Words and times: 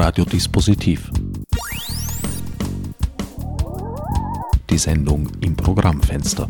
Radiodispositiv. 0.00 1.10
Die 4.70 4.78
Sendung 4.78 5.28
im 5.40 5.56
Programmfenster. 5.56 6.48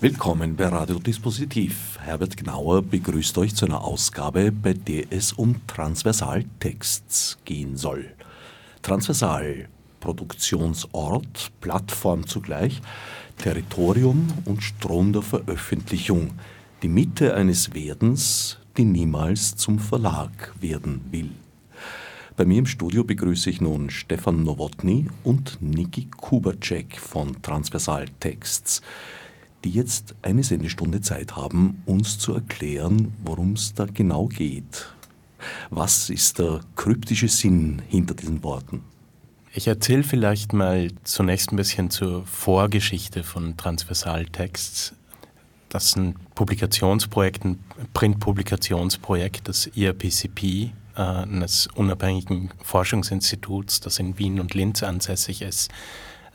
Willkommen 0.00 0.54
bei 0.54 0.68
Radiodispositiv. 0.68 1.98
Herbert 2.00 2.36
Gnauer 2.36 2.82
begrüßt 2.82 3.36
euch 3.38 3.56
zu 3.56 3.66
einer 3.66 3.82
Ausgabe, 3.82 4.52
bei 4.52 4.74
der 4.74 5.06
es 5.10 5.32
um 5.32 5.56
Transversaltexts 5.66 7.38
gehen 7.44 7.76
soll. 7.76 8.04
Transversal, 8.82 9.68
Produktionsort, 9.98 11.50
Plattform 11.60 12.28
zugleich, 12.28 12.80
Territorium 13.38 14.28
und 14.44 14.62
Strom 14.62 15.12
der 15.12 15.22
Veröffentlichung, 15.22 16.30
die 16.84 16.88
Mitte 16.88 17.34
eines 17.34 17.74
Werdens, 17.74 18.60
die 18.76 18.84
niemals 18.84 19.56
zum 19.56 19.78
Verlag 19.78 20.54
werden 20.60 21.00
will. 21.10 21.30
Bei 22.36 22.46
mir 22.46 22.58
im 22.58 22.66
Studio 22.66 23.04
begrüße 23.04 23.50
ich 23.50 23.60
nun 23.60 23.90
Stefan 23.90 24.42
Nowotny 24.42 25.06
und 25.22 25.58
Niki 25.60 26.08
Kubacek 26.16 26.98
von 26.98 27.42
Transversal 27.42 28.06
Texts, 28.20 28.80
die 29.64 29.70
jetzt 29.70 30.14
eine 30.22 30.42
Sendestunde 30.42 31.02
Zeit 31.02 31.36
haben, 31.36 31.82
uns 31.84 32.18
zu 32.18 32.34
erklären, 32.34 33.12
worum 33.22 33.52
es 33.52 33.74
da 33.74 33.84
genau 33.84 34.26
geht. 34.26 34.88
Was 35.70 36.08
ist 36.08 36.38
der 36.38 36.60
kryptische 36.74 37.28
Sinn 37.28 37.82
hinter 37.88 38.14
diesen 38.14 38.42
Worten? 38.42 38.82
Ich 39.54 39.68
erzähle 39.68 40.02
vielleicht 40.02 40.54
mal 40.54 40.90
zunächst 41.04 41.52
ein 41.52 41.56
bisschen 41.56 41.90
zur 41.90 42.24
Vorgeschichte 42.24 43.22
von 43.22 43.56
Transversal 43.58 44.24
Texts. 44.26 44.94
Das 45.72 45.86
ist 45.86 45.96
ein 45.96 46.16
Publikationsprojekt, 46.34 47.46
ein 47.46 47.58
Printpublikationsprojekt 47.94 49.48
des 49.48 49.70
IRPCP, 49.74 50.70
äh, 50.96 51.00
eines 51.00 51.66
unabhängigen 51.68 52.50
Forschungsinstituts, 52.62 53.80
das 53.80 53.98
in 53.98 54.18
Wien 54.18 54.38
und 54.38 54.52
Linz 54.52 54.82
ansässig 54.82 55.40
ist. 55.40 55.70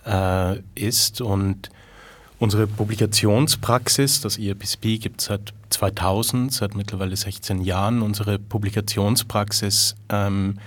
Äh, 0.07 0.59
ist. 0.73 1.21
Und 1.21 1.69
unsere 2.39 2.65
Publikationspraxis, 2.65 4.21
das 4.21 4.39
IRPCP 4.39 4.97
gibt 4.97 5.21
es 5.21 5.27
seit 5.27 5.53
2000, 5.69 6.51
seit 6.51 6.73
mittlerweile 6.73 7.15
16 7.15 7.61
Jahren. 7.61 8.01
Unsere 8.01 8.39
Publikationspraxis 8.39 9.95
ähm, 10.09 10.57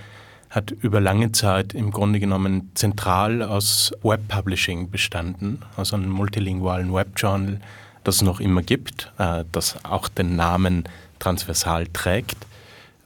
hat 0.49 0.71
über 0.71 1.01
lange 1.01 1.33
Zeit 1.33 1.73
im 1.73 1.91
Grunde 1.91 2.21
genommen 2.21 2.71
zentral 2.75 3.41
aus 3.41 3.91
Webpublishing 4.01 4.89
bestanden, 4.89 5.61
also 5.75 5.97
einem 5.97 6.09
multilingualen 6.09 6.93
Webjournal, 6.93 7.59
das 8.03 8.21
noch 8.21 8.39
immer 8.39 8.61
gibt, 8.61 9.11
äh, 9.17 9.43
das 9.51 9.83
auch 9.85 10.07
den 10.07 10.35
Namen 10.35 10.85
Transversal 11.19 11.87
trägt. 11.87 12.37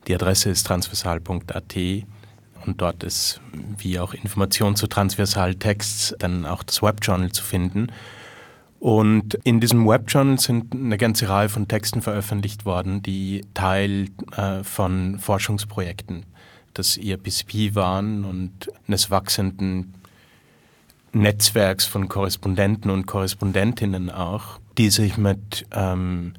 Die 0.07 0.15
Adresse 0.15 0.49
ist 0.49 0.67
transversal.at 0.67 1.75
und 2.65 2.81
dort 2.81 3.03
ist 3.03 3.41
wie 3.77 3.99
auch 3.99 4.13
Information 4.13 4.75
zu 4.75 4.87
Transversaltexts 4.87 6.15
dann 6.19 6.45
auch 6.45 6.63
das 6.63 6.81
Webjournal 6.81 7.31
zu 7.31 7.43
finden. 7.43 7.87
Und 8.79 9.35
in 9.43 9.59
diesem 9.59 9.87
Webjournal 9.87 10.39
sind 10.39 10.73
eine 10.73 10.97
ganze 10.97 11.27
Reihe 11.27 11.49
von 11.49 11.67
Texten 11.67 12.01
veröffentlicht 12.01 12.65
worden, 12.65 13.01
die 13.01 13.43
Teil 13.53 14.09
äh, 14.35 14.63
von 14.63 15.17
Forschungsprojekten 15.19 16.23
des 16.77 16.97
IRPSP 16.97 17.73
waren 17.73 18.25
und 18.25 18.69
eines 18.87 19.09
wachsenden 19.09 19.93
Netzwerks 21.13 21.85
von 21.85 22.09
Korrespondenten 22.09 22.91
und 22.91 23.05
Korrespondentinnen 23.05 24.11
auch, 24.11 24.59
die 24.77 24.89
sich 24.89 25.17
mit 25.17 25.65
ähm, 25.71 26.33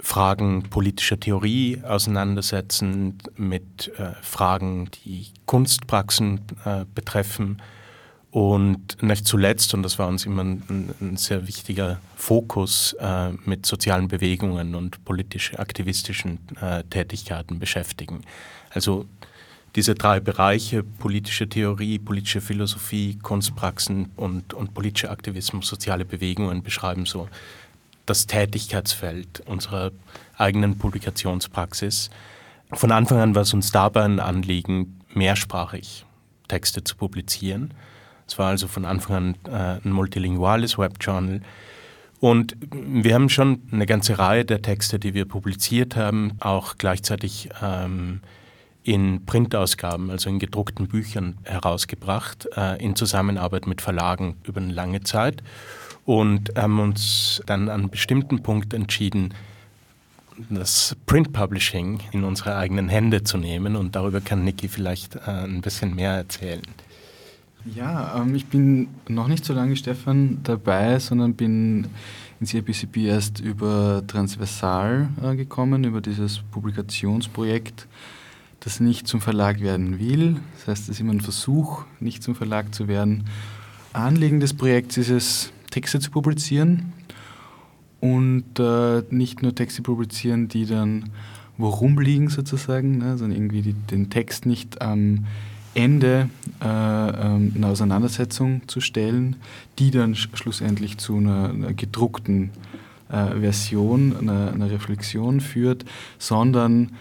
Fragen 0.00 0.62
politischer 0.70 1.18
Theorie 1.18 1.82
auseinandersetzen, 1.84 3.18
mit 3.36 3.92
äh, 3.98 4.12
Fragen, 4.22 4.90
die 5.04 5.26
Kunstpraxen 5.46 6.40
äh, 6.64 6.84
betreffen 6.94 7.60
und 8.30 9.02
nicht 9.02 9.26
zuletzt, 9.26 9.74
und 9.74 9.82
das 9.82 9.98
war 9.98 10.06
uns 10.06 10.26
immer 10.26 10.44
ein, 10.44 10.94
ein 11.00 11.16
sehr 11.16 11.48
wichtiger 11.48 11.98
Fokus, 12.14 12.94
äh, 13.00 13.30
mit 13.44 13.66
sozialen 13.66 14.08
Bewegungen 14.08 14.74
und 14.74 15.04
politisch-aktivistischen 15.04 16.38
äh, 16.60 16.84
Tätigkeiten 16.84 17.58
beschäftigen. 17.58 18.20
Also 18.70 19.06
diese 19.76 19.94
drei 19.94 20.20
Bereiche, 20.20 20.82
politische 20.82 21.48
Theorie, 21.48 21.98
politische 21.98 22.40
Philosophie, 22.40 23.18
Kunstpraxen 23.22 24.10
und, 24.16 24.54
und 24.54 24.74
politischer 24.74 25.10
Aktivismus, 25.10 25.68
soziale 25.68 26.04
Bewegungen 26.04 26.62
beschreiben 26.62 27.06
so 27.06 27.28
das 28.06 28.26
Tätigkeitsfeld 28.26 29.40
unserer 29.46 29.92
eigenen 30.36 30.78
Publikationspraxis. 30.78 32.10
Von 32.72 32.92
Anfang 32.92 33.18
an 33.18 33.34
war 33.34 33.42
es 33.42 33.54
uns 33.54 33.70
dabei 33.70 34.04
ein 34.04 34.20
Anliegen, 34.20 35.00
mehrsprachig 35.14 36.04
Texte 36.48 36.82
zu 36.84 36.96
publizieren. 36.96 37.74
Es 38.26 38.38
war 38.38 38.48
also 38.48 38.68
von 38.68 38.84
Anfang 38.84 39.16
an 39.16 39.34
äh, 39.50 39.86
ein 39.86 39.92
multilinguales 39.92 40.78
Webjournal. 40.78 41.40
Und 42.20 42.56
wir 42.70 43.14
haben 43.14 43.28
schon 43.28 43.62
eine 43.70 43.86
ganze 43.86 44.18
Reihe 44.18 44.44
der 44.44 44.60
Texte, 44.60 44.98
die 44.98 45.14
wir 45.14 45.24
publiziert 45.24 45.94
haben, 45.94 46.32
auch 46.40 46.76
gleichzeitig 46.76 47.48
ähm, 47.62 48.20
in 48.88 49.26
Printausgaben, 49.26 50.08
also 50.08 50.30
in 50.30 50.38
gedruckten 50.38 50.88
Büchern 50.88 51.36
herausgebracht, 51.44 52.48
äh, 52.56 52.82
in 52.82 52.96
Zusammenarbeit 52.96 53.66
mit 53.66 53.82
Verlagen 53.82 54.38
über 54.44 54.62
eine 54.62 54.72
lange 54.72 55.02
Zeit 55.02 55.42
und 56.06 56.50
haben 56.56 56.80
uns 56.80 57.42
dann 57.44 57.68
an 57.68 57.80
einem 57.80 57.90
bestimmten 57.90 58.42
Punkt 58.42 58.72
entschieden, 58.72 59.34
das 60.48 60.96
Print 61.04 61.34
Publishing 61.34 62.00
in 62.12 62.24
unsere 62.24 62.56
eigenen 62.56 62.88
Hände 62.88 63.24
zu 63.24 63.36
nehmen 63.36 63.76
und 63.76 63.94
darüber 63.94 64.22
kann 64.22 64.42
Niki 64.42 64.68
vielleicht 64.68 65.16
äh, 65.16 65.44
ein 65.44 65.60
bisschen 65.60 65.94
mehr 65.94 66.12
erzählen. 66.12 66.62
Ja, 67.66 68.18
ähm, 68.18 68.34
ich 68.34 68.46
bin 68.46 68.88
noch 69.06 69.28
nicht 69.28 69.44
so 69.44 69.52
lange, 69.52 69.76
Stefan, 69.76 70.38
dabei, 70.44 70.98
sondern 70.98 71.34
bin 71.34 71.88
ins 72.40 72.54
IPCP 72.54 73.04
erst 73.04 73.40
über 73.40 74.02
Transversal 74.06 75.10
äh, 75.22 75.36
gekommen, 75.36 75.84
über 75.84 76.00
dieses 76.00 76.38
Publikationsprojekt 76.38 77.86
das 78.60 78.80
nicht 78.80 79.06
zum 79.06 79.20
Verlag 79.20 79.60
werden 79.60 79.98
will. 79.98 80.36
Das 80.56 80.68
heißt, 80.68 80.82
es 80.84 80.88
ist 80.90 81.00
immer 81.00 81.12
ein 81.12 81.20
Versuch, 81.20 81.84
nicht 82.00 82.22
zum 82.22 82.34
Verlag 82.34 82.74
zu 82.74 82.88
werden. 82.88 83.24
Anliegen 83.92 84.40
des 84.40 84.54
Projekts 84.54 84.96
ist 84.96 85.10
es, 85.10 85.52
Texte 85.70 86.00
zu 86.00 86.10
publizieren 86.10 86.92
und 88.00 88.58
äh, 88.58 89.02
nicht 89.10 89.42
nur 89.42 89.54
Texte 89.54 89.82
publizieren, 89.82 90.48
die 90.48 90.66
dann 90.66 91.10
wo 91.58 91.68
rumliegen 91.68 92.28
sozusagen, 92.28 92.98
ne, 92.98 93.18
sondern 93.18 93.36
irgendwie 93.36 93.62
die, 93.62 93.72
den 93.72 94.10
Text 94.10 94.46
nicht 94.46 94.80
am 94.80 95.26
Ende 95.74 96.30
äh, 96.62 96.66
ähm, 96.66 97.52
einer 97.56 97.68
Auseinandersetzung 97.68 98.62
zu 98.68 98.80
stellen, 98.80 99.36
die 99.78 99.90
dann 99.90 100.14
sch 100.14 100.28
schlussendlich 100.34 100.98
zu 100.98 101.16
einer, 101.16 101.50
einer 101.50 101.72
gedruckten 101.74 102.50
äh, 103.10 103.40
Version, 103.40 104.16
einer, 104.16 104.52
einer 104.52 104.70
Reflexion 104.70 105.40
führt, 105.40 105.84
sondern 106.18 106.92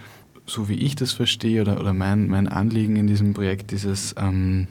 so 0.47 0.69
wie 0.69 0.75
ich 0.75 0.95
das 0.95 1.11
verstehe 1.11 1.61
oder, 1.61 1.79
oder 1.79 1.93
mein, 1.93 2.27
mein 2.27 2.47
Anliegen 2.47 2.95
in 2.95 3.07
diesem 3.07 3.33
Projekt 3.33 3.73
ist 3.73 3.83
es, 3.83 4.15
ähm, 4.17 4.67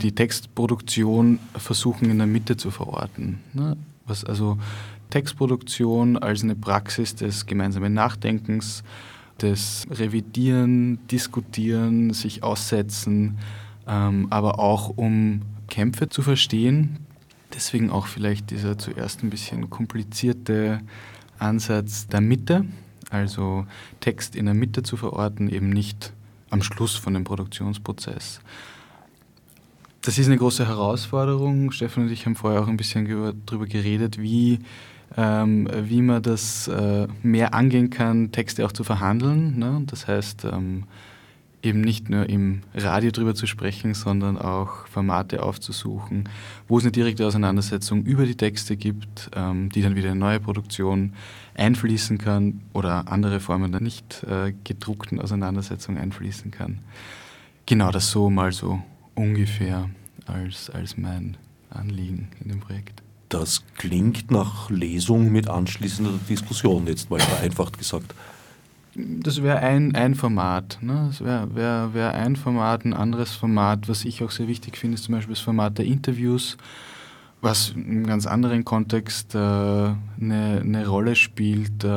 die 0.00 0.12
Textproduktion 0.12 1.38
versuchen 1.56 2.10
in 2.10 2.18
der 2.18 2.26
Mitte 2.26 2.56
zu 2.56 2.70
verorten. 2.70 3.40
Ne? 3.52 3.76
Was 4.06 4.24
also 4.24 4.58
Textproduktion 5.10 6.18
als 6.18 6.42
eine 6.42 6.56
Praxis 6.56 7.14
des 7.14 7.46
gemeinsamen 7.46 7.94
Nachdenkens, 7.94 8.82
des 9.40 9.86
Revidieren, 9.90 10.98
Diskutieren, 11.08 12.12
sich 12.12 12.42
aussetzen, 12.42 13.38
ähm, 13.86 14.26
aber 14.30 14.58
auch 14.58 14.90
um 14.96 15.42
Kämpfe 15.68 16.08
zu 16.08 16.22
verstehen. 16.22 16.98
Deswegen 17.54 17.90
auch 17.90 18.06
vielleicht 18.06 18.50
dieser 18.50 18.76
zuerst 18.78 19.22
ein 19.22 19.30
bisschen 19.30 19.70
komplizierte 19.70 20.80
Ansatz 21.38 22.06
der 22.08 22.20
Mitte, 22.20 22.64
also 23.14 23.66
Text 24.00 24.36
in 24.36 24.46
der 24.46 24.54
Mitte 24.54 24.82
zu 24.82 24.96
verorten, 24.96 25.48
eben 25.48 25.70
nicht 25.70 26.12
am 26.50 26.62
Schluss 26.62 26.96
von 26.96 27.14
dem 27.14 27.24
Produktionsprozess. 27.24 28.40
Das 30.02 30.18
ist 30.18 30.26
eine 30.26 30.36
große 30.36 30.66
Herausforderung. 30.66 31.70
Stefan 31.70 32.04
und 32.04 32.12
ich 32.12 32.26
haben 32.26 32.36
vorher 32.36 32.60
auch 32.60 32.68
ein 32.68 32.76
bisschen 32.76 33.06
darüber 33.46 33.66
geredet, 33.66 34.20
wie, 34.20 34.58
ähm, 35.16 35.68
wie 35.72 36.02
man 36.02 36.22
das 36.22 36.68
äh, 36.68 37.08
mehr 37.22 37.54
angehen 37.54 37.88
kann, 37.88 38.30
Texte 38.32 38.66
auch 38.66 38.72
zu 38.72 38.84
verhandeln. 38.84 39.58
Ne? 39.58 39.82
Das 39.86 40.06
heißt, 40.06 40.44
ähm, 40.44 40.84
eben 41.64 41.80
nicht 41.80 42.10
nur 42.10 42.28
im 42.28 42.62
Radio 42.74 43.10
drüber 43.10 43.34
zu 43.34 43.46
sprechen, 43.46 43.94
sondern 43.94 44.38
auch 44.38 44.86
Formate 44.86 45.42
aufzusuchen, 45.42 46.28
wo 46.68 46.78
es 46.78 46.84
eine 46.84 46.92
direkte 46.92 47.26
Auseinandersetzung 47.26 48.04
über 48.04 48.26
die 48.26 48.36
Texte 48.36 48.76
gibt, 48.76 49.30
ähm, 49.34 49.70
die 49.70 49.82
dann 49.82 49.96
wieder 49.96 50.12
in 50.12 50.18
neue 50.18 50.40
Produktion 50.40 51.14
einfließen 51.54 52.18
kann 52.18 52.60
oder 52.72 53.08
andere 53.08 53.40
Formen 53.40 53.72
der 53.72 53.80
nicht 53.80 54.24
äh, 54.24 54.52
gedruckten 54.64 55.20
Auseinandersetzung 55.20 55.96
einfließen 55.96 56.50
kann. 56.50 56.80
Genau 57.66 57.90
das 57.90 58.10
so 58.10 58.28
mal 58.28 58.52
so 58.52 58.82
ungefähr 59.14 59.88
als, 60.26 60.70
als 60.70 60.96
mein 60.96 61.36
Anliegen 61.70 62.28
in 62.42 62.50
dem 62.50 62.60
Projekt. 62.60 63.02
Das 63.28 63.64
klingt 63.76 64.30
nach 64.30 64.70
Lesung 64.70 65.32
mit 65.32 65.48
anschließender 65.48 66.12
Diskussion, 66.28 66.86
jetzt 66.86 67.10
mal 67.10 67.20
vereinfacht 67.20 67.78
gesagt. 67.78 68.14
Das 68.96 69.42
wäre 69.42 69.58
ein, 69.58 69.94
ein 69.94 70.14
Format. 70.14 70.78
Ne? 70.80 71.06
Das 71.08 71.20
wäre 71.20 71.54
wär, 71.54 71.94
wär 71.94 72.14
ein 72.14 72.36
Format, 72.36 72.84
ein 72.84 72.94
anderes 72.94 73.32
Format. 73.32 73.88
Was 73.88 74.04
ich 74.04 74.22
auch 74.22 74.30
sehr 74.30 74.48
wichtig 74.48 74.76
finde, 74.76 74.94
ist 74.94 75.04
zum 75.04 75.14
Beispiel 75.14 75.34
das 75.34 75.42
Format 75.42 75.78
der 75.78 75.86
Interviews, 75.86 76.56
was 77.40 77.70
im 77.70 78.06
ganz 78.06 78.26
anderen 78.26 78.64
Kontext 78.64 79.34
äh, 79.34 79.38
eine, 79.38 79.96
eine, 80.20 80.86
Rolle 80.86 81.16
spielt, 81.16 81.84
äh, 81.84 81.88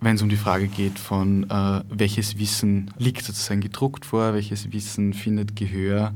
wenn 0.00 0.16
es 0.16 0.22
um 0.22 0.28
die 0.28 0.36
Frage 0.36 0.68
geht 0.68 0.98
von, 0.98 1.48
äh, 1.50 1.80
welches 1.88 2.38
Wissen 2.38 2.90
liegt 2.98 3.24
sozusagen 3.24 3.60
gedruckt 3.60 4.04
vor, 4.04 4.34
welches 4.34 4.72
Wissen 4.72 5.12
findet 5.12 5.56
Gehör 5.56 6.12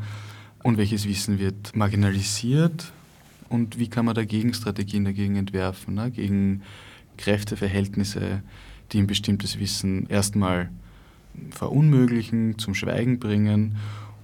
und 0.63 0.77
welches 0.77 1.07
Wissen 1.09 1.39
wird 1.39 1.75
marginalisiert 1.75 2.93
und 3.49 3.79
wie 3.79 3.89
kann 3.89 4.05
man 4.05 4.15
dagegen 4.15 4.55
Strategien 4.55 5.05
dagegen 5.05 5.37
entwerfen, 5.37 5.95
ne? 5.95 6.11
gegen 6.11 6.63
Kräfteverhältnisse, 7.17 8.43
die 8.93 8.99
ein 8.99 9.07
bestimmtes 9.07 9.59
Wissen 9.59 10.07
erstmal 10.09 10.71
verunmöglichen, 11.51 12.59
zum 12.59 12.75
Schweigen 12.75 13.19
bringen 13.19 13.77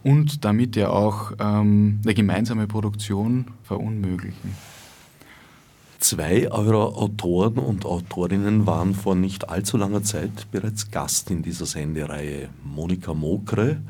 und 0.03 0.45
damit 0.45 0.77
ja 0.77 0.91
auch 0.91 1.33
ähm, 1.39 2.01
eine 2.05 2.15
gemeinsame 2.15 2.67
Produktion 2.67 3.47
verunmöglichen. 3.63 4.57
Zwei 6.01 6.51
eurer 6.51 6.97
Autoren 6.97 7.59
und 7.59 7.85
Autorinnen 7.87 8.67
waren 8.67 8.93
vor 8.93 9.15
nicht 9.15 9.49
allzu 9.49 9.77
langer 9.77 10.03
Zeit 10.03 10.51
bereits 10.51 10.91
Gast 10.91 11.31
in 11.31 11.43
dieser 11.43 11.65
Sendereihe, 11.65 12.49
Monika 12.65 13.15
Mokre 13.15 13.81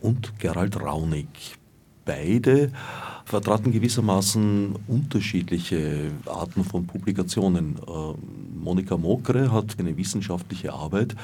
und 0.00 0.38
Gerald 0.38 0.80
Raunig. 0.80 1.28
Beide 2.06 2.72
vertraten 3.28 3.72
gewissermaßen 3.72 4.74
unterschiedliche 4.86 6.10
Arten 6.26 6.64
von 6.64 6.86
Publikationen. 6.86 7.76
Ähm, 7.86 8.14
Monika 8.58 8.96
Mokre 8.96 9.52
hat 9.52 9.76
eine 9.78 9.96
wissenschaftliche 9.96 10.72
Arbeit 10.72 11.14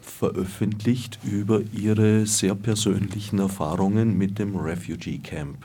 veröffentlicht 0.00 1.18
über 1.22 1.60
ihre 1.72 2.26
sehr 2.26 2.54
persönlichen 2.54 3.38
Erfahrungen 3.38 4.16
mit 4.16 4.38
dem 4.38 4.56
Refugee 4.56 5.18
Camp. 5.18 5.58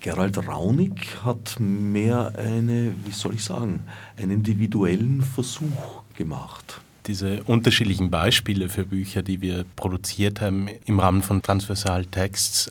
Gerald 0.00 0.38
Raunig 0.46 1.24
hat 1.24 1.58
mehr 1.58 2.32
eine, 2.36 2.92
wie 3.04 3.10
soll 3.10 3.34
ich 3.34 3.44
sagen, 3.44 3.80
einen 4.16 4.30
individuellen 4.30 5.22
Versuch 5.22 6.02
gemacht. 6.16 6.80
Diese 7.06 7.42
unterschiedlichen 7.44 8.10
Beispiele 8.10 8.68
für 8.68 8.84
Bücher, 8.84 9.22
die 9.22 9.40
wir 9.40 9.64
produziert 9.76 10.40
haben 10.40 10.68
im 10.84 11.00
Rahmen 11.00 11.22
von 11.22 11.40
Transversal 11.42 12.04
Texts, 12.04 12.70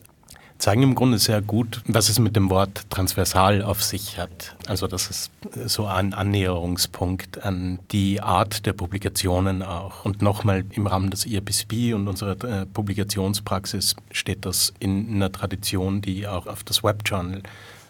zeigen 0.57 0.83
im 0.83 0.95
Grunde 0.95 1.19
sehr 1.19 1.41
gut, 1.41 1.81
was 1.87 2.09
es 2.09 2.19
mit 2.19 2.35
dem 2.35 2.49
Wort 2.49 2.89
transversal 2.89 3.61
auf 3.61 3.83
sich 3.83 4.17
hat. 4.17 4.55
Also 4.67 4.87
das 4.87 5.09
ist 5.09 5.31
so 5.65 5.85
ein 5.85 6.13
Annäherungspunkt 6.13 7.43
an 7.43 7.79
die 7.91 8.21
Art 8.21 8.65
der 8.65 8.73
Publikationen 8.73 9.61
auch. 9.61 10.05
Und 10.05 10.21
nochmal 10.21 10.65
im 10.71 10.87
Rahmen 10.87 11.11
des 11.11 11.25
IRPSB 11.25 11.93
und 11.93 12.07
unserer 12.07 12.43
äh, 12.43 12.65
Publikationspraxis 12.65 13.95
steht 14.11 14.45
das 14.45 14.73
in 14.79 15.15
einer 15.15 15.31
Tradition, 15.31 16.01
die 16.01 16.27
auch 16.27 16.47
auf 16.47 16.63
das 16.63 16.83
Webjournal 16.83 17.43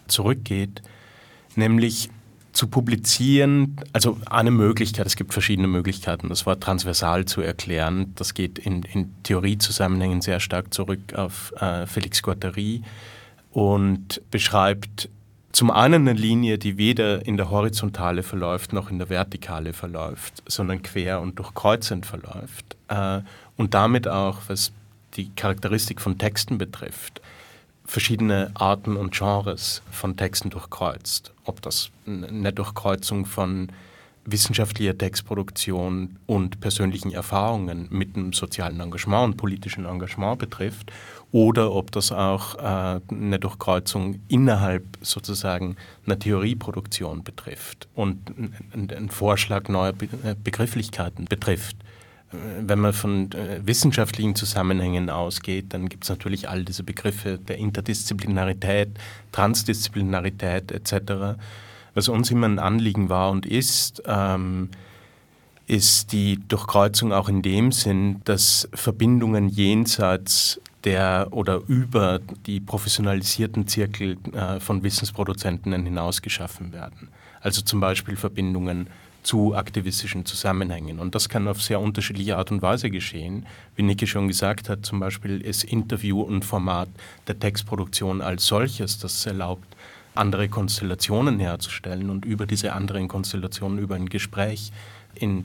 zurückgeht, 0.06 0.82
nämlich 1.56 2.10
zu 2.58 2.66
publizieren, 2.66 3.76
also 3.92 4.18
eine 4.28 4.50
Möglichkeit, 4.50 5.06
es 5.06 5.14
gibt 5.14 5.32
verschiedene 5.32 5.68
Möglichkeiten, 5.68 6.28
das 6.28 6.44
Wort 6.44 6.60
transversal 6.60 7.24
zu 7.24 7.40
erklären. 7.40 8.12
Das 8.16 8.34
geht 8.34 8.58
in, 8.58 8.82
in 8.82 9.14
Theoriezusammenhängen 9.22 10.22
sehr 10.22 10.40
stark 10.40 10.74
zurück 10.74 11.14
auf 11.14 11.52
äh, 11.60 11.86
Felix 11.86 12.20
Guattari 12.20 12.82
und 13.52 14.20
beschreibt 14.32 15.08
zum 15.52 15.70
einen 15.70 16.08
eine 16.08 16.18
Linie, 16.18 16.58
die 16.58 16.78
weder 16.78 17.24
in 17.24 17.36
der 17.36 17.48
Horizontale 17.48 18.24
verläuft 18.24 18.72
noch 18.72 18.90
in 18.90 18.98
der 18.98 19.08
Vertikale 19.08 19.72
verläuft, 19.72 20.42
sondern 20.48 20.82
quer 20.82 21.20
und 21.20 21.38
durchkreuzend 21.38 22.06
verläuft. 22.06 22.76
Äh, 22.88 23.20
und 23.56 23.74
damit 23.74 24.08
auch, 24.08 24.38
was 24.48 24.72
die 25.14 25.30
Charakteristik 25.36 26.00
von 26.00 26.18
Texten 26.18 26.58
betrifft, 26.58 27.22
verschiedene 27.88 28.50
Arten 28.54 28.96
und 28.96 29.12
Genres 29.12 29.82
von 29.90 30.16
Texten 30.16 30.50
durchkreuzt. 30.50 31.32
Ob 31.44 31.62
das 31.62 31.90
eine 32.06 32.52
Durchkreuzung 32.52 33.24
von 33.24 33.72
wissenschaftlicher 34.26 34.96
Textproduktion 34.96 36.18
und 36.26 36.60
persönlichen 36.60 37.12
Erfahrungen 37.12 37.88
mit 37.90 38.14
einem 38.14 38.34
sozialen 38.34 38.78
Engagement 38.78 39.24
und 39.32 39.36
politischen 39.38 39.86
Engagement 39.86 40.38
betrifft 40.38 40.92
oder 41.32 41.72
ob 41.72 41.90
das 41.90 42.12
auch 42.12 42.56
äh, 42.56 43.00
eine 43.10 43.38
Durchkreuzung 43.38 44.20
innerhalb 44.28 44.84
sozusagen 45.00 45.76
einer 46.04 46.18
Theorieproduktion 46.18 47.24
betrifft 47.24 47.88
und 47.94 48.18
einen 48.74 49.08
Vorschlag 49.08 49.68
neuer 49.68 49.94
äh, 50.24 50.34
Begrifflichkeiten 50.44 51.24
betrifft 51.24 51.76
wenn 52.30 52.78
man 52.78 52.92
von 52.92 53.32
äh, 53.32 53.60
wissenschaftlichen 53.64 54.34
Zusammenhängen 54.34 55.08
ausgeht, 55.08 55.66
dann 55.70 55.88
gibt 55.88 56.04
es 56.04 56.10
natürlich 56.10 56.48
all 56.48 56.64
diese 56.64 56.82
Begriffe 56.82 57.38
der 57.38 57.56
Interdisziplinarität, 57.56 58.90
Transdisziplinarität 59.32 60.70
etc. 60.70 61.38
Was 61.94 62.08
uns 62.08 62.30
immer 62.30 62.46
ein 62.46 62.58
Anliegen 62.58 63.08
war 63.08 63.30
und 63.30 63.46
ist, 63.46 64.02
ähm, 64.06 64.68
ist 65.66 66.12
die 66.12 66.38
Durchkreuzung 66.48 67.12
auch 67.12 67.28
in 67.28 67.42
dem 67.42 67.72
Sinn, 67.72 68.20
dass 68.24 68.68
Verbindungen 68.74 69.48
jenseits 69.48 70.60
der 70.84 71.28
oder 71.30 71.60
über 71.66 72.20
die 72.46 72.60
professionalisierten 72.60 73.66
Zirkel 73.66 74.16
äh, 74.32 74.60
von 74.60 74.82
Wissensproduzenten 74.82 75.72
hinaus 75.84 76.22
geschaffen 76.22 76.72
werden. 76.72 77.08
Also 77.40 77.62
zum 77.62 77.80
Beispiel 77.80 78.16
Verbindungen 78.16 78.88
zu 79.28 79.54
aktivistischen 79.54 80.24
Zusammenhängen. 80.24 80.98
Und 80.98 81.14
das 81.14 81.28
kann 81.28 81.48
auf 81.48 81.60
sehr 81.62 81.80
unterschiedliche 81.80 82.38
Art 82.38 82.50
und 82.50 82.62
Weise 82.62 82.88
geschehen. 82.88 83.44
Wie 83.76 83.82
Niki 83.82 84.06
schon 84.06 84.26
gesagt 84.26 84.70
hat, 84.70 84.86
zum 84.86 85.00
Beispiel 85.00 85.42
ist 85.42 85.64
Interview 85.64 86.22
und 86.22 86.46
Format 86.46 86.88
der 87.26 87.38
Textproduktion 87.38 88.22
als 88.22 88.46
solches, 88.46 88.98
das 88.98 89.26
erlaubt, 89.26 89.66
andere 90.14 90.48
Konstellationen 90.48 91.40
herzustellen 91.40 92.08
und 92.08 92.24
über 92.24 92.46
diese 92.46 92.72
anderen 92.72 93.06
Konstellationen, 93.06 93.78
über 93.78 93.96
ein 93.96 94.08
Gespräch 94.08 94.72
in 95.14 95.44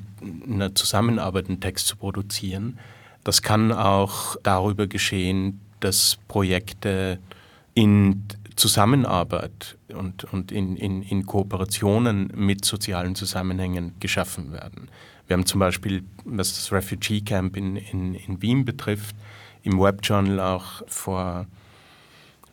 einer 0.50 0.74
Zusammenarbeit 0.74 1.50
einen 1.50 1.60
Text 1.60 1.88
zu 1.88 1.98
produzieren. 1.98 2.80
Das 3.26 3.42
kann 3.42 3.74
auch 3.74 4.38
darüber 4.44 4.88
geschehen, 4.88 5.60
dass 5.82 6.18
Projekte 6.30 7.20
in 7.74 8.24
Zusammenarbeit 8.56 9.78
und, 9.94 10.26
und 10.26 10.52
in, 10.52 10.76
in, 10.76 11.02
in 11.02 11.26
Kooperationen 11.26 12.32
mit 12.36 12.66
sozialen 12.66 13.16
Zusammenhängen 13.16 13.94
geschaffen 14.00 14.52
werden. 14.52 14.90
Wir 15.28 15.36
haben 15.36 15.46
zum 15.46 15.60
Beispiel, 15.60 16.04
was 16.26 16.56
das 16.56 16.72
Refugee 16.72 17.22
Camp 17.22 17.56
in, 17.56 17.76
in, 17.78 18.14
in 18.14 18.42
Wien 18.42 18.66
betrifft, 18.66 19.16
im 19.64 19.80
Webjournal 19.80 20.40
auch 20.40 20.84
vor, 20.88 21.48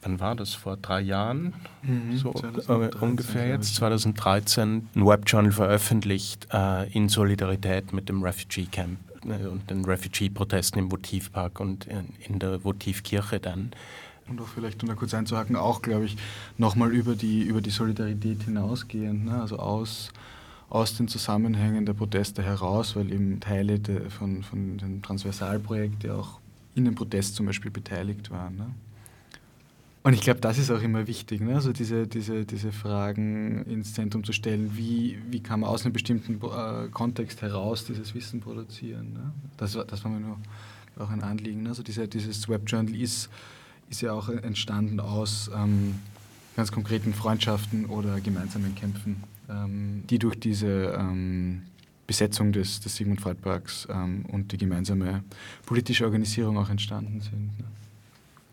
wann 0.03 0.21
war 0.21 0.37
das, 0.37 0.55
vor 0.55 0.77
drei 0.77 1.01
Jahren, 1.01 1.55
mhm, 1.83 2.17
so 2.17 2.33
2013, 2.33 3.01
äh, 3.01 3.05
ungefähr 3.05 3.49
jetzt, 3.49 3.75
2013, 3.75 4.89
ein 4.95 5.07
Webjournal 5.07 5.53
veröffentlicht 5.53 6.47
äh, 6.53 6.89
in 6.93 7.09
Solidarität 7.09 7.93
mit 7.93 8.09
dem 8.09 8.23
Refugee 8.23 8.67
Camp 8.71 8.99
äh, 9.25 9.47
und 9.47 9.69
den 9.69 9.85
Refugee-Protesten 9.85 10.79
im 10.79 10.93
Votivpark 10.93 11.59
und 11.59 11.87
in, 11.87 12.15
in 12.21 12.39
der 12.39 12.63
Votivkirche 12.63 13.41
dann 13.41 13.73
und 14.31 14.41
auch 14.41 14.49
vielleicht, 14.49 14.83
um 14.83 14.89
da 14.89 14.95
kurz 14.95 15.13
einzuhaken, 15.13 15.57
auch, 15.57 15.83
glaube 15.83 16.07
ich, 16.07 16.17
nochmal 16.57 16.93
über 16.93 17.15
die, 17.15 17.43
über 17.43 17.61
die 17.61 17.71
Solidarität 17.71 18.45
hinausgehend, 18.45 19.27
ne? 19.27 19.41
also 19.41 19.59
aus, 19.59 20.11
aus 20.71 20.97
den 20.97 21.09
Zusammenhängen 21.09 21.85
der 21.85 21.95
Proteste 21.95 22.43
heraus, 22.43 22.97
weil 22.97 23.13
eben 23.13 23.41
Teile 23.41 23.79
de, 23.79 24.09
von, 24.09 24.43
von 24.43 24.79
dem 24.79 25.03
Transversalprojekt 25.03 26.05
ja 26.05 26.15
auch 26.15 26.39
in 26.75 26.85
dem 26.85 26.95
Protest 26.95 27.35
zum 27.35 27.47
Beispiel 27.47 27.71
beteiligt 27.71 28.31
waren. 28.31 28.57
Ne? 28.57 28.67
Und 30.03 30.15
ich 30.15 30.23
glaube, 30.23 30.41
das 30.41 30.57
ist 30.57 30.71
auch 30.71 30.81
immer 30.81 31.07
wichtig, 31.07 31.43
ne? 31.43 31.57
also 31.57 31.73
diese, 31.73 32.07
diese, 32.07 32.47
diese 32.47 32.73
Fragen 32.73 33.65
ins 33.65 33.93
Zentrum 33.93 34.25
zu 34.25 34.33
stellen, 34.33 34.73
wie, 34.77 35.19
wie 35.29 35.41
kann 35.41 35.61
man 35.61 35.69
aus 35.69 35.85
einem 35.85 35.93
bestimmten 35.93 36.41
äh, 36.43 36.89
Kontext 36.89 37.43
heraus 37.43 37.85
dieses 37.85 38.15
Wissen 38.15 38.41
produzieren. 38.41 39.13
Ne? 39.13 39.33
Das, 39.59 39.73
das 39.73 40.05
war 40.05 40.11
mir 40.11 40.21
nur 40.21 40.39
auch 40.99 41.11
ein 41.11 41.23
Anliegen. 41.23 41.65
Ne? 41.65 41.71
Also 41.71 41.83
diese, 41.83 42.09
dieses 42.09 42.49
Webjournal 42.49 42.95
ist 42.95 43.29
ist 43.91 44.01
ja 44.01 44.13
auch 44.13 44.29
entstanden 44.29 45.01
aus 45.01 45.51
ähm, 45.55 45.97
ganz 46.57 46.73
konkreten 46.73 47.13
Freundschaften 47.13 47.87
oder 47.87 48.21
gemeinsamen 48.21 48.75
Kämpfen, 48.75 49.25
ähm, 49.49 50.05
die 50.09 50.19
durch 50.19 50.39
diese 50.39 50.95
ähm, 50.97 51.63
Besetzung 52.07 52.53
des, 52.53 52.81
des 52.81 52.97
Sigmund 52.97 53.21
Freud 53.21 53.41
Parks 53.41 53.87
ähm, 53.91 54.25
und 54.33 54.53
die 54.53 54.59
gemeinsame 54.59 55.23
politische 55.67 56.05
Organisierung 56.05 56.57
auch 56.59 56.71
entstanden 56.71 57.21
sind. 57.21 57.59
Ne? 57.59 57.65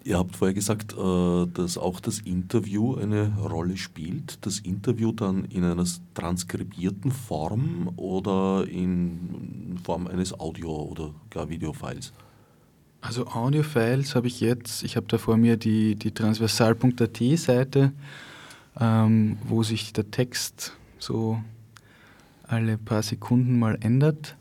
Ihr 0.03 0.17
habt 0.17 0.37
vorher 0.37 0.53
gesagt, 0.53 0.93
äh, 0.93 1.47
dass 1.53 1.77
auch 1.77 1.99
das 1.99 2.19
Interview 2.19 2.95
eine 2.95 3.35
Rolle 3.39 3.75
spielt. 3.75 4.45
Das 4.45 4.59
Interview 4.59 5.11
dann 5.11 5.45
in 5.45 5.63
einer 5.63 5.83
transkribierten 6.13 7.11
Form 7.11 7.91
oder 7.97 8.65
in 8.69 9.77
Form 9.83 10.07
eines 10.07 10.39
Audio- 10.39 10.83
oder 10.83 11.13
gar 11.29 11.49
Videofiles? 11.49 12.13
Also 13.01 13.27
Audio-Files 13.27 14.15
habe 14.15 14.27
ich 14.27 14.41
jetzt, 14.41 14.83
ich 14.83 14.95
habe 14.95 15.07
da 15.07 15.17
vor 15.17 15.37
mir 15.37 15.57
die, 15.57 15.95
die 15.95 16.11
transversal.at 16.11 17.17
Seite, 17.37 17.91
ähm, 18.79 19.37
wo 19.43 19.63
sich 19.63 19.93
der 19.93 20.09
Text 20.09 20.73
so 20.99 21.41
alle 22.47 22.77
paar 22.77 23.03
Sekunden 23.03 23.59
mal 23.59 23.77
ändert. 23.81 24.35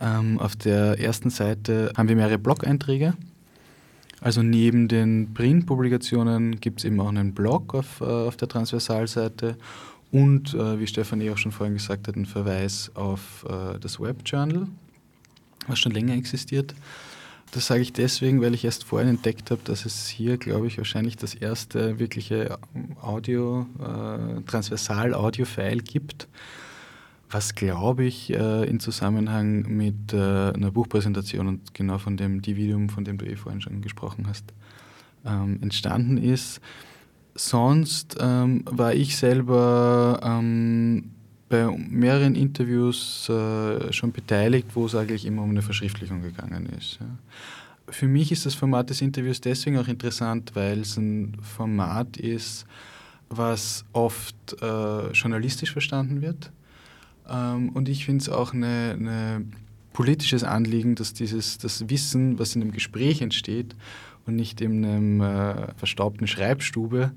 Ähm, 0.00 0.38
auf 0.40 0.56
der 0.56 0.98
ersten 0.98 1.30
Seite 1.30 1.92
haben 1.96 2.08
wir 2.08 2.16
mehrere 2.16 2.38
Blog-Einträge. 2.38 3.14
Also 4.20 4.42
neben 4.42 4.88
den 4.88 5.34
Print-Publikationen 5.34 6.60
gibt 6.60 6.80
es 6.80 6.84
eben 6.84 7.00
auch 7.00 7.08
einen 7.08 7.34
Blog 7.34 7.74
auf, 7.74 8.00
äh, 8.00 8.04
auf 8.04 8.36
der 8.36 8.48
Transversalseite 8.48 9.56
und, 10.10 10.54
äh, 10.54 10.78
wie 10.78 10.86
Stefanie 10.86 11.30
auch 11.30 11.38
schon 11.38 11.52
vorhin 11.52 11.74
gesagt 11.74 12.06
hat, 12.06 12.16
einen 12.16 12.26
Verweis 12.26 12.90
auf 12.94 13.44
äh, 13.48 13.78
das 13.80 14.00
Webjournal, 14.00 14.68
was 15.66 15.78
schon 15.78 15.92
länger 15.92 16.14
existiert. 16.14 16.74
Das 17.52 17.66
sage 17.66 17.82
ich 17.82 17.92
deswegen, 17.92 18.40
weil 18.40 18.54
ich 18.54 18.64
erst 18.64 18.82
vorhin 18.82 19.10
entdeckt 19.10 19.50
habe, 19.50 19.60
dass 19.64 19.84
es 19.84 20.08
hier, 20.08 20.38
glaube 20.38 20.66
ich, 20.66 20.78
wahrscheinlich 20.78 21.16
das 21.16 21.34
erste 21.34 21.98
wirkliche 21.98 22.58
Audio, 23.02 23.66
äh, 23.78 24.40
Transversal-Audio-File 24.46 25.82
gibt, 25.82 26.28
was, 27.30 27.54
glaube 27.54 28.04
ich, 28.04 28.32
äh, 28.32 28.64
in 28.64 28.80
Zusammenhang 28.80 29.66
mit 29.68 30.14
äh, 30.14 30.16
einer 30.16 30.70
Buchpräsentation 30.70 31.46
und 31.46 31.74
genau 31.74 31.98
von 31.98 32.16
dem 32.16 32.40
Dividium, 32.40 32.88
von 32.88 33.04
dem 33.04 33.18
du 33.18 33.26
eh 33.26 33.36
vorhin 33.36 33.60
schon 33.60 33.82
gesprochen 33.82 34.26
hast, 34.28 34.46
ähm, 35.26 35.58
entstanden 35.60 36.16
ist. 36.16 36.62
Sonst 37.34 38.16
ähm, 38.18 38.64
war 38.64 38.94
ich 38.94 39.18
selber 39.18 40.20
ähm, 40.22 41.10
bei 41.52 41.66
mehreren 41.66 42.34
Interviews 42.34 43.28
äh, 43.28 43.92
schon 43.92 44.10
beteiligt, 44.10 44.68
wo 44.72 44.86
es 44.86 44.94
eigentlich 44.94 45.26
immer 45.26 45.42
um 45.42 45.50
eine 45.50 45.60
Verschriftlichung 45.60 46.22
gegangen 46.22 46.66
ist. 46.78 46.98
Ja. 46.98 47.06
Für 47.92 48.08
mich 48.08 48.32
ist 48.32 48.46
das 48.46 48.54
Format 48.54 48.88
des 48.88 49.02
Interviews 49.02 49.42
deswegen 49.42 49.76
auch 49.76 49.86
interessant, 49.86 50.52
weil 50.54 50.80
es 50.80 50.96
ein 50.96 51.36
Format 51.42 52.16
ist, 52.16 52.64
was 53.28 53.84
oft 53.92 54.34
äh, 54.62 55.10
journalistisch 55.10 55.72
verstanden 55.72 56.22
wird. 56.22 56.50
Ähm, 57.28 57.68
und 57.68 57.90
ich 57.90 58.06
finde 58.06 58.22
es 58.22 58.30
auch 58.30 58.54
ein 58.54 58.64
eine 58.64 59.44
politisches 59.92 60.44
Anliegen, 60.44 60.94
dass 60.94 61.12
dieses 61.12 61.58
das 61.58 61.90
Wissen, 61.90 62.38
was 62.38 62.56
in 62.56 62.62
einem 62.62 62.72
Gespräch 62.72 63.20
entsteht 63.20 63.76
und 64.24 64.36
nicht 64.36 64.62
in 64.62 64.86
einem 64.86 65.20
äh, 65.20 65.74
verstaubten 65.74 66.26
Schreibstube 66.26 67.12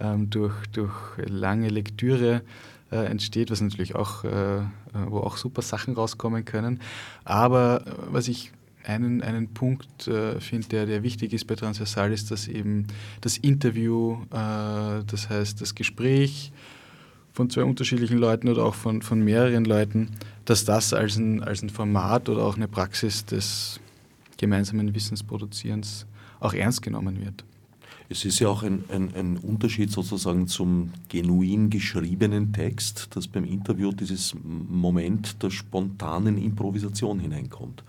ähm, 0.00 0.28
durch, 0.28 0.66
durch 0.66 0.92
lange 1.16 1.70
Lektüre 1.70 2.42
äh, 2.90 3.04
entsteht, 3.06 3.50
was 3.50 3.60
natürlich 3.60 3.94
auch, 3.94 4.24
äh, 4.24 4.62
wo 5.08 5.18
auch 5.18 5.36
super 5.36 5.62
Sachen 5.62 5.94
rauskommen 5.94 6.44
können. 6.44 6.80
Aber 7.24 7.86
äh, 7.86 7.90
was 8.10 8.28
ich 8.28 8.52
einen, 8.84 9.22
einen 9.22 9.48
Punkt 9.48 10.08
äh, 10.08 10.40
finde, 10.40 10.68
der, 10.68 10.86
der 10.86 11.02
wichtig 11.02 11.32
ist 11.32 11.46
bei 11.46 11.54
Transversal, 11.54 12.12
ist, 12.12 12.30
dass 12.30 12.48
eben 12.48 12.86
das 13.20 13.36
Interview, 13.36 14.22
äh, 14.30 15.04
das 15.06 15.28
heißt 15.28 15.60
das 15.60 15.74
Gespräch 15.74 16.52
von 17.32 17.50
zwei 17.50 17.64
unterschiedlichen 17.64 18.18
Leuten 18.18 18.48
oder 18.48 18.64
auch 18.64 18.74
von, 18.74 19.02
von 19.02 19.22
mehreren 19.22 19.64
Leuten, 19.64 20.10
dass 20.44 20.64
das 20.64 20.92
als 20.92 21.16
ein, 21.16 21.42
als 21.42 21.62
ein 21.62 21.70
Format 21.70 22.28
oder 22.28 22.42
auch 22.42 22.56
eine 22.56 22.68
Praxis 22.68 23.24
des 23.24 23.80
gemeinsamen 24.36 24.94
Wissensproduzierens 24.94 26.06
auch 26.40 26.54
ernst 26.54 26.82
genommen 26.82 27.20
wird. 27.24 27.44
Es 28.12 28.24
ist 28.24 28.40
ja 28.40 28.48
auch 28.48 28.64
ein, 28.64 28.84
ein, 28.88 29.14
ein, 29.14 29.36
Unterschied 29.36 29.92
sozusagen 29.92 30.48
zum 30.48 30.92
genuin 31.08 31.70
geschriebenen 31.70 32.52
Text, 32.52 33.14
dass 33.14 33.28
beim 33.28 33.44
Interview 33.44 33.92
dieses 33.92 34.34
Moment 34.42 35.40
der 35.40 35.50
spontanen 35.50 36.36
Improvisation 36.36 37.20
hineinkommt. 37.20 37.84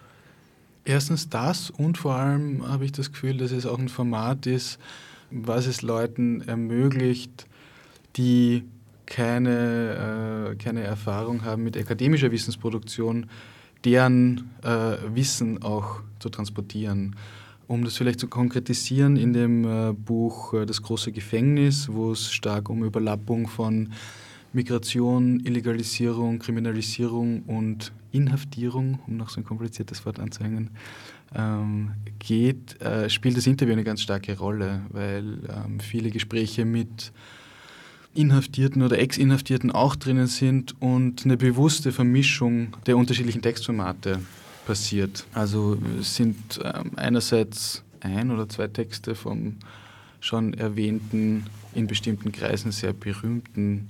Erstens 0.85 1.27
das 1.27 1.71
und 1.71 1.97
vor 1.97 2.13
allem 2.13 2.67
habe 2.67 2.85
ich 2.85 2.91
das 2.91 3.11
Gefühl, 3.11 3.37
dass 3.37 3.51
es 3.51 3.65
auch 3.65 3.79
ein 3.79 3.89
Format 3.89 4.45
ist, 4.45 4.77
was 5.31 5.65
es 5.65 5.81
Leuten 5.81 6.41
ermöglicht, 6.41 7.47
die 8.15 8.63
keine, 9.07 10.51
äh, 10.51 10.55
keine 10.55 10.81
Erfahrung 10.81 11.43
haben 11.43 11.63
mit 11.63 11.75
akademischer 11.75 12.31
Wissensproduktion, 12.31 13.27
deren 13.83 14.51
äh, 14.63 14.97
Wissen 15.15 15.63
auch 15.63 16.01
zu 16.19 16.29
transportieren. 16.29 17.15
Um 17.71 17.85
das 17.85 17.95
vielleicht 17.95 18.19
zu 18.19 18.27
konkretisieren, 18.27 19.15
in 19.15 19.31
dem 19.31 19.63
äh, 19.63 19.93
Buch 19.93 20.53
äh, 20.53 20.65
Das 20.65 20.81
große 20.81 21.13
Gefängnis, 21.13 21.87
wo 21.89 22.11
es 22.11 22.29
stark 22.29 22.69
um 22.69 22.83
Überlappung 22.83 23.47
von 23.47 23.93
Migration, 24.51 25.39
Illegalisierung, 25.39 26.39
Kriminalisierung 26.39 27.43
und 27.43 27.93
Inhaftierung, 28.11 28.99
um 29.07 29.15
noch 29.15 29.29
so 29.29 29.39
ein 29.39 29.45
kompliziertes 29.45 30.05
Wort 30.05 30.19
anzuhängen, 30.19 30.71
ähm, 31.33 31.91
geht, 32.19 32.81
äh, 32.81 33.09
spielt 33.09 33.37
das 33.37 33.47
Interview 33.47 33.71
eine 33.71 33.85
ganz 33.85 34.01
starke 34.01 34.37
Rolle, 34.37 34.81
weil 34.89 35.39
ähm, 35.47 35.79
viele 35.79 36.11
Gespräche 36.11 36.65
mit 36.65 37.13
Inhaftierten 38.13 38.81
oder 38.81 38.99
Ex-Inhaftierten 38.99 39.71
auch 39.71 39.95
drinnen 39.95 40.27
sind 40.27 40.75
und 40.81 41.23
eine 41.23 41.37
bewusste 41.37 41.93
Vermischung 41.93 42.75
der 42.85 42.97
unterschiedlichen 42.97 43.41
Textformate 43.41 44.19
passiert. 44.71 45.25
Also 45.33 45.77
es 45.99 46.15
sind 46.15 46.37
ähm, 46.63 46.91
einerseits 46.95 47.83
ein 47.99 48.31
oder 48.31 48.47
zwei 48.47 48.67
Texte 48.67 49.15
vom 49.15 49.57
schon 50.21 50.53
erwähnten, 50.53 51.45
in 51.75 51.87
bestimmten 51.87 52.31
Kreisen 52.31 52.71
sehr 52.71 52.93
berühmten 52.93 53.89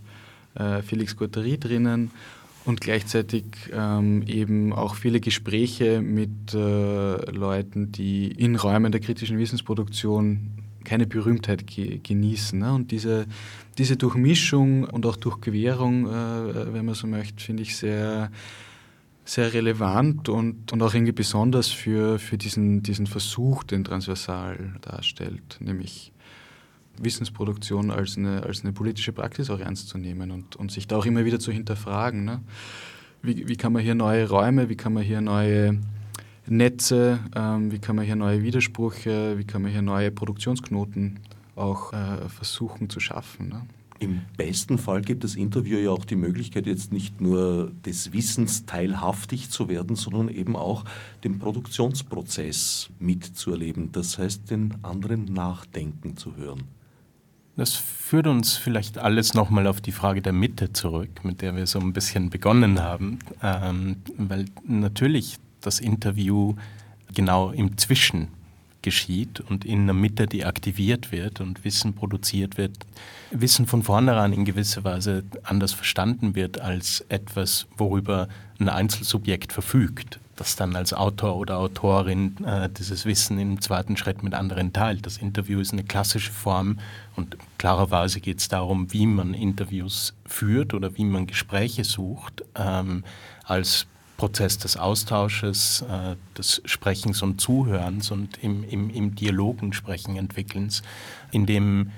äh, 0.55 0.81
Felix 0.81 1.15
Guattari 1.15 1.59
drinnen 1.59 2.09
und 2.65 2.81
gleichzeitig 2.81 3.43
ähm, 3.71 4.23
eben 4.25 4.73
auch 4.73 4.95
viele 4.95 5.19
Gespräche 5.19 6.01
mit 6.01 6.55
äh, 6.55 7.29
Leuten, 7.29 7.91
die 7.91 8.31
in 8.31 8.55
Räumen 8.55 8.91
der 8.91 9.01
kritischen 9.01 9.37
Wissensproduktion 9.37 10.49
keine 10.83 11.05
Berühmtheit 11.05 11.67
ge 11.67 11.99
genießen. 12.01 12.57
Ne? 12.57 12.73
Und 12.73 12.89
diese, 12.89 13.27
diese 13.77 13.97
Durchmischung 13.97 14.85
und 14.85 15.05
auch 15.05 15.15
Durchquerung, 15.15 16.07
äh, 16.07 16.73
wenn 16.73 16.85
man 16.85 16.95
so 16.95 17.05
möchte, 17.05 17.43
finde 17.43 17.61
ich 17.61 17.77
sehr 17.77 18.31
sehr 19.31 19.53
relevant 19.53 20.27
und, 20.27 20.73
und 20.73 20.81
auch 20.81 20.93
irgendwie 20.93 21.13
besonders 21.13 21.69
für, 21.69 22.19
für 22.19 22.37
diesen, 22.37 22.83
diesen 22.83 23.07
Versuch, 23.07 23.63
den 23.63 23.85
Transversal 23.85 24.73
darstellt, 24.81 25.57
nämlich 25.61 26.11
Wissensproduktion 26.97 27.91
als 27.91 28.17
eine, 28.17 28.43
als 28.43 28.63
eine 28.63 28.73
politische 28.73 29.13
Praxis 29.13 29.49
auch 29.49 29.59
ernst 29.59 29.87
zu 29.87 29.97
nehmen 29.97 30.31
und, 30.31 30.57
und 30.57 30.69
sich 30.69 30.85
da 30.85 30.97
auch 30.97 31.05
immer 31.05 31.23
wieder 31.23 31.39
zu 31.39 31.53
hinterfragen. 31.53 32.25
Ne? 32.25 32.41
Wie, 33.21 33.47
wie 33.47 33.55
kann 33.55 33.71
man 33.71 33.81
hier 33.81 33.95
neue 33.95 34.27
Räume, 34.27 34.67
wie 34.67 34.75
kann 34.75 34.91
man 34.91 35.03
hier 35.03 35.21
neue 35.21 35.79
Netze, 36.47 37.19
ähm, 37.33 37.71
wie 37.71 37.79
kann 37.79 37.95
man 37.95 38.03
hier 38.03 38.17
neue 38.17 38.43
Widersprüche, 38.43 39.37
wie 39.37 39.45
kann 39.45 39.61
man 39.61 39.71
hier 39.71 39.81
neue 39.81 40.11
Produktionsknoten 40.11 41.21
auch 41.55 41.93
äh, 41.93 42.27
versuchen 42.27 42.89
zu 42.89 42.99
schaffen. 42.99 43.47
Ne? 43.47 43.61
Im 44.01 44.21
besten 44.35 44.79
Fall 44.79 45.03
gibt 45.03 45.23
das 45.23 45.35
Interview 45.35 45.77
ja 45.77 45.91
auch 45.91 46.05
die 46.05 46.15
Möglichkeit, 46.15 46.65
jetzt 46.65 46.91
nicht 46.91 47.21
nur 47.21 47.71
des 47.85 48.11
Wissens 48.13 48.65
teilhaftig 48.65 49.51
zu 49.51 49.69
werden, 49.69 49.95
sondern 49.95 50.27
eben 50.27 50.55
auch 50.55 50.85
den 51.23 51.37
Produktionsprozess 51.37 52.89
mitzuerleben. 52.97 53.91
Das 53.91 54.17
heißt, 54.17 54.49
den 54.49 54.73
anderen 54.81 55.25
nachdenken 55.25 56.17
zu 56.17 56.35
hören. 56.35 56.63
Das 57.55 57.75
führt 57.75 58.25
uns 58.25 58.57
vielleicht 58.57 58.97
alles 58.97 59.35
nochmal 59.35 59.67
auf 59.67 59.81
die 59.81 59.91
Frage 59.91 60.23
der 60.23 60.33
Mitte 60.33 60.73
zurück, 60.73 61.23
mit 61.23 61.43
der 61.43 61.55
wir 61.55 61.67
so 61.67 61.77
ein 61.77 61.93
bisschen 61.93 62.31
begonnen 62.31 62.79
haben, 62.79 63.19
ähm, 63.43 63.97
weil 64.17 64.45
natürlich 64.65 65.37
das 65.59 65.79
Interview 65.79 66.55
genau 67.13 67.51
im 67.51 67.77
Zwischen 67.77 68.29
geschieht 68.81 69.39
und 69.39 69.65
in 69.65 69.85
der 69.85 69.93
Mitte 69.93 70.25
deaktiviert 70.25 71.11
wird 71.11 71.41
und 71.41 71.63
Wissen 71.63 71.93
produziert 71.93 72.57
wird, 72.57 72.77
Wissen 73.31 73.67
von 73.67 73.83
vornherein 73.83 74.33
in 74.33 74.45
gewisser 74.45 74.83
Weise 74.83 75.23
anders 75.43 75.73
verstanden 75.73 76.35
wird 76.35 76.59
als 76.59 77.05
etwas, 77.09 77.67
worüber 77.77 78.27
ein 78.59 78.69
Einzelsubjekt 78.69 79.53
verfügt, 79.53 80.19
das 80.35 80.55
dann 80.55 80.75
als 80.75 80.93
Autor 80.93 81.35
oder 81.35 81.57
Autorin 81.57 82.43
äh, 82.43 82.69
dieses 82.69 83.05
Wissen 83.05 83.39
im 83.39 83.61
zweiten 83.61 83.97
Schritt 83.97 84.23
mit 84.23 84.33
anderen 84.33 84.73
teilt. 84.73 85.05
Das 85.05 85.17
Interview 85.17 85.59
ist 85.59 85.73
eine 85.73 85.83
klassische 85.83 86.31
Form 86.31 86.79
und 87.15 87.37
klarerweise 87.57 88.19
geht 88.19 88.39
es 88.39 88.47
darum, 88.47 88.91
wie 88.93 89.05
man 89.05 89.33
Interviews 89.33 90.13
führt 90.25 90.73
oder 90.73 90.97
wie 90.97 91.05
man 91.05 91.27
Gespräche 91.27 91.83
sucht, 91.83 92.43
ähm, 92.55 93.03
als 93.43 93.87
Prozess 94.21 94.59
des 94.59 94.77
Austausches, 94.77 95.83
äh, 95.89 96.15
des 96.37 96.61
Sprechens 96.65 97.23
und 97.23 97.41
Zuhörens 97.41 98.11
und 98.11 98.37
im, 98.43 98.63
im, 98.63 98.91
im 98.91 99.15
Dialogen 99.15 99.73
Entwickelns, 100.15 100.83
in 101.31 101.47
dem 101.47 101.89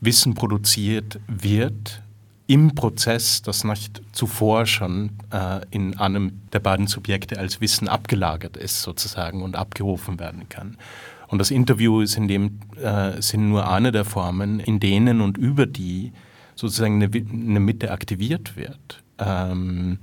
Wissen 0.00 0.34
produziert 0.34 1.18
wird 1.26 2.00
im 2.46 2.76
Prozess, 2.76 3.42
das 3.42 3.64
nicht 3.64 4.02
zuvor 4.12 4.66
schon 4.66 5.18
äh, 5.32 5.62
in 5.72 5.98
einem 5.98 6.42
der 6.52 6.60
beiden 6.60 6.86
Subjekte 6.86 7.40
als 7.40 7.60
Wissen 7.60 7.88
abgelagert 7.88 8.56
ist 8.56 8.80
sozusagen 8.82 9.42
und 9.42 9.56
abgerufen 9.56 10.20
werden 10.20 10.48
kann. 10.48 10.76
Und 11.26 11.40
das 11.40 11.50
Interview 11.50 12.02
ist 12.02 12.16
in 12.16 12.28
dem 12.28 12.60
äh, 12.80 13.20
sind 13.20 13.48
nur 13.48 13.68
eine 13.68 13.90
der 13.90 14.04
Formen, 14.04 14.60
in 14.60 14.78
denen 14.78 15.20
und 15.20 15.38
über 15.38 15.66
die 15.66 16.12
sozusagen 16.54 17.02
eine, 17.02 17.10
eine 17.12 17.58
Mitte 17.58 17.90
aktiviert 17.90 18.54
wird. 18.54 19.02
Ähm, 19.18 19.98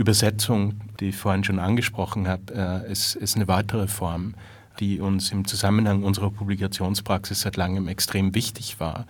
Übersetzung, 0.00 0.80
die 0.98 1.10
ich 1.10 1.16
vorhin 1.16 1.44
schon 1.44 1.58
angesprochen 1.58 2.26
habe, 2.26 2.54
äh, 2.86 2.90
ist, 2.90 3.16
ist 3.16 3.36
eine 3.36 3.48
weitere 3.48 3.86
Form, 3.86 4.34
die 4.80 4.98
uns 4.98 5.30
im 5.30 5.46
Zusammenhang 5.46 6.04
unserer 6.04 6.30
Publikationspraxis 6.30 7.42
seit 7.42 7.58
langem 7.58 7.86
extrem 7.86 8.34
wichtig 8.34 8.80
war. 8.80 9.06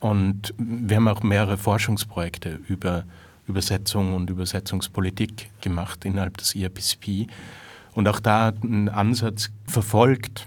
Und 0.00 0.52
wir 0.58 0.96
haben 0.96 1.08
auch 1.08 1.22
mehrere 1.22 1.56
Forschungsprojekte 1.56 2.60
über 2.68 3.04
Übersetzung 3.48 4.14
und 4.14 4.28
Übersetzungspolitik 4.28 5.50
gemacht 5.62 6.04
innerhalb 6.04 6.36
des 6.36 6.54
IAPCP 6.54 7.26
und 7.94 8.06
auch 8.06 8.20
da 8.20 8.52
einen 8.62 8.90
Ansatz 8.90 9.50
verfolgt 9.66 10.46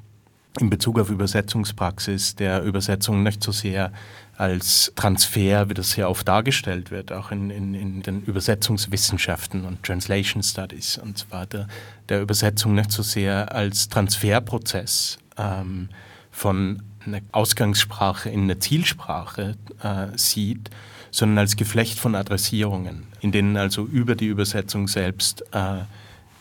in 0.59 0.69
Bezug 0.69 0.99
auf 0.99 1.09
Übersetzungspraxis, 1.09 2.35
der 2.35 2.61
Übersetzung 2.63 3.23
nicht 3.23 3.43
so 3.43 3.51
sehr 3.51 3.91
als 4.37 4.93
Transfer, 4.95 5.67
wie 5.69 5.73
das 5.73 5.91
sehr 5.91 6.09
oft 6.09 6.27
dargestellt 6.27 6.91
wird, 6.91 7.11
auch 7.11 7.31
in, 7.31 7.49
in, 7.49 7.73
in 7.73 8.01
den 8.03 8.21
Übersetzungswissenschaften 8.21 9.65
und 9.65 9.81
Translation 9.81 10.43
Studies. 10.43 10.99
Und 10.99 11.17
so 11.17 11.25
weiter, 11.31 11.67
der 12.07 12.21
Übersetzung 12.21 12.75
nicht 12.75 12.91
so 12.91 13.01
sehr 13.01 13.51
als 13.53 13.89
Transferprozess 13.89 15.17
ähm, 15.37 15.89
von 16.31 16.83
einer 17.03 17.21
Ausgangssprache 17.31 18.29
in 18.29 18.43
eine 18.43 18.59
Zielsprache 18.59 19.55
äh, 19.81 20.07
sieht, 20.15 20.69
sondern 21.09 21.39
als 21.39 21.55
Geflecht 21.55 21.97
von 21.97 22.13
Adressierungen, 22.13 23.07
in 23.21 23.31
denen 23.31 23.57
also 23.57 23.85
über 23.85 24.13
die 24.15 24.27
Übersetzung 24.27 24.87
selbst 24.87 25.43
äh, 25.51 25.79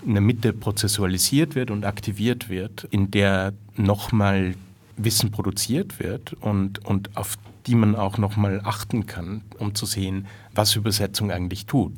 eine 0.07 0.21
Mitte 0.21 0.53
prozessualisiert 0.53 1.55
wird 1.55 1.71
und 1.71 1.87
aktiviert 1.87 2.51
wird, 2.51 2.87
in 2.91 3.11
der 3.11 3.55
nochmal 3.77 4.55
Wissen 4.97 5.31
produziert 5.31 6.01
wird 6.01 6.33
und, 6.35 6.85
und 6.85 7.17
auf 7.17 7.37
die 7.67 7.75
man 7.75 7.97
auch 7.97 8.19
nochmal 8.19 8.61
achten 8.65 9.07
kann, 9.07 9.43
um 9.59 9.75
zu 9.75 9.87
sehen, 9.87 10.27
was 10.55 10.77
Übersetzung 10.77 11.31
eigentlich 11.31 11.67
tut. 11.67 11.93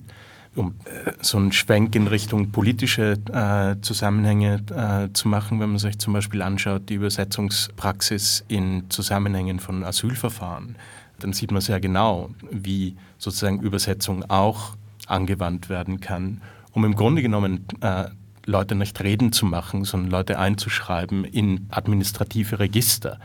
Um 0.56 0.74
äh, 0.84 1.12
so 1.20 1.36
einen 1.36 1.52
Schwenk 1.52 1.94
in 1.94 2.06
Richtung 2.06 2.50
politische 2.50 3.18
äh, 3.32 3.80
Zusammenhänge 3.82 4.62
äh, 4.74 5.12
zu 5.12 5.28
machen, 5.28 5.60
wenn 5.60 5.68
man 5.68 5.78
sich 5.78 5.98
zum 5.98 6.14
Beispiel 6.14 6.42
anschaut, 6.42 6.88
die 6.88 6.94
Übersetzungspraxis 6.94 8.44
in 8.48 8.88
Zusammenhängen 8.88 9.60
von 9.60 9.84
Asylverfahren, 9.84 10.76
dann 11.20 11.32
sieht 11.32 11.50
man 11.50 11.60
sehr 11.60 11.80
genau, 11.80 12.30
wie 12.50 12.96
sozusagen 13.18 13.60
Übersetzung 13.60 14.24
auch 14.30 14.76
angewandt 15.06 15.68
werden 15.68 16.00
kann, 16.00 16.40
um 16.72 16.84
im 16.84 16.94
Grunde 16.94 17.22
genommen 17.22 17.66
äh, 17.80 18.06
Leute 18.48 18.74
nicht 18.74 19.00
reden 19.02 19.30
zu 19.30 19.46
machen, 19.46 19.84
sondern 19.84 20.10
Leute 20.10 20.38
einzuschreiben 20.38 21.24
in 21.24 21.66
administrative 21.70 22.58
Register, 22.58 23.20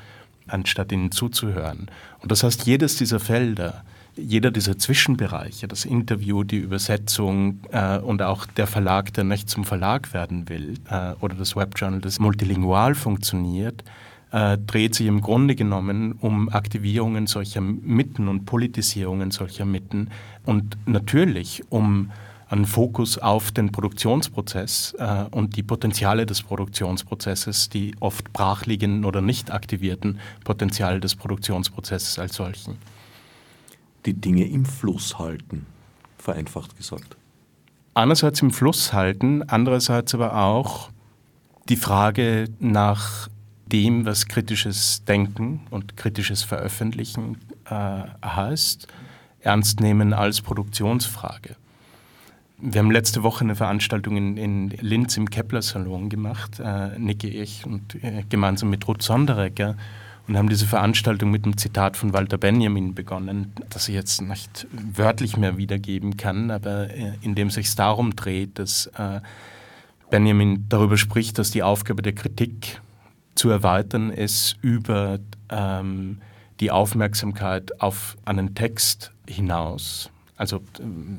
anstatt 0.47 0.91
ihnen 0.91 1.11
zuzuhören. 1.11 1.89
Und 2.19 2.31
das 2.31 2.43
heißt, 2.43 2.65
jedes 2.65 2.97
dieser 2.97 3.21
Felder, 3.21 3.83
jeder 4.15 4.51
dieser 4.51 4.77
Zwischenbereiche, 4.77 5.67
das 5.67 5.85
Interview, 5.85 6.43
die 6.43 6.57
Übersetzung 6.57 7.61
äh, 7.71 7.97
und 7.97 8.21
auch 8.21 8.45
der 8.45 8.67
Verlag, 8.67 9.13
der 9.13 9.23
nicht 9.23 9.49
zum 9.49 9.63
Verlag 9.63 10.13
werden 10.13 10.49
will, 10.49 10.75
äh, 10.89 11.13
oder 11.21 11.35
das 11.35 11.55
Webjournal, 11.55 12.01
das 12.01 12.19
multilingual 12.19 12.93
funktioniert, 12.93 13.83
äh, 14.31 14.57
dreht 14.57 14.93
sich 14.93 15.07
im 15.07 15.21
Grunde 15.21 15.55
genommen 15.55 16.13
um 16.19 16.49
Aktivierungen 16.49 17.27
solcher 17.27 17.61
Mitten 17.61 18.27
und 18.27 18.45
Politisierungen 18.45 19.31
solcher 19.31 19.65
Mitten 19.65 20.09
und 20.45 20.77
natürlich 20.85 21.63
um 21.69 22.11
einen 22.53 22.65
Fokus 22.65 23.17
auf 23.17 23.51
den 23.51 23.71
Produktionsprozess 23.71 24.95
äh, 24.99 25.25
und 25.31 25.55
die 25.55 25.63
Potenziale 25.63 26.25
des 26.25 26.43
Produktionsprozesses, 26.43 27.69
die 27.69 27.95
oft 27.99 28.31
brachliegenden 28.31 29.05
oder 29.05 29.21
nicht 29.21 29.51
aktivierten 29.51 30.19
Potenziale 30.43 30.99
des 30.99 31.15
Produktionsprozesses 31.15 32.19
als 32.19 32.35
solchen. 32.35 32.77
Die 34.05 34.13
Dinge 34.13 34.45
im 34.45 34.65
Fluss 34.65 35.17
halten, 35.17 35.65
vereinfacht 36.17 36.77
gesagt. 36.77 37.17
Einerseits 37.95 38.41
im 38.41 38.51
Fluss 38.51 38.93
halten, 38.93 39.43
andererseits 39.43 40.13
aber 40.13 40.35
auch 40.35 40.89
die 41.69 41.75
Frage 41.75 42.49
nach 42.59 43.29
dem, 43.65 44.05
was 44.05 44.27
kritisches 44.27 45.03
Denken 45.05 45.61
und 45.71 45.97
kritisches 45.97 46.43
Veröffentlichen 46.43 47.37
äh, 47.65 48.03
heißt, 48.23 48.87
ernst 49.39 49.79
nehmen 49.79 50.13
als 50.13 50.41
Produktionsfrage. 50.41 51.55
Wir 52.65 52.79
haben 52.79 52.91
letzte 52.91 53.23
Woche 53.23 53.43
eine 53.43 53.57
Veranstaltung 53.57 54.15
in, 54.15 54.37
in 54.37 54.69
Linz 54.79 55.17
im 55.17 55.29
Kepler-Salon 55.29 56.07
gemacht, 56.07 56.61
äh, 56.63 56.97
Niki, 56.97 57.27
ich 57.27 57.65
und 57.65 58.01
äh, 58.01 58.23
gemeinsam 58.29 58.69
mit 58.69 58.87
Ruth 58.87 59.01
Sonderegger 59.01 59.75
und 60.29 60.37
haben 60.37 60.47
diese 60.47 60.65
Veranstaltung 60.65 61.29
mit 61.29 61.43
einem 61.43 61.57
Zitat 61.57 61.97
von 61.97 62.13
Walter 62.13 62.37
Benjamin 62.37 62.95
begonnen, 62.95 63.51
das 63.69 63.89
ich 63.89 63.95
jetzt 63.95 64.21
nicht 64.21 64.65
wörtlich 64.71 65.35
mehr 65.35 65.57
wiedergeben 65.57 66.15
kann, 66.15 66.51
aber 66.51 66.89
äh, 66.89 67.11
in 67.19 67.35
dem 67.35 67.49
sich 67.49 67.75
darum 67.75 68.15
dreht, 68.15 68.57
dass 68.57 68.87
äh, 68.97 69.19
Benjamin 70.09 70.65
darüber 70.69 70.95
spricht, 70.95 71.39
dass 71.39 71.51
die 71.51 71.63
Aufgabe 71.63 72.01
der 72.01 72.15
Kritik 72.15 72.79
zu 73.35 73.49
erweitern 73.49 74.09
ist 74.09 74.55
über 74.61 75.19
ähm, 75.49 76.19
die 76.61 76.71
Aufmerksamkeit 76.71 77.81
auf 77.81 78.15
einen 78.23 78.55
Text 78.55 79.11
hinaus 79.27 80.12
also 80.37 80.61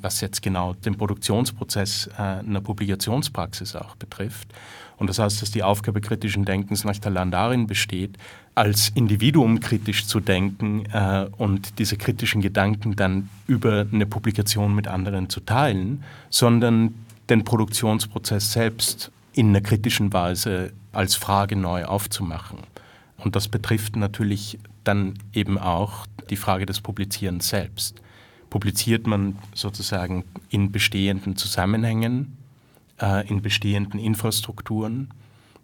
was 0.03 0.21
jetzt 0.21 0.43
genau 0.43 0.75
den 0.75 0.97
Produktionsprozess 0.97 2.09
äh, 2.19 2.23
einer 2.23 2.61
Publikationspraxis 2.61 3.77
auch 3.77 3.97
betrifft. 3.97 4.49
Und 4.97 5.09
das 5.09 5.19
heißt, 5.19 5.43
dass 5.43 5.51
die 5.51 5.63
Aufgabe 5.63 6.01
kritischen 6.01 6.45
Denkens 6.45 6.85
nicht 6.85 7.05
allein 7.07 7.31
darin 7.31 7.67
besteht, 7.67 8.17
als 8.55 8.91
Individuum 8.91 9.61
kritisch 9.61 10.07
zu 10.07 10.21
denken 10.21 10.87
äh, 10.93 11.27
und 11.37 11.79
diese 11.79 11.97
kritischen 11.97 12.41
Gedanken 12.41 12.97
dann 12.97 13.29
über 13.47 13.87
eine 13.93 14.07
Publikation 14.07 14.75
mit 14.75 14.87
anderen 14.87 15.29
zu 15.29 15.41
teilen, 15.41 16.05
sondern 16.31 16.95
den 17.29 17.45
Produktionsprozess 17.45 18.53
selbst 18.53 19.11
in 19.33 19.49
einer 19.49 19.61
kritischen 19.61 20.13
Weise 20.13 20.73
als 20.93 21.17
Frage 21.17 21.57
neu 21.57 21.85
aufzumachen. 21.85 22.59
Und 23.19 23.35
das 23.35 23.49
betrifft 23.49 23.97
natürlich 23.97 24.59
dann 24.85 25.15
eben 25.33 25.59
auch 25.59 26.07
die 26.31 26.37
Frage 26.37 26.67
des 26.67 26.81
Publizierens 26.81 27.49
selbst 27.49 28.01
publiziert 28.55 29.09
man 29.09 29.37
sozusagen 29.53 30.23
in 30.49 30.71
bestehenden 30.71 31.35
Zusammenhängen, 31.35 32.37
äh, 33.03 33.27
in 33.27 33.43
bestehenden 33.43 33.99
Infrastrukturen, 33.99 35.09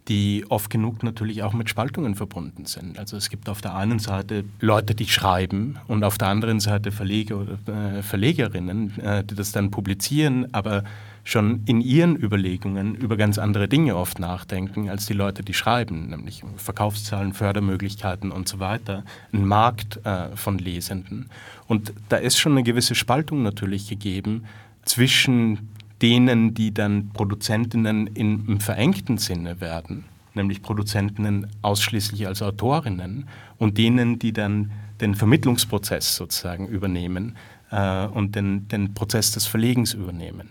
die 0.09 0.43
oft 0.49 0.69
genug 0.69 1.01
natürlich 1.01 1.41
auch 1.41 1.53
mit 1.53 1.69
Spaltungen 1.69 2.15
verbunden 2.15 2.65
sind. 2.65 2.99
Also 2.99 3.15
es 3.15 3.29
gibt 3.29 3.47
auf 3.47 3.61
der 3.61 3.75
einen 3.75 3.99
Seite 3.99 4.43
Leute, 4.59 4.93
die 4.93 5.07
schreiben 5.07 5.77
und 5.87 6.03
auf 6.03 6.17
der 6.17 6.27
anderen 6.27 6.59
Seite 6.59 6.91
Verleger 6.91 7.37
oder 7.37 7.97
äh, 7.97 8.03
Verlegerinnen, 8.03 8.99
äh, 8.99 9.23
die 9.23 9.35
das 9.35 9.53
dann 9.53 9.71
publizieren, 9.71 10.53
aber 10.53 10.83
schon 11.23 11.61
in 11.65 11.81
ihren 11.81 12.15
Überlegungen 12.15 12.95
über 12.95 13.17
ganz 13.17 13.37
andere 13.37 13.67
Dinge 13.67 13.95
oft 13.95 14.19
nachdenken 14.19 14.89
als 14.89 15.05
die 15.05 15.13
Leute, 15.13 15.43
die 15.43 15.53
schreiben, 15.53 16.09
nämlich 16.09 16.43
Verkaufszahlen, 16.57 17.33
Fördermöglichkeiten 17.33 18.31
und 18.31 18.47
so 18.47 18.59
weiter, 18.59 19.03
ein 19.31 19.45
Markt 19.45 20.03
äh, 20.05 20.35
von 20.35 20.57
Lesenden. 20.57 21.29
Und 21.67 21.93
da 22.09 22.17
ist 22.17 22.39
schon 22.39 22.53
eine 22.53 22.63
gewisse 22.63 22.95
Spaltung 22.95 23.43
natürlich 23.43 23.87
gegeben 23.87 24.45
zwischen 24.83 25.69
denen, 26.01 26.53
die 26.53 26.73
dann 26.73 27.09
Produzentinnen 27.13 28.07
in, 28.07 28.47
im 28.47 28.59
verengten 28.59 29.17
Sinne 29.17 29.61
werden, 29.61 30.05
nämlich 30.33 30.63
Produzentinnen 30.63 31.47
ausschließlich 31.61 32.25
als 32.25 32.41
Autorinnen, 32.41 33.27
und 33.59 33.77
denen, 33.77 34.17
die 34.17 34.33
dann 34.33 34.71
den 35.01 35.13
Vermittlungsprozess 35.13 36.15
sozusagen 36.15 36.67
übernehmen 36.67 37.35
äh, 37.69 38.05
und 38.07 38.35
den, 38.35 38.67
den 38.67 38.95
Prozess 38.95 39.31
des 39.31 39.45
Verlegens 39.45 39.93
übernehmen. 39.93 40.49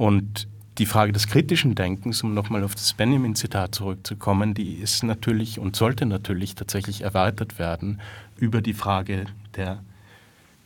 Und 0.00 0.48
die 0.78 0.86
Frage 0.86 1.12
des 1.12 1.26
kritischen 1.26 1.74
Denkens, 1.74 2.22
um 2.22 2.32
nochmal 2.32 2.64
auf 2.64 2.74
das 2.74 2.94
Benjamin-Zitat 2.94 3.74
zurückzukommen, 3.74 4.54
die 4.54 4.76
ist 4.76 5.02
natürlich 5.02 5.58
und 5.58 5.76
sollte 5.76 6.06
natürlich 6.06 6.54
tatsächlich 6.54 7.02
erweitert 7.02 7.58
werden 7.58 8.00
über 8.38 8.62
die 8.62 8.72
Frage 8.72 9.26
der 9.56 9.82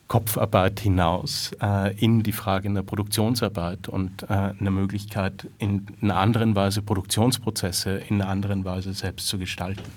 Kopfarbeit 0.06 0.78
hinaus 0.78 1.50
äh, 1.60 1.98
in 1.98 2.22
die 2.22 2.30
Frage 2.30 2.68
einer 2.68 2.84
Produktionsarbeit 2.84 3.88
und 3.88 4.22
äh, 4.22 4.52
einer 4.56 4.70
Möglichkeit, 4.70 5.48
in 5.58 5.84
einer 6.00 6.14
anderen 6.14 6.54
Weise 6.54 6.80
Produktionsprozesse 6.80 8.02
in 8.08 8.22
einer 8.22 8.30
anderen 8.30 8.64
Weise 8.64 8.94
selbst 8.94 9.26
zu 9.26 9.36
gestalten. 9.36 9.90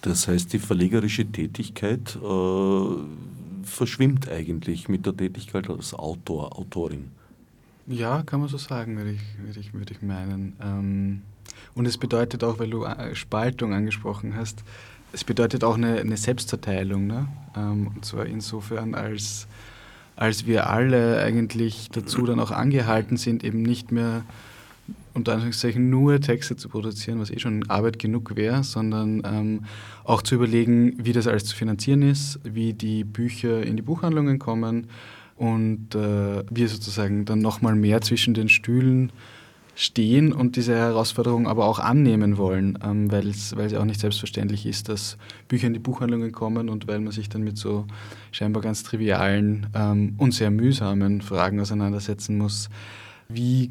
Das 0.00 0.28
heißt, 0.28 0.50
die 0.54 0.58
verlegerische 0.58 1.26
Tätigkeit 1.26 2.16
äh, 2.16 2.86
verschwimmt 3.64 4.30
eigentlich 4.30 4.88
mit 4.88 5.04
der 5.04 5.14
Tätigkeit 5.14 5.68
als 5.68 5.92
Autor, 5.92 6.58
Autorin. 6.58 7.10
Ja, 7.86 8.22
kann 8.22 8.40
man 8.40 8.48
so 8.48 8.56
sagen, 8.56 8.96
würde 8.96 9.12
ich, 9.12 9.20
würde 9.44 9.60
ich, 9.60 9.74
würde 9.74 9.92
ich 9.92 10.00
meinen. 10.00 10.54
Ähm, 10.62 11.22
und 11.74 11.86
es 11.86 11.98
bedeutet 11.98 12.42
auch, 12.42 12.58
weil 12.58 12.70
du 12.70 12.84
äh, 12.84 13.14
Spaltung 13.14 13.74
angesprochen 13.74 14.34
hast, 14.36 14.64
es 15.12 15.22
bedeutet 15.22 15.64
auch 15.64 15.76
eine, 15.76 16.00
eine 16.00 16.16
Selbstzerteilung. 16.16 17.06
Ne? 17.06 17.28
Ähm, 17.54 17.88
und 17.94 18.04
zwar 18.04 18.24
insofern, 18.24 18.94
als, 18.94 19.46
als 20.16 20.46
wir 20.46 20.70
alle 20.70 21.20
eigentlich 21.20 21.90
dazu 21.92 22.24
dann 22.24 22.40
auch 22.40 22.50
angehalten 22.50 23.18
sind, 23.18 23.44
eben 23.44 23.62
nicht 23.62 23.92
mehr 23.92 24.24
unter 25.12 25.32
Anführungszeichen 25.32 25.90
nur 25.90 26.20
Texte 26.20 26.56
zu 26.56 26.68
produzieren, 26.70 27.20
was 27.20 27.30
eh 27.30 27.38
schon 27.38 27.68
Arbeit 27.70 27.98
genug 27.98 28.34
wäre, 28.34 28.64
sondern 28.64 29.22
ähm, 29.24 29.64
auch 30.04 30.22
zu 30.22 30.34
überlegen, 30.34 31.04
wie 31.04 31.12
das 31.12 31.26
alles 31.26 31.44
zu 31.44 31.54
finanzieren 31.54 32.02
ist, 32.02 32.40
wie 32.42 32.72
die 32.72 33.04
Bücher 33.04 33.62
in 33.62 33.76
die 33.76 33.82
Buchhandlungen 33.82 34.38
kommen 34.38 34.88
und 35.36 35.94
äh, 35.94 36.44
wir 36.50 36.68
sozusagen 36.68 37.24
dann 37.24 37.40
nochmal 37.40 37.74
mehr 37.74 38.00
zwischen 38.00 38.34
den 38.34 38.48
Stühlen 38.48 39.12
stehen 39.76 40.32
und 40.32 40.56
diese 40.56 40.74
Herausforderung 40.74 41.48
aber 41.48 41.64
auch 41.66 41.78
annehmen 41.78 42.36
wollen, 42.36 42.78
ähm, 42.84 43.10
weil 43.10 43.28
es 43.28 43.52
ja 43.52 43.80
auch 43.80 43.84
nicht 43.84 44.00
selbstverständlich 44.00 44.66
ist, 44.66 44.88
dass 44.88 45.18
Bücher 45.48 45.66
in 45.66 45.72
die 45.72 45.80
Buchhandlungen 45.80 46.32
kommen 46.32 46.68
und 46.68 46.86
weil 46.86 47.00
man 47.00 47.12
sich 47.12 47.28
dann 47.28 47.42
mit 47.42 47.58
so 47.58 47.86
scheinbar 48.30 48.62
ganz 48.62 48.82
trivialen 48.84 49.66
ähm, 49.74 50.14
und 50.18 50.32
sehr 50.32 50.50
mühsamen 50.50 51.22
Fragen 51.22 51.60
auseinandersetzen 51.60 52.38
muss. 52.38 52.68
Wie, 53.28 53.70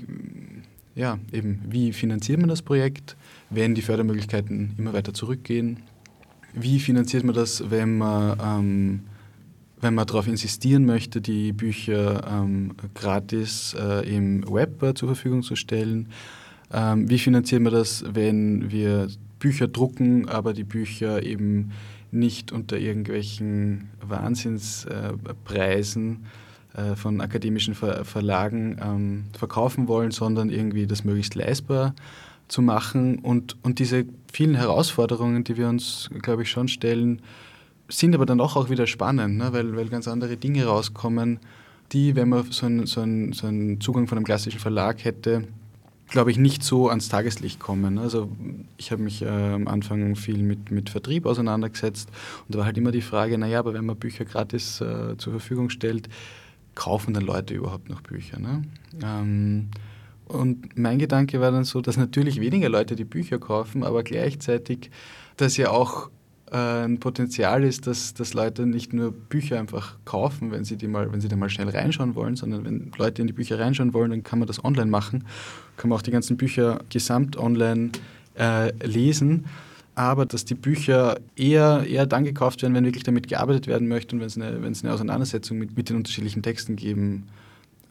ja, 0.96 1.20
eben, 1.32 1.62
wie 1.70 1.94
finanziert 1.94 2.40
man 2.40 2.50
das 2.50 2.62
Projekt, 2.62 3.16
wenn 3.50 3.76
die 3.76 3.82
Fördermöglichkeiten 3.82 4.76
immer 4.78 4.94
weiter 4.94 5.14
zurückgehen? 5.14 5.84
Wie 6.54 6.80
finanziert 6.80 7.24
man 7.24 7.34
das, 7.34 7.72
wenn 7.72 7.98
man 7.98 8.38
ähm, 8.44 9.00
wenn 9.84 9.94
man 9.94 10.08
darauf 10.08 10.28
insistieren 10.28 10.86
möchte, 10.86 11.22
die 11.22 11.54
Bücher 11.54 12.26
ähm, 12.28 12.76
gratis 12.94 13.76
äh, 13.78 14.10
im 14.10 14.44
Web 14.52 14.82
äh, 14.82 14.94
zur 14.94 15.10
Verfügung 15.10 15.44
zu 15.44 15.56
stellen. 15.56 16.10
Ähm, 16.72 17.10
wie 17.10 17.20
finanzieren 17.20 17.64
wir 17.64 17.72
das, 17.72 18.06
wenn 18.08 18.72
wir 18.72 19.08
Bücher 19.40 19.68
drucken, 19.68 20.30
aber 20.30 20.54
die 20.54 20.64
Bücher 20.64 21.22
eben 21.22 21.72
nicht 22.12 22.52
unter 22.52 22.78
irgendwelchen 22.78 23.90
Wahnsinnspreisen 24.02 26.26
äh, 26.76 26.96
von 26.96 27.22
akademischen 27.22 27.76
Ver 27.76 28.06
Verlagen 28.06 28.78
ähm, 28.82 29.26
verkaufen 29.38 29.88
wollen, 29.88 30.12
sondern 30.12 30.50
irgendwie 30.50 30.88
das 30.88 31.04
möglichst 31.04 31.36
leistbar 31.36 31.94
zu 32.48 32.62
machen 32.62 33.20
und, 33.20 33.58
und 33.64 33.80
diese 33.80 34.06
vielen 34.32 34.56
Herausforderungen, 34.56 35.44
die 35.44 35.58
wir 35.58 35.68
uns, 35.68 36.10
glaube 36.22 36.44
ich, 36.44 36.50
schon 36.50 36.68
stellen, 36.68 37.22
sind 37.94 38.16
aber 38.16 38.26
dann 38.26 38.42
auch, 38.42 38.56
auch 38.56 38.70
wieder 38.70 38.88
spannend, 38.88 39.38
ne? 39.38 39.54
weil, 39.54 39.76
weil 39.76 39.88
ganz 39.90 40.08
andere 40.08 40.38
Dinge 40.38 40.66
rauskommen, 40.66 41.40
die, 41.92 42.16
wenn 42.16 42.30
man 42.30 42.52
so 42.52 42.66
einen, 42.66 42.86
so 42.86 43.02
einen, 43.02 43.34
so 43.34 43.48
einen 43.48 43.80
Zugang 43.80 44.08
von 44.08 44.18
einem 44.18 44.26
klassischen 44.26 44.60
Verlag 44.60 45.04
hätte, 45.04 45.48
glaube 46.10 46.32
ich, 46.32 46.38
nicht 46.38 46.64
so 46.64 46.90
ans 46.90 47.10
Tageslicht 47.10 47.60
kommen. 47.60 47.98
Also 47.98 48.30
ich 48.78 48.92
habe 48.92 49.02
mich 49.02 49.22
äh, 49.22 49.28
am 49.28 49.68
Anfang 49.68 50.16
viel 50.16 50.44
mit, 50.44 50.72
mit 50.72 50.90
Vertrieb 50.90 51.26
auseinandergesetzt 51.26 52.10
und 52.48 52.56
da 52.56 52.60
war 52.60 52.66
halt 52.66 52.78
immer 52.78 52.92
die 52.92 53.02
Frage, 53.02 53.38
naja, 53.38 53.60
aber 53.60 53.74
wenn 53.74 53.86
man 53.86 53.96
Bücher 53.96 54.26
gratis 54.26 54.82
äh, 54.82 55.18
zur 55.18 55.34
Verfügung 55.34 55.70
stellt, 55.70 56.10
kaufen 56.76 57.14
dann 57.14 57.24
Leute 57.24 57.54
überhaupt 57.54 57.90
noch 57.90 58.02
Bücher? 58.02 58.40
Ne? 58.40 58.64
Ähm, 59.04 59.70
und 60.26 60.78
mein 60.78 61.00
Gedanke 61.00 61.42
war 61.42 61.52
dann 61.52 61.64
so, 61.64 61.82
dass 61.82 61.98
natürlich 61.98 62.40
weniger 62.40 62.70
Leute 62.70 62.96
die 62.96 63.06
Bücher 63.06 63.40
kaufen, 63.40 63.84
aber 63.84 64.04
gleichzeitig, 64.04 64.90
dass 65.38 65.58
ja 65.58 65.70
auch 65.70 66.10
ein 66.58 67.00
Potenzial 67.00 67.64
ist, 67.64 67.88
dass, 67.88 68.14
dass 68.14 68.34
Leute 68.34 68.66
nicht 68.66 68.94
nur 68.94 69.12
Bücher 69.12 69.60
einfach 69.60 69.98
kaufen, 70.06 70.52
wenn 70.52 70.64
sie, 70.64 70.78
die 70.78 70.88
mal, 70.88 71.12
wenn 71.12 71.22
sie 71.22 71.28
da 71.28 71.36
mal 71.36 71.50
schnell 71.50 71.70
reinschauen 71.70 72.16
wollen, 72.16 72.36
sondern 72.36 72.66
wenn 72.66 72.92
Leute 72.98 73.22
in 73.22 73.28
die 73.28 73.34
Bücher 73.34 73.60
reinschauen 73.60 73.94
wollen, 73.94 74.12
dann 74.12 74.24
kann 74.24 74.40
man 74.40 74.48
das 74.48 74.64
online 74.64 74.90
machen, 74.90 75.26
kann 75.78 75.90
man 75.90 75.98
auch 75.98 76.04
die 76.04 76.12
ganzen 76.12 76.38
Bücher 76.38 76.82
gesamt 76.90 77.38
online 77.38 77.92
äh, 78.38 78.72
lesen 78.86 79.46
aber 79.96 80.26
dass 80.26 80.46
die 80.46 80.56
Bücher 80.56 81.20
eher, 81.36 81.86
eher 81.88 82.06
dann 82.06 82.24
gekauft 82.24 82.62
werden, 82.62 82.74
wenn 82.74 82.86
wirklich 82.86 83.04
damit 83.04 83.28
gearbeitet 83.28 83.68
werden 83.68 83.88
möchte 83.88 84.16
und 84.16 84.22
wenn 84.22 84.28
es 84.28 84.38
eine, 84.38 84.62
wenn 84.62 84.72
es 84.72 84.84
eine 84.84 84.94
Auseinandersetzung 84.94 85.58
mit, 85.58 85.78
mit 85.78 85.90
den 85.90 85.98
unterschiedlichen 85.98 86.42
Texten 86.42 86.76
geben 86.76 87.28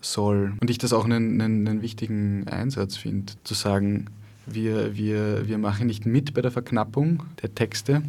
soll. 0.00 0.54
Und 0.60 0.68
ich 0.68 0.78
das 0.78 0.92
auch 0.92 1.04
einen, 1.04 1.40
einen, 1.40 1.66
einen 1.66 1.82
wichtigen 1.82 2.46
Einsatz 2.48 2.96
finde, 2.96 3.34
zu 3.44 3.54
sagen, 3.54 4.06
wir, 4.46 4.96
wir, 4.96 5.46
wir 5.46 5.58
machen 5.58 5.86
nicht 5.86 6.04
mit 6.04 6.34
bei 6.34 6.42
der 6.42 6.50
Verknappung 6.50 7.22
der 7.40 7.54
Texte, 7.54 8.02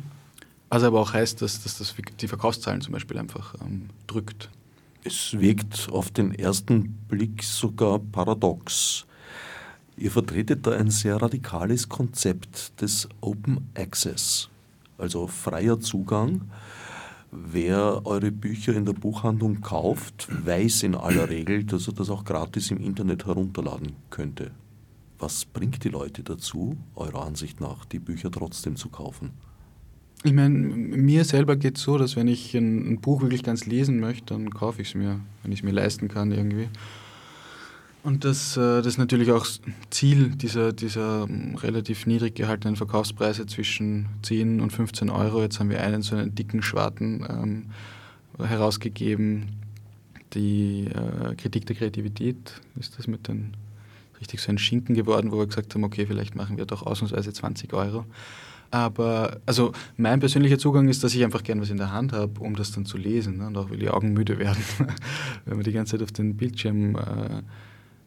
was 0.73 0.81
aber 0.81 0.99
auch 0.99 1.13
heißt, 1.13 1.39
dass, 1.43 1.61
dass 1.61 1.77
das 1.77 1.93
die 2.19 2.27
Verkaufszahlen 2.27 2.81
zum 2.81 2.93
Beispiel 2.93 3.19
einfach 3.19 3.53
ähm, 3.61 3.91
drückt. 4.07 4.49
Es 5.03 5.39
wirkt 5.39 5.89
auf 5.91 6.09
den 6.09 6.33
ersten 6.33 6.93
Blick 7.07 7.43
sogar 7.43 7.99
paradox. 7.99 9.05
Ihr 9.97 10.09
vertretet 10.09 10.65
da 10.65 10.71
ein 10.71 10.89
sehr 10.89 11.21
radikales 11.21 11.89
Konzept 11.89 12.81
des 12.81 13.07
Open 13.21 13.69
Access, 13.75 14.49
also 14.97 15.27
freier 15.27 15.79
Zugang. 15.79 16.49
Wer 17.29 18.03
eure 18.05 18.31
Bücher 18.31 18.73
in 18.73 18.85
der 18.85 18.93
Buchhandlung 18.93 19.61
kauft, 19.61 20.27
weiß 20.43 20.83
in 20.83 20.95
aller 20.95 21.29
Regel, 21.29 21.65
dass 21.65 21.87
er 21.87 21.93
das 21.93 22.09
auch 22.09 22.25
gratis 22.25 22.71
im 22.71 22.77
Internet 22.77 23.27
herunterladen 23.27 23.93
könnte. 24.09 24.49
Was 25.19 25.45
bringt 25.45 25.83
die 25.83 25.89
Leute 25.89 26.23
dazu, 26.23 26.77
eurer 26.95 27.25
Ansicht 27.27 27.61
nach, 27.61 27.85
die 27.85 27.99
Bücher 27.99 28.31
trotzdem 28.31 28.75
zu 28.75 28.89
kaufen? 28.89 29.33
Ich 30.25 30.31
meine, 30.31 30.57
mir 30.57 31.25
selber 31.25 31.57
geht 31.57 31.77
es 31.77 31.83
so, 31.83 31.97
dass 31.97 32.15
wenn 32.15 32.29
ich 32.29 32.55
ein, 32.55 32.93
ein, 32.93 33.01
Buch 33.01 33.21
wirklich 33.21 33.43
ganz 33.43 33.65
lesen 33.65 33.99
möchte, 33.99 34.33
dann 34.33 34.49
kaufe 34.51 34.81
ich 34.81 34.89
es 34.89 34.95
mir, 34.95 35.19
wenn 35.41 35.51
ich 35.51 35.59
es 35.59 35.63
mir 35.63 35.71
leisten 35.71 36.07
kann 36.07 36.31
irgendwie. 36.31 36.69
Und 38.03 38.23
das, 38.23 38.55
äh, 38.55 38.77
das 38.77 38.87
ist 38.87 38.97
natürlich 38.97 39.31
auch 39.31 39.45
Ziel 39.89 40.29
dieser, 40.29 40.71
dieser 40.71 41.23
ähm, 41.23 41.55
relativ 41.55 42.05
niedrig 42.05 42.35
gehaltenen 42.35 42.77
Verkaufspreise 42.77 43.47
zwischen 43.47 44.07
10 44.21 44.61
und 44.61 44.71
15 44.71 45.09
Euro. 45.09 45.41
Jetzt 45.41 45.59
haben 45.59 45.69
wir 45.69 45.81
einen 45.81 46.01
so 46.01 46.15
einen 46.15 46.33
dicken 46.33 46.61
Schwarten 46.61 47.25
ähm, 47.29 47.65
herausgegeben. 48.45 49.47
Die 50.33 50.87
äh, 50.87 51.35
Kritik 51.35 51.65
der 51.65 51.75
Kreativität 51.75 52.61
ist 52.79 52.97
das 52.97 53.07
mit 53.07 53.27
den 53.27 53.55
richtig 54.19 54.39
so 54.39 54.51
ein 54.51 54.57
Schinken 54.57 54.95
geworden, 54.95 55.33
wo 55.33 55.37
wir 55.37 55.47
gesagt 55.47 55.73
haben, 55.75 55.83
okay, 55.83 56.05
vielleicht 56.05 56.35
machen 56.35 56.57
wir 56.57 56.65
doch 56.65 56.85
ausnahmsweise 56.85 57.33
20 57.33 57.73
Euro. 57.73 58.05
Aber 58.73 59.39
also 59.45 59.71
mein 59.97 60.19
persönlicher 60.19 60.57
Zugang 60.57 60.89
ist, 60.89 61.03
dass 61.03 61.13
ich 61.13 61.23
einfach 61.23 61.43
gern 61.43 61.61
was 61.61 61.69
in 61.69 61.77
der 61.77 61.91
Hand 61.91 62.11
habe, 62.11 62.39
um 62.39 62.55
das 62.55 62.71
dann 62.71 62.87
zu 62.87 62.97
lesen. 62.97 63.37
Ne? 63.37 63.45
Und 63.45 63.55
auch 63.55 63.69
weil 63.69 63.77
die 63.77 63.91
Augen 63.91 64.13
müde 64.13 64.39
werden, 64.39 64.63
wenn 65.45 65.57
man 65.57 65.63
die 65.63 65.73
ganze 65.73 65.91
Zeit 65.91 66.01
auf 66.01 66.11
den 66.11 66.35
Bildschirm 66.35 66.95
äh, 66.95 67.43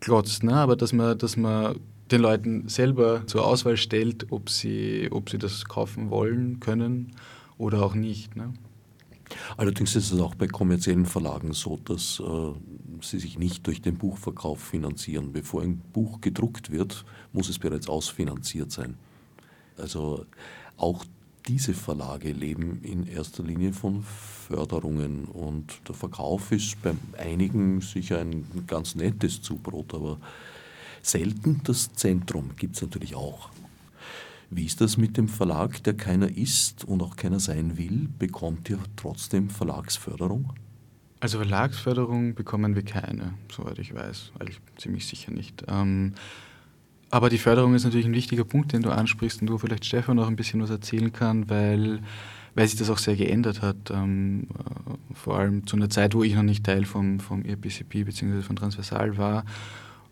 glotzt. 0.00 0.42
Ne? 0.42 0.54
Aber 0.54 0.74
dass 0.74 0.92
man, 0.92 1.16
dass 1.18 1.36
man 1.36 1.78
den 2.10 2.20
Leuten 2.20 2.68
selber 2.68 3.24
zur 3.28 3.46
Auswahl 3.46 3.76
stellt, 3.76 4.32
ob 4.32 4.50
sie, 4.50 5.06
ob 5.12 5.30
sie 5.30 5.38
das 5.38 5.66
kaufen 5.66 6.10
wollen, 6.10 6.58
können 6.58 7.12
oder 7.58 7.84
auch 7.84 7.94
nicht. 7.94 8.34
Ne? 8.34 8.52
Allerdings 9.56 9.94
ist 9.94 10.10
es 10.10 10.18
auch 10.18 10.34
bei 10.34 10.48
kommerziellen 10.48 11.06
Verlagen 11.06 11.52
so, 11.52 11.78
dass 11.84 12.18
äh, 12.18 12.52
sie 13.02 13.20
sich 13.20 13.38
nicht 13.38 13.64
durch 13.68 13.82
den 13.82 13.98
Buchverkauf 13.98 14.60
finanzieren. 14.60 15.32
Bevor 15.32 15.62
ein 15.62 15.80
Buch 15.92 16.20
gedruckt 16.20 16.72
wird, 16.72 17.04
muss 17.32 17.48
es 17.48 17.60
bereits 17.60 17.88
ausfinanziert 17.88 18.72
sein. 18.72 18.96
Also 19.76 20.26
auch 20.76 21.04
diese 21.48 21.74
Verlage 21.74 22.32
leben 22.32 22.80
in 22.82 23.06
erster 23.06 23.42
Linie 23.42 23.72
von 23.72 24.02
Förderungen 24.02 25.26
und 25.26 25.80
der 25.86 25.94
Verkauf 25.94 26.50
ist 26.52 26.80
bei 26.82 26.94
einigen 27.18 27.80
sicher 27.80 28.18
ein 28.18 28.44
ganz 28.66 28.94
nettes 28.94 29.42
Zubrot, 29.42 29.94
aber 29.94 30.18
selten 31.02 31.60
das 31.64 31.92
Zentrum 31.92 32.50
gibt 32.56 32.76
es 32.76 32.82
natürlich 32.82 33.14
auch. 33.14 33.50
Wie 34.50 34.64
ist 34.64 34.80
das 34.80 34.96
mit 34.96 35.16
dem 35.16 35.28
Verlag, 35.28 35.82
der 35.84 35.94
keiner 35.94 36.28
ist 36.28 36.84
und 36.84 37.02
auch 37.02 37.16
keiner 37.16 37.40
sein 37.40 37.76
will? 37.76 38.08
Bekommt 38.18 38.70
ihr 38.70 38.78
trotzdem 38.94 39.50
Verlagsförderung? 39.50 40.52
Also 41.18 41.38
Verlagsförderung 41.38 42.34
bekommen 42.34 42.74
wir 42.74 42.84
keine, 42.84 43.34
soweit 43.50 43.78
ich 43.78 43.94
weiß, 43.94 44.32
eigentlich 44.38 44.60
ziemlich 44.76 45.06
sicher 45.06 45.32
nicht. 45.32 45.64
Ähm, 45.66 46.14
aber 47.10 47.28
die 47.28 47.38
Förderung 47.38 47.74
ist 47.74 47.84
natürlich 47.84 48.06
ein 48.06 48.14
wichtiger 48.14 48.44
Punkt, 48.44 48.72
den 48.72 48.82
du 48.82 48.90
ansprichst 48.90 49.40
und 49.42 49.50
wo 49.50 49.58
vielleicht 49.58 49.84
Stefan 49.84 50.16
noch 50.16 50.28
ein 50.28 50.36
bisschen 50.36 50.60
was 50.60 50.70
erzählen 50.70 51.12
kann, 51.12 51.48
weil, 51.48 52.00
weil 52.54 52.66
sich 52.66 52.78
das 52.78 52.90
auch 52.90 52.98
sehr 52.98 53.16
geändert 53.16 53.62
hat. 53.62 53.76
Ähm, 53.90 54.48
äh, 54.58 55.14
vor 55.14 55.38
allem 55.38 55.66
zu 55.66 55.76
einer 55.76 55.88
Zeit, 55.88 56.14
wo 56.14 56.24
ich 56.24 56.34
noch 56.34 56.42
nicht 56.42 56.64
Teil 56.64 56.84
vom, 56.84 57.20
vom 57.20 57.44
EPCP 57.44 58.04
bzw. 58.04 58.42
von 58.42 58.56
Transversal 58.56 59.16
war, 59.16 59.44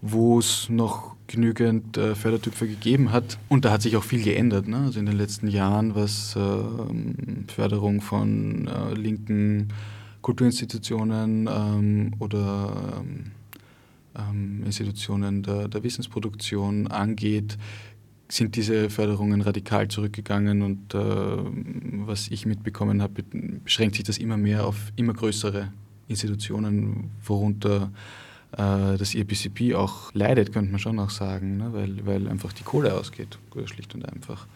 wo 0.00 0.38
es 0.38 0.68
noch 0.68 1.16
genügend 1.26 1.96
äh, 1.96 2.14
Fördertöpfe 2.14 2.68
gegeben 2.68 3.10
hat. 3.10 3.38
Und 3.48 3.64
da 3.64 3.72
hat 3.72 3.82
sich 3.82 3.96
auch 3.96 4.04
viel 4.04 4.22
geändert. 4.22 4.68
Ne? 4.68 4.78
Also 4.78 5.00
in 5.00 5.06
den 5.06 5.16
letzten 5.16 5.48
Jahren, 5.48 5.94
was 5.94 6.36
äh, 6.36 7.52
Förderung 7.52 8.02
von 8.02 8.68
äh, 8.68 8.94
linken 8.94 9.72
Kulturinstitutionen 10.20 11.48
ähm, 11.52 12.14
oder 12.18 13.00
ähm, 13.00 13.32
ähm, 14.16 14.62
Institutionen 14.64 15.42
der, 15.42 15.68
der, 15.68 15.82
Wissensproduktion 15.82 16.86
angeht, 16.88 17.58
sind 18.28 18.56
diese 18.56 18.90
Förderungen 18.90 19.42
radikal 19.42 19.88
zurückgegangen 19.88 20.62
und 20.62 20.94
äh, 20.94 20.98
was 22.06 22.28
ich 22.28 22.46
mitbekommen 22.46 23.02
habe, 23.02 23.22
beschränkt 23.62 23.96
sich 23.96 24.04
das 24.04 24.18
immer 24.18 24.36
mehr 24.36 24.66
auf 24.66 24.92
immer 24.96 25.12
größere 25.12 25.72
Institutionen, 26.08 27.10
worunter 27.24 27.90
äh, 28.52 28.96
das 28.96 29.14
EPCP 29.14 29.74
auch 29.74 30.12
leidet, 30.14 30.52
könnte 30.52 30.70
man 30.70 30.80
schon 30.80 30.98
auch 30.98 31.10
sagen, 31.10 31.58
ne? 31.58 31.72
weil, 31.72 32.06
weil 32.06 32.28
einfach 32.28 32.52
die 32.52 32.62
Kohle 32.62 32.94
ausgeht, 32.94 33.38
schlicht 33.66 33.94
und 33.94 34.08
einfach. 34.08 34.46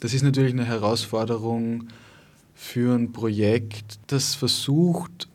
Das 0.00 0.14
ist 0.14 0.22
natürlich 0.22 0.52
eine 0.52 0.64
Herausforderung 0.64 1.88
für 2.54 2.94
ein 2.94 3.12
Projekt, 3.12 4.00
das 4.08 4.34
versucht, 4.34 5.29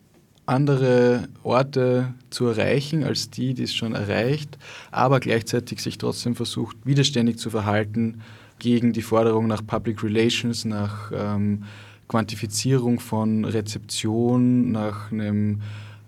andere 0.45 1.27
Orte 1.43 2.13
zu 2.29 2.45
erreichen 2.47 3.03
als 3.03 3.29
die, 3.29 3.53
die 3.53 3.63
es 3.63 3.73
schon 3.73 3.93
erreicht, 3.93 4.57
aber 4.91 5.19
gleichzeitig 5.19 5.81
sich 5.81 5.97
trotzdem 5.97 6.35
versucht, 6.35 6.77
widerständig 6.83 7.37
zu 7.37 7.49
verhalten 7.49 8.21
gegen 8.59 8.93
die 8.93 9.01
Forderung 9.01 9.47
nach 9.47 9.65
Public 9.65 10.03
Relations, 10.03 10.65
nach 10.65 11.11
ähm, 11.13 11.63
Quantifizierung 12.07 12.99
von 12.99 13.45
Rezeption, 13.45 14.71
nach 14.71 15.11
einem 15.11 15.61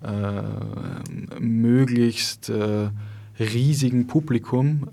äh, 0.04 1.40
möglichst 1.40 2.50
äh, 2.50 2.90
riesigen 3.40 4.08
Publikum, 4.08 4.88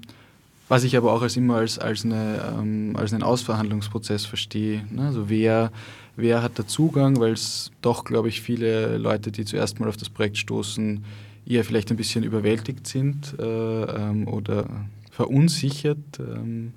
was 0.69 0.85
ich 0.85 0.97
aber 0.97 1.13
auch 1.13 1.23
als 1.23 1.37
immer 1.37 1.57
als, 1.57 1.79
als, 1.79 2.05
eine, 2.05 2.57
ähm, 2.59 2.97
als 2.97 3.13
einen 3.13 3.23
Ausverhandlungsprozess 3.23 4.25
verstehe. 4.25 4.85
Ne? 4.91 5.07
Also 5.07 5.29
wer, 5.29 5.71
wer 6.17 6.43
hat 6.43 6.59
da 6.59 6.67
Zugang, 6.67 7.19
weil 7.19 7.33
es 7.33 7.71
doch, 7.83 8.05
glaube 8.05 8.29
ich, 8.29 8.41
viele 8.41 8.99
Leute, 8.99 9.33
die 9.33 9.45
zuerst 9.45 9.81
mal 9.81 9.89
auf 9.89 9.97
das 9.97 10.11
Projekt 10.11 10.39
stoßen, 10.39 11.05
eher 11.47 11.65
vielleicht 11.65 11.91
ein 11.91 11.97
bisschen 11.97 12.25
überwältigt 12.25 12.87
sind 12.87 13.35
äh, 13.39 13.43
ähm, 13.45 14.29
oder 14.29 14.67
verunsichert. 15.11 15.99
Ähm, 16.19 16.73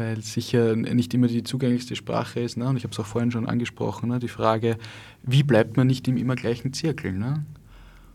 weil 0.00 0.22
sicher 0.22 0.74
nicht 0.76 1.12
immer 1.12 1.26
die 1.26 1.42
zugänglichste 1.42 1.94
Sprache 1.94 2.40
ist. 2.40 2.56
Ne? 2.56 2.66
Und 2.66 2.78
ich 2.78 2.84
habe 2.84 2.92
es 2.92 2.98
auch 2.98 3.06
vorhin 3.06 3.30
schon 3.30 3.46
angesprochen, 3.46 4.08
ne? 4.08 4.18
die 4.18 4.28
Frage, 4.28 4.78
wie 5.22 5.42
bleibt 5.42 5.76
man 5.76 5.86
nicht 5.86 6.08
im 6.08 6.16
immer 6.16 6.36
gleichen 6.36 6.72
Zirkel? 6.72 7.12
Ne? 7.12 7.44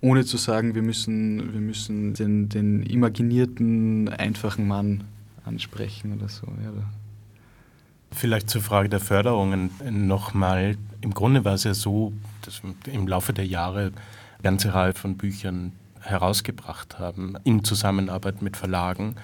Ohne 0.02 0.26
zu 0.26 0.38
sagen, 0.38 0.74
wir 0.74 0.82
müssen, 0.82 1.54
wir 1.54 1.62
müssen 1.62 2.16
den, 2.16 2.50
den 2.50 2.82
imaginierten, 2.82 4.10
einfachen 4.10 4.68
Mann 4.68 5.04
ansprechen 5.46 6.14
oder 6.14 6.28
so. 6.28 6.48
Ja, 6.64 6.72
Vielleicht 8.16 8.50
zur 8.50 8.62
Frage 8.62 8.90
der 8.90 9.00
Förderungen 9.00 9.72
nochmal. 9.90 10.78
Im 11.02 11.14
Grunde 11.14 11.46
war 11.46 11.54
es 11.54 11.66
ja 11.66 11.74
so, 11.74 12.14
dass 12.42 12.62
wir 12.64 12.94
im 12.94 13.08
Laufe 13.08 13.34
der 13.34 13.46
Jahre 13.46 13.82
eine 13.82 13.94
ganze 14.42 14.74
Reihe 14.74 14.94
von 14.94 15.18
Büchern 15.18 15.74
herausgebracht 16.02 16.98
haben, 17.00 17.36
in 17.44 17.64
Zusammenarbeit 17.64 18.42
mit 18.42 18.58
Verlagen 18.58 19.16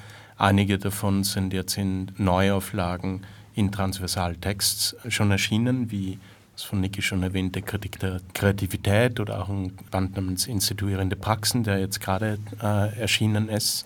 Einige 0.42 0.80
davon 0.80 1.24
sind 1.24 1.54
jetzt 1.54 1.78
in 1.78 2.12
Neuauflagen 2.18 3.22
in 3.54 3.72
Transversaltexts 3.72 4.96
schon 5.08 5.30
erschienen, 5.30 5.92
wie 5.92 6.18
das 6.54 6.64
von 6.64 6.82
Niki 6.82 7.04
schon 7.04 7.22
erwähnte 7.22 7.62
Kritik 7.62 8.00
der 8.00 8.22
Kreativität 8.34 9.20
oder 9.20 9.44
auch 9.44 9.50
ein 9.50 9.78
Band 9.92 10.16
namens 10.16 10.48
Instituierende 10.48 11.16
Praxen, 11.16 11.64
der 11.64 11.78
jetzt 11.78 12.02
gerade 12.02 12.40
äh, 12.60 13.00
erschienen 13.00 13.50
ist. 13.50 13.86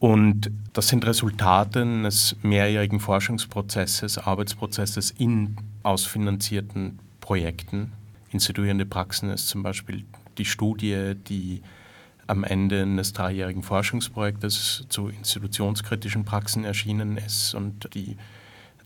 Und 0.00 0.50
das 0.72 0.88
sind 0.88 1.06
Resultate 1.06 1.82
eines 1.82 2.34
mehrjährigen 2.42 3.00
Forschungsprozesses, 3.00 4.16
Arbeitsprozesses 4.16 5.10
in 5.10 5.56
ausfinanzierten 5.82 6.98
Projekten. 7.20 7.92
Instituierende 8.30 8.86
Praxen 8.86 9.28
ist 9.28 9.48
zum 9.48 9.62
Beispiel 9.62 10.04
die 10.38 10.46
Studie, 10.46 11.12
die 11.28 11.60
am 12.26 12.44
Ende 12.44 12.82
eines 12.82 13.12
dreijährigen 13.12 13.62
Forschungsprojektes 13.62 14.86
zu 14.88 15.08
institutionskritischen 15.08 16.24
Praxen 16.24 16.64
erschienen 16.64 17.18
ist 17.18 17.54
und 17.54 17.94
die 17.94 18.16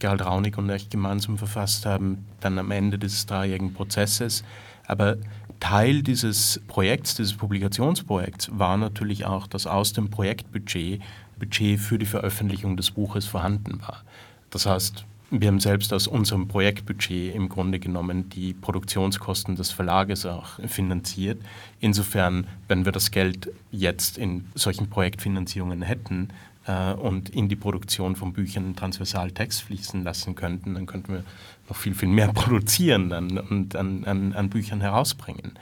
Gerald 0.00 0.24
Raunig 0.26 0.58
und 0.58 0.68
ich 0.70 0.90
gemeinsam 0.90 1.38
verfasst 1.38 1.86
haben, 1.86 2.26
dann 2.40 2.58
am 2.58 2.72
Ende 2.72 2.98
dieses 2.98 3.24
dreijährigen 3.26 3.72
Prozesses. 3.72 4.42
Aber 4.88 5.16
Teil 5.60 6.02
dieses 6.02 6.60
Projekts, 6.68 7.14
dieses 7.14 7.34
Publikationsprojekts 7.34 8.50
war 8.58 8.76
natürlich 8.76 9.24
auch, 9.24 9.46
dass 9.46 9.66
aus 9.66 9.92
dem 9.92 10.10
Projektbudget 10.10 11.00
Budget 11.38 11.80
für 11.80 11.98
die 11.98 12.06
Veröffentlichung 12.06 12.76
des 12.76 12.90
Buches 12.90 13.26
vorhanden 13.26 13.80
war. 13.80 14.02
Das 14.50 14.66
heißt, 14.66 15.04
wir 15.30 15.48
haben 15.48 15.60
selbst 15.60 15.92
aus 15.92 16.06
unserem 16.06 16.46
Projektbudget 16.46 17.34
im 17.34 17.48
Grunde 17.48 17.80
genommen 17.80 18.28
die 18.28 18.54
Produktionskosten 18.54 19.56
des 19.56 19.70
Verlages 19.72 20.26
auch 20.26 20.60
finanziert. 20.68 21.42
Insofern, 21.80 22.46
wenn 22.68 22.84
wir 22.84 22.92
das 22.92 23.10
Geld 23.10 23.50
jetzt 23.72 24.16
in 24.16 24.46
solchen 24.54 24.88
Projektfinanzierungen 24.88 25.82
hätten 25.82 26.28
äh, 26.66 26.92
und 26.92 27.30
in 27.30 27.48
die 27.48 27.56
Produktion 27.56 28.16
von 28.16 28.32
Büchern 28.32 28.76
transversal 28.76 29.30
Text 29.30 29.62
fließen 29.62 30.02
lassen 30.02 30.34
könnten, 30.34 30.74
dann 30.74 30.86
könnten 30.86 31.12
wir 31.12 31.24
noch 31.68 31.76
viel, 31.76 31.94
viel 31.94 32.08
mehr 32.08 32.28
produzieren 32.32 33.12
und 33.12 33.76
an, 33.76 34.04
an, 34.04 34.32
an 34.32 34.50
Büchern 34.50 34.80
herausbringen. 34.80 35.52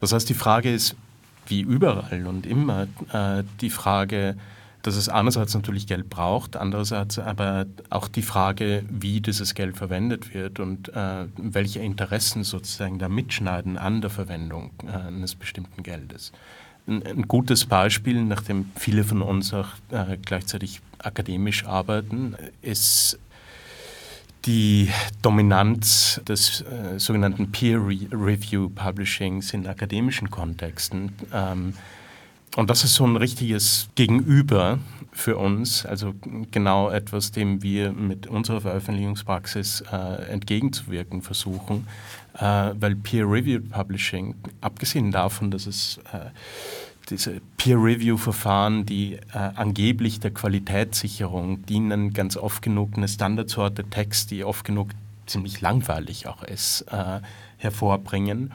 Das 0.00 0.12
heißt, 0.12 0.28
die 0.28 0.34
Frage 0.34 0.72
ist, 0.72 0.96
wie 1.46 1.60
überall 1.60 2.26
und 2.26 2.46
immer, 2.46 2.86
äh, 3.12 3.42
die 3.60 3.70
Frage, 3.70 4.36
dass 4.82 4.96
es 4.96 5.08
einerseits 5.08 5.54
natürlich 5.54 5.86
Geld 5.86 6.08
braucht, 6.08 6.56
andererseits 6.56 7.18
aber 7.18 7.66
auch 7.90 8.08
die 8.08 8.22
Frage, 8.22 8.84
wie 8.88 9.20
dieses 9.20 9.54
Geld 9.54 9.76
verwendet 9.76 10.34
wird 10.34 10.60
und 10.60 10.88
äh, 10.94 11.26
welche 11.36 11.80
Interessen 11.80 12.44
sozusagen 12.44 12.98
da 12.98 13.08
mitschneiden 13.08 13.76
an 13.76 14.00
der 14.00 14.10
Verwendung 14.10 14.70
äh, 14.86 15.08
eines 15.08 15.34
bestimmten 15.34 15.82
Geldes. 15.82 16.32
Ein, 16.88 17.02
ein, 17.04 17.28
gutes 17.28 17.66
Beispiel, 17.66 18.24
nachdem 18.24 18.70
viele 18.76 19.04
von 19.04 19.22
uns 19.22 19.52
auch 19.52 19.68
äh, 19.90 20.16
gleichzeitig 20.24 20.80
akademisch 20.98 21.66
arbeiten, 21.66 22.34
ist 22.62 23.18
die 24.46 24.88
Dominanz 25.20 26.20
des 26.26 26.62
äh, 26.62 26.98
sogenannten 26.98 27.52
Peer 27.52 27.78
Review 27.78 28.70
Publishings 28.70 29.52
in 29.52 29.66
akademischen 29.66 30.30
Kontexten. 30.30 31.12
Ähm, 31.32 31.74
und 32.56 32.70
das 32.70 32.82
ist 32.82 32.94
so 32.94 33.06
ein 33.06 33.16
richtiges 33.16 33.88
Gegenüber 33.94 34.78
für 35.12 35.36
uns, 35.36 35.84
also 35.84 36.14
genau 36.50 36.90
etwas, 36.90 37.30
dem 37.30 37.62
wir 37.62 37.92
mit 37.92 38.26
unserer 38.26 38.60
Veröffentlichungspraxis 38.60 39.84
äh, 39.92 39.96
entgegenzuwirken 40.30 41.22
versuchen, 41.22 41.86
weil 42.44 42.96
Peer-Reviewed 42.96 43.70
Publishing, 43.70 44.34
abgesehen 44.60 45.10
davon, 45.10 45.50
dass 45.50 45.66
es 45.66 45.98
äh, 46.12 46.30
diese 47.10 47.40
Peer-Review-Verfahren, 47.56 48.86
die 48.86 49.14
äh, 49.14 49.18
angeblich 49.32 50.20
der 50.20 50.30
Qualitätssicherung 50.30 51.64
dienen, 51.66 52.12
ganz 52.12 52.36
oft 52.36 52.62
genug 52.62 52.96
eine 52.96 53.08
Standardsorte 53.08 53.84
Text, 53.84 54.30
die 54.30 54.44
oft 54.44 54.64
genug 54.64 54.90
ziemlich 55.26 55.60
langweilig 55.60 56.26
auch 56.26 56.42
ist, 56.42 56.82
äh, 56.90 57.20
hervorbringen 57.58 58.52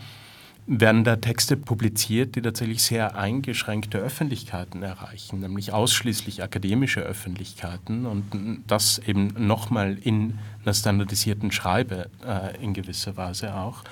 werden 0.66 1.04
da 1.04 1.18
Texte 1.18 1.58
publiziert, 1.58 2.36
die 2.36 2.42
tatsächlich 2.42 2.82
sehr 2.84 3.18
eingeschränkte 3.18 3.98
Öffentlichkeiten 3.98 4.82
erreichen, 4.82 5.40
nämlich 5.40 5.74
ausschließlich 5.74 6.42
akademische 6.42 7.02
Öffentlichkeiten 7.02 8.06
und 8.06 8.64
das 8.68 9.00
eben 9.00 9.34
nochmal 9.46 9.98
in 10.02 10.40
einer 10.64 10.74
standardisierten 10.74 11.52
Schreibe 11.52 12.10
äh, 12.26 12.64
in 12.64 12.74
gewisser 12.74 13.18
Weise 13.18 13.56
auch. 13.56 13.84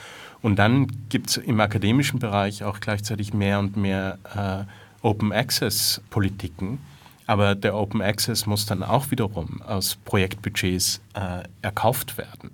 Und 0.41 0.57
dann 0.57 0.87
gibt 1.09 1.31
es 1.31 1.37
im 1.37 1.59
akademischen 1.59 2.19
Bereich 2.19 2.63
auch 2.63 2.79
gleichzeitig 2.79 3.33
mehr 3.33 3.59
und 3.59 3.75
mehr 3.75 4.17
äh, 4.35 5.05
Open 5.05 5.33
Access 5.33 6.01
Politiken. 6.09 6.79
Aber 7.27 7.53
der 7.53 7.75
Open 7.75 8.01
Access 8.01 8.45
muss 8.45 8.65
dann 8.65 8.81
auch 8.81 9.11
wiederum 9.11 9.61
aus 9.61 9.97
Projektbudgets 10.05 11.01
äh, 11.13 11.43
erkauft 11.61 12.17
werden, 12.17 12.51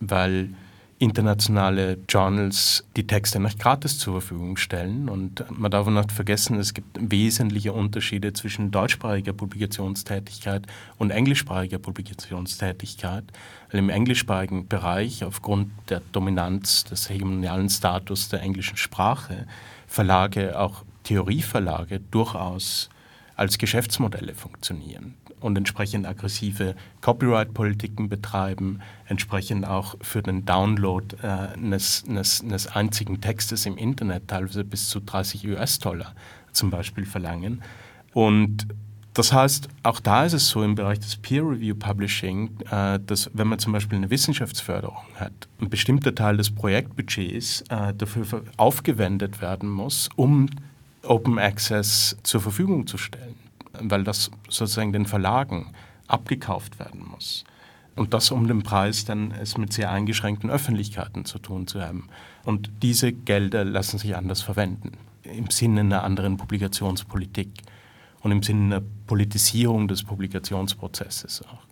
weil 0.00 0.50
internationale 1.02 1.98
Journals 2.08 2.84
die 2.96 3.08
Texte 3.08 3.40
nicht 3.40 3.58
gratis 3.58 3.98
zur 3.98 4.20
Verfügung 4.20 4.56
stellen. 4.56 5.08
Und 5.08 5.44
man 5.50 5.68
darf 5.68 5.88
nicht 5.88 6.12
vergessen, 6.12 6.60
es 6.60 6.74
gibt 6.74 6.96
wesentliche 7.10 7.72
Unterschiede 7.72 8.32
zwischen 8.34 8.70
deutschsprachiger 8.70 9.32
Publikationstätigkeit 9.32 10.62
und 10.98 11.10
englischsprachiger 11.10 11.78
Publikationstätigkeit. 11.78 13.24
Weil 13.72 13.80
im 13.80 13.88
englischsprachigen 13.88 14.68
Bereich 14.68 15.24
aufgrund 15.24 15.72
der 15.88 16.02
Dominanz 16.12 16.84
des 16.84 17.10
hegemonialen 17.10 17.68
Status 17.68 18.28
der 18.28 18.40
englischen 18.42 18.76
Sprache 18.76 19.48
Verlage, 19.88 20.56
auch 20.56 20.84
Theorieverlage, 21.02 21.98
durchaus 22.12 22.90
als 23.34 23.58
Geschäftsmodelle 23.58 24.36
funktionieren 24.36 25.16
und 25.42 25.56
entsprechend 25.56 26.06
aggressive 26.06 26.74
Copyright-Politiken 27.00 28.08
betreiben, 28.08 28.80
entsprechend 29.06 29.66
auch 29.66 29.96
für 30.00 30.22
den 30.22 30.44
Download 30.44 31.16
äh, 31.22 31.26
eines, 31.26 32.04
eines, 32.08 32.42
eines 32.42 32.66
einzigen 32.68 33.20
Textes 33.20 33.66
im 33.66 33.76
Internet 33.76 34.28
teilweise 34.28 34.64
bis 34.64 34.88
zu 34.88 35.00
30 35.00 35.48
US-Dollar 35.48 36.14
zum 36.52 36.70
Beispiel 36.70 37.06
verlangen. 37.06 37.62
Und 38.14 38.66
das 39.14 39.32
heißt, 39.32 39.68
auch 39.82 40.00
da 40.00 40.24
ist 40.24 40.32
es 40.32 40.48
so 40.48 40.62
im 40.62 40.74
Bereich 40.74 40.98
des 40.98 41.16
Peer-Review-Publishing, 41.16 42.60
äh, 42.70 42.98
dass 43.04 43.30
wenn 43.34 43.48
man 43.48 43.58
zum 43.58 43.72
Beispiel 43.72 43.98
eine 43.98 44.08
Wissenschaftsförderung 44.08 45.04
hat, 45.16 45.32
ein 45.60 45.68
bestimmter 45.68 46.14
Teil 46.14 46.38
des 46.38 46.50
Projektbudgets 46.50 47.62
äh, 47.68 47.92
dafür 47.92 48.42
aufgewendet 48.56 49.42
werden 49.42 49.68
muss, 49.68 50.08
um 50.16 50.48
Open 51.02 51.38
Access 51.38 52.16
zur 52.22 52.40
Verfügung 52.40 52.86
zu 52.86 52.96
stellen 52.96 53.31
weil 53.84 54.04
das 54.04 54.30
sozusagen 54.48 54.92
den 54.92 55.06
Verlagen 55.06 55.72
abgekauft 56.06 56.78
werden 56.78 57.04
muss. 57.10 57.44
Und 57.94 58.14
das 58.14 58.30
um 58.30 58.46
den 58.48 58.62
Preis 58.62 59.04
dann 59.04 59.32
es 59.32 59.58
mit 59.58 59.72
sehr 59.72 59.90
eingeschränkten 59.90 60.50
Öffentlichkeiten 60.50 61.24
zu 61.24 61.38
tun 61.38 61.66
zu 61.66 61.82
haben. 61.82 62.08
Und 62.44 62.70
diese 62.82 63.12
Gelder 63.12 63.64
lassen 63.64 63.98
sich 63.98 64.16
anders 64.16 64.40
verwenden, 64.40 64.92
im 65.24 65.50
Sinne 65.50 65.80
einer 65.80 66.02
anderen 66.02 66.38
Publikationspolitik 66.38 67.50
und 68.20 68.32
im 68.32 68.42
Sinne 68.42 68.76
einer 68.76 68.84
Politisierung 69.06 69.88
des 69.88 70.04
Publikationsprozesses 70.04 71.42
auch. 71.42 71.62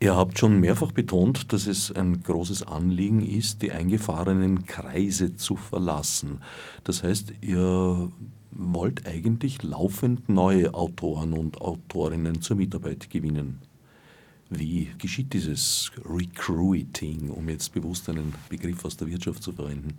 Ihr 0.00 0.16
habt 0.16 0.38
schon 0.38 0.60
mehrfach 0.60 0.92
betont, 0.92 1.52
dass 1.52 1.66
es 1.66 1.90
ein 1.90 2.22
großes 2.22 2.64
Anliegen 2.64 3.24
ist, 3.24 3.62
die 3.62 3.72
eingefahrenen 3.72 4.66
Kreise 4.66 5.36
zu 5.36 5.56
verlassen. 5.56 6.40
Das 6.84 7.02
heißt, 7.02 7.32
ihr 7.40 8.10
wollt 8.56 9.06
eigentlich 9.06 9.62
laufend 9.62 10.28
neue 10.28 10.74
Autoren 10.74 11.32
und 11.32 11.60
Autorinnen 11.60 12.40
zur 12.40 12.56
Mitarbeit 12.56 13.10
gewinnen. 13.10 13.60
Wie 14.50 14.90
geschieht 14.98 15.32
dieses 15.32 15.90
Recruiting, 16.04 17.30
um 17.30 17.48
jetzt 17.48 17.72
bewusst 17.72 18.08
einen 18.08 18.34
Begriff 18.48 18.84
aus 18.84 18.96
der 18.96 19.08
Wirtschaft 19.08 19.42
zu 19.42 19.52
verwenden? 19.52 19.98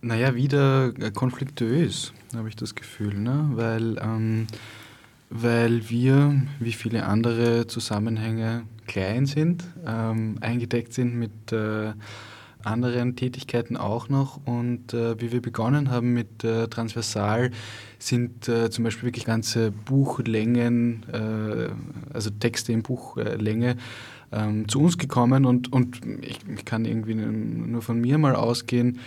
Naja, 0.00 0.34
wieder 0.34 0.92
konfliktuös, 1.12 2.12
habe 2.34 2.48
ich 2.48 2.56
das 2.56 2.74
Gefühl, 2.74 3.14
ne? 3.14 3.50
weil, 3.54 3.98
ähm, 4.00 4.46
weil 5.28 5.88
wir, 5.90 6.40
wie 6.60 6.72
viele 6.72 7.04
andere 7.04 7.66
Zusammenhänge, 7.66 8.62
klein 8.86 9.26
sind, 9.26 9.64
ähm, 9.84 10.38
eingedeckt 10.40 10.94
sind 10.94 11.14
mit 11.16 11.52
äh, 11.52 11.92
anderen 12.68 13.16
Tätigkeiten 13.16 13.76
auch 13.76 14.08
noch. 14.08 14.40
Und 14.44 14.94
äh, 14.94 15.20
wie 15.20 15.32
wir 15.32 15.42
begonnen 15.42 15.90
haben 15.90 16.12
mit 16.12 16.44
äh, 16.44 16.68
Transversal, 16.68 17.50
sind 17.98 18.48
äh, 18.48 18.70
zum 18.70 18.84
Beispiel 18.84 19.08
wirklich 19.08 19.24
ganze 19.24 19.70
Buchlängen, 19.70 21.04
äh, 21.12 22.14
also 22.14 22.30
Texte 22.30 22.72
in 22.72 22.82
Buchlänge, 22.82 23.76
ähm, 24.32 24.68
zu 24.68 24.80
uns 24.80 24.98
gekommen. 24.98 25.44
Und, 25.44 25.72
und 25.72 26.00
ich, 26.22 26.38
ich 26.54 26.64
kann 26.64 26.84
irgendwie 26.84 27.14
nur 27.14 27.82
von 27.82 28.00
mir 28.00 28.18
mal 28.18 28.34
ausgehen, 28.34 28.98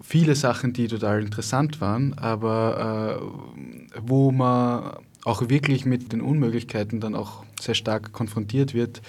viele 0.00 0.34
Sachen, 0.34 0.72
die 0.72 0.88
total 0.88 1.22
interessant 1.22 1.80
waren, 1.80 2.14
aber 2.18 3.20
äh, 3.20 4.00
wo 4.00 4.30
man 4.30 4.96
auch 5.24 5.48
wirklich 5.48 5.84
mit 5.84 6.12
den 6.12 6.20
Unmöglichkeiten 6.20 7.00
dann 7.00 7.14
auch 7.14 7.44
sehr 7.60 7.74
stark 7.74 8.12
konfrontiert 8.12 8.74
wird, 8.74 9.02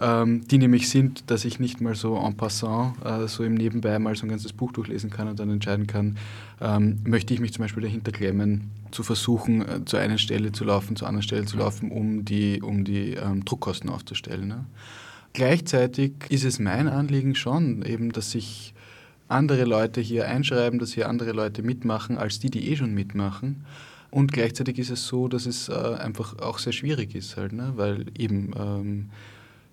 die 0.00 0.58
nämlich 0.58 0.88
sind, 0.88 1.28
dass 1.28 1.44
ich 1.44 1.58
nicht 1.58 1.80
mal 1.80 1.96
so 1.96 2.16
en 2.16 2.36
passant, 2.36 2.94
äh, 3.04 3.26
so 3.26 3.42
im 3.42 3.54
Nebenbei 3.54 3.98
mal 3.98 4.14
so 4.14 4.26
ein 4.26 4.28
ganzes 4.28 4.52
Buch 4.52 4.70
durchlesen 4.70 5.10
kann 5.10 5.26
und 5.26 5.40
dann 5.40 5.50
entscheiden 5.50 5.88
kann, 5.88 6.18
ähm, 6.60 7.00
möchte 7.04 7.34
ich 7.34 7.40
mich 7.40 7.52
zum 7.52 7.64
Beispiel 7.64 7.82
dahinter 7.82 8.12
klemmen, 8.12 8.70
zu 8.92 9.02
versuchen, 9.02 9.62
äh, 9.62 9.84
zu 9.84 9.96
einer 9.96 10.18
Stelle 10.18 10.52
zu 10.52 10.64
laufen, 10.64 10.94
zur 10.94 11.08
anderen 11.08 11.24
Stelle 11.24 11.46
zu 11.46 11.56
laufen, 11.56 11.90
um 11.90 12.24
die, 12.24 12.62
um 12.62 12.84
die 12.84 13.14
ähm, 13.14 13.44
Druckkosten 13.44 13.90
aufzustellen. 13.90 14.46
Ne? 14.46 14.64
Gleichzeitig 15.32 16.12
ist 16.28 16.44
es 16.44 16.60
mein 16.60 16.86
Anliegen 16.86 17.34
schon, 17.34 17.82
eben, 17.82 18.12
dass 18.12 18.30
sich 18.30 18.74
andere 19.26 19.64
Leute 19.64 20.00
hier 20.00 20.28
einschreiben, 20.28 20.78
dass 20.78 20.92
hier 20.92 21.08
andere 21.08 21.32
Leute 21.32 21.62
mitmachen, 21.62 22.18
als 22.18 22.38
die, 22.38 22.50
die 22.50 22.70
eh 22.70 22.76
schon 22.76 22.94
mitmachen. 22.94 23.64
Und 24.10 24.32
gleichzeitig 24.32 24.78
ist 24.78 24.90
es 24.90 25.06
so, 25.06 25.28
dass 25.28 25.44
es 25.44 25.68
äh, 25.68 25.72
einfach 25.72 26.38
auch 26.38 26.58
sehr 26.58 26.72
schwierig 26.72 27.14
ist, 27.14 27.36
halt, 27.36 27.52
ne? 27.52 27.72
weil 27.74 28.06
eben 28.16 28.52
ähm, 28.56 29.10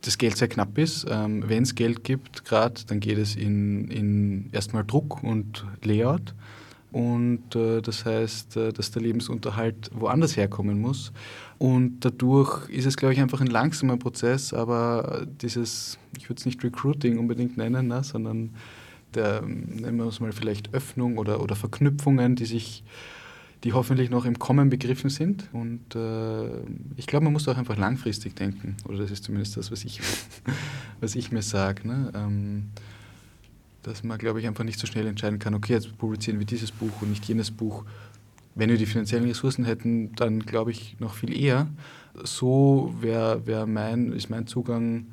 das 0.06 0.18
Geld 0.18 0.38
sehr 0.38 0.48
knapp 0.48 0.78
ist. 0.78 1.06
Ähm, 1.10 1.44
Wenn 1.48 1.64
es 1.64 1.76
Geld 1.76 2.04
gibt, 2.04 2.46
gerade, 2.46 2.82
dann 2.88 3.00
geht 3.00 3.18
es 3.18 3.36
in, 3.36 3.90
in 3.90 4.50
erstmal 4.52 4.84
Druck 4.84 5.24
und 5.24 5.66
Layout. 5.84 6.34
Und 6.92 7.56
äh, 7.56 7.82
das 7.82 8.06
heißt, 8.06 8.56
äh, 8.56 8.72
dass 8.72 8.92
der 8.92 9.02
Lebensunterhalt 9.02 9.90
woanders 9.94 10.38
herkommen 10.38 10.80
muss. 10.80 11.12
Und 11.58 12.00
dadurch 12.02 12.70
ist 12.70 12.86
es, 12.86 12.96
glaube 12.96 13.14
ich, 13.14 13.20
einfach 13.20 13.42
ein 13.42 13.48
langsamer 13.48 13.98
Prozess, 13.98 14.54
aber 14.54 15.26
dieses, 15.42 15.98
ich 16.18 16.30
würde 16.30 16.40
es 16.40 16.46
nicht 16.46 16.64
Recruiting 16.64 17.18
unbedingt 17.18 17.58
nennen, 17.58 17.88
ne, 17.88 18.04
sondern 18.04 18.52
der, 19.14 19.42
nennen 19.42 19.98
wir 19.98 20.06
es 20.06 20.20
mal 20.20 20.32
vielleicht 20.32 20.74
Öffnung 20.74 21.18
oder, 21.18 21.42
oder 21.42 21.56
Verknüpfungen, 21.56 22.36
die 22.36 22.46
sich 22.46 22.84
die 23.66 23.74
hoffentlich 23.74 24.12
noch 24.12 24.26
im 24.26 24.38
Kommen 24.38 24.70
begriffen 24.70 25.10
sind. 25.10 25.50
Und 25.52 25.96
äh, 25.96 26.46
ich 26.98 27.08
glaube, 27.08 27.24
man 27.24 27.34
muss 27.34 27.48
auch 27.48 27.58
einfach 27.58 27.78
langfristig 27.78 28.36
denken. 28.36 28.78
Oder 28.88 29.00
das 29.00 29.10
ist 29.10 29.24
zumindest 29.24 29.58
das, 29.58 29.72
was 29.72 29.84
ich, 29.84 30.02
was 31.02 31.16
ich 31.16 31.32
mir 31.32 31.42
sage. 31.42 31.88
Ne? 31.88 32.12
Ähm, 32.16 32.66
dass 33.82 34.04
man, 34.04 34.20
glaube 34.20 34.40
ich, 34.40 34.46
einfach 34.46 34.64
nicht 34.64 34.80
so 34.80 34.86
schnell 34.86 35.08
entscheiden 35.08 35.40
kann, 35.40 35.56
okay, 35.56 35.74
jetzt 35.74 35.98
publizieren 35.98 36.38
wir 36.38 36.46
dieses 36.46 36.72
Buch 36.72 37.02
und 37.02 37.10
nicht 37.10 37.26
jenes 37.26 37.50
Buch. 37.50 37.86
Wenn 38.54 38.70
wir 38.70 38.78
die 38.78 38.86
finanziellen 38.86 39.28
Ressourcen 39.28 39.66
hätten, 39.66 40.14
dann 40.16 40.42
glaube 40.42 40.70
ich 40.70 40.96
noch 41.00 41.16
viel 41.16 41.36
eher. 41.36 41.68
So 42.24 42.94
wäre 43.02 43.48
wär 43.48 43.66
mein, 43.66 44.12
ist 44.12 44.30
mein 44.30 44.46
Zugang, 44.46 45.08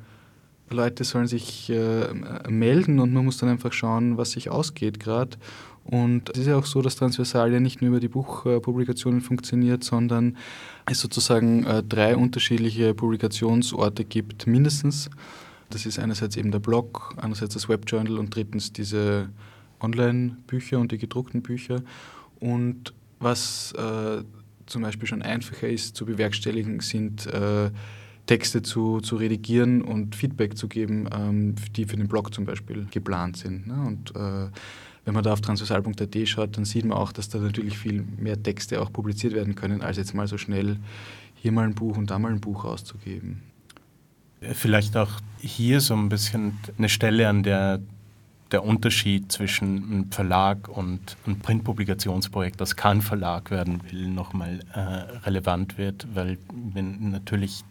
Leute 0.69 1.03
sollen 1.03 1.27
sich 1.27 1.71
äh, 1.71 2.13
melden 2.47 2.99
und 2.99 3.13
man 3.13 3.25
muss 3.25 3.37
dann 3.37 3.49
einfach 3.49 3.73
schauen, 3.73 4.17
was 4.17 4.31
sich 4.31 4.51
ausgeht 4.51 4.99
gerade. 4.99 5.37
Und 5.85 6.29
es 6.29 6.39
ist 6.39 6.47
ja 6.47 6.57
auch 6.57 6.65
so, 6.65 6.81
dass 6.81 6.95
Transversal 6.95 7.51
ja 7.51 7.59
nicht 7.59 7.81
nur 7.81 7.89
über 7.89 7.99
die 7.99 8.07
Buchpublikationen 8.07 9.21
funktioniert, 9.21 9.83
sondern 9.83 10.37
es 10.85 10.99
sozusagen 10.99 11.65
äh, 11.65 11.83
drei 11.83 12.15
unterschiedliche 12.15 12.93
Publikationsorte 12.93 14.05
gibt, 14.05 14.47
mindestens. 14.47 15.09
Das 15.69 15.85
ist 15.85 15.99
einerseits 15.99 16.37
eben 16.37 16.51
der 16.51 16.59
Blog, 16.59 17.13
andererseits 17.17 17.55
das 17.55 17.67
Webjournal 17.67 18.17
und 18.17 18.33
drittens 18.33 18.71
diese 18.71 19.29
Online-Bücher 19.81 20.79
und 20.79 20.91
die 20.91 20.97
gedruckten 20.97 21.41
Bücher. 21.41 21.81
Und 22.39 22.93
was 23.19 23.73
äh, 23.73 24.23
zum 24.65 24.81
Beispiel 24.81 25.07
schon 25.07 25.21
einfacher 25.21 25.67
ist 25.67 25.95
zu 25.95 26.05
bewerkstelligen, 26.05 26.79
sind 26.79 27.25
äh, 27.27 27.71
Texte 28.25 28.61
zu, 28.61 29.01
zu 29.01 29.17
redigieren 29.17 29.81
und 29.81 30.15
Feedback 30.15 30.57
zu 30.57 30.67
geben, 30.67 31.09
ähm, 31.13 31.55
die 31.75 31.85
für 31.85 31.97
den 31.97 32.07
Blog 32.07 32.33
zum 32.33 32.45
Beispiel 32.45 32.87
geplant 32.89 33.37
sind. 33.37 33.67
Ne? 33.67 33.83
Und 33.85 34.15
äh, 34.15 34.49
wenn 35.05 35.13
man 35.13 35.23
da 35.23 35.33
auf 35.33 35.41
transversal.at 35.41 36.27
schaut, 36.27 36.57
dann 36.57 36.65
sieht 36.65 36.85
man 36.85 36.97
auch, 36.97 37.11
dass 37.11 37.29
da 37.29 37.39
natürlich 37.39 37.77
viel 37.77 38.03
mehr 38.17 38.41
Texte 38.41 38.81
auch 38.81 38.91
publiziert 38.91 39.33
werden 39.33 39.55
können, 39.55 39.81
als 39.81 39.97
jetzt 39.97 40.13
mal 40.13 40.27
so 40.27 40.37
schnell 40.37 40.77
hier 41.35 41.51
mal 41.51 41.65
ein 41.65 41.75
Buch 41.75 41.97
und 41.97 42.09
da 42.09 42.19
mal 42.19 42.31
ein 42.31 42.39
Buch 42.39 42.63
rauszugeben. 42.63 43.41
Vielleicht 44.41 44.95
auch 44.97 45.19
hier 45.39 45.81
so 45.81 45.93
ein 45.93 46.09
bisschen 46.09 46.57
eine 46.77 46.89
Stelle, 46.89 47.27
an 47.27 47.43
der 47.43 47.79
der 48.53 48.63
Unterschied 48.63 49.31
zwischen 49.31 49.83
einem 49.83 50.11
Verlag 50.11 50.69
und 50.69 51.17
einem 51.25 51.39
Printpublikationsprojekt, 51.39 52.61
das 52.61 52.75
kein 52.75 53.01
Verlag 53.01 53.49
werden 53.49 53.81
will, 53.89 54.07
nochmal 54.07 54.59
äh, 54.73 54.79
relevant 55.25 55.79
wird, 55.79 56.07
weil 56.13 56.37
wenn 56.51 57.09
natürlich 57.09 57.63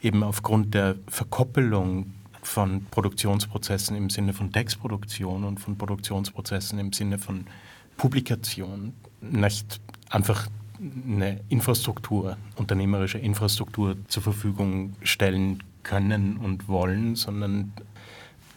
eben 0.00 0.22
aufgrund 0.22 0.72
der 0.72 0.94
Verkoppelung 1.08 2.12
von 2.42 2.86
Produktionsprozessen 2.90 3.96
im 3.96 4.10
Sinne 4.10 4.32
von 4.32 4.52
Textproduktion 4.52 5.44
und 5.44 5.60
von 5.60 5.76
Produktionsprozessen 5.76 6.78
im 6.78 6.92
Sinne 6.92 7.18
von 7.18 7.46
Publikation 7.96 8.94
nicht 9.20 9.80
einfach 10.08 10.48
eine 10.80 11.40
Infrastruktur, 11.48 12.36
unternehmerische 12.56 13.18
Infrastruktur 13.18 13.96
zur 14.08 14.22
Verfügung 14.22 14.94
stellen 15.02 15.62
können 15.82 16.38
und 16.38 16.68
wollen, 16.68 17.16
sondern 17.16 17.72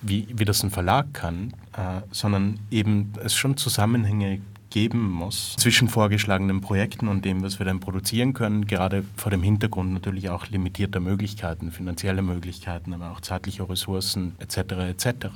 wie, 0.02 0.28
wie 0.34 0.46
das 0.46 0.64
ein 0.64 0.72
Verlag 0.72 1.14
kann, 1.14 1.54
äh, 1.74 2.02
sondern 2.12 2.60
eben 2.72 3.14
es 3.24 3.34
schon 3.34 3.58
Zusammenhänge 3.58 4.42
geben 4.74 5.08
muss 5.08 5.56
zwischen 5.58 5.88
vorgeschlagenen 5.88 6.60
Projekten 6.60 7.08
und 7.08 7.26
dem, 7.26 7.44
was 7.44 7.60
wir 7.60 7.66
dann 7.66 7.80
produzieren 7.80 8.34
können, 8.34 8.66
gerade 8.66 9.06
vor 9.16 9.30
dem 9.30 9.44
Hintergrund 9.44 9.94
natürlich 9.94 10.32
auch 10.32 10.48
limitierter 10.48 11.00
Möglichkeiten, 11.00 11.72
finanzielle 11.72 12.24
Möglichkeiten, 12.24 12.92
aber 12.94 13.12
auch 13.12 13.22
zeitliche 13.22 13.70
Ressourcen 13.70 14.34
etc. 14.40 14.58
etc. 14.90 15.28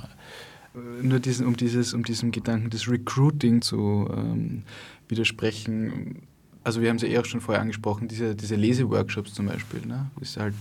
Nur 1.00 1.20
diesen, 1.20 1.46
um, 1.46 1.56
dieses, 1.56 1.94
um 1.94 2.02
diesen 2.02 2.32
Gedanken 2.32 2.70
des 2.70 2.90
Recruiting 2.90 3.62
zu 3.62 4.10
ähm, 4.12 4.64
widersprechen, 5.06 6.22
also 6.64 6.80
wir 6.80 6.88
haben 6.88 6.96
es 6.96 7.02
ja 7.02 7.08
eh 7.08 7.18
auch 7.18 7.24
schon 7.24 7.40
vorher 7.40 7.62
angesprochen, 7.62 8.08
diese, 8.08 8.34
diese 8.34 8.56
Leseworkshops 8.56 9.34
zum 9.34 9.46
Beispiel, 9.46 9.86
ne? 9.86 10.10
ist 10.20 10.36
halt 10.36 10.56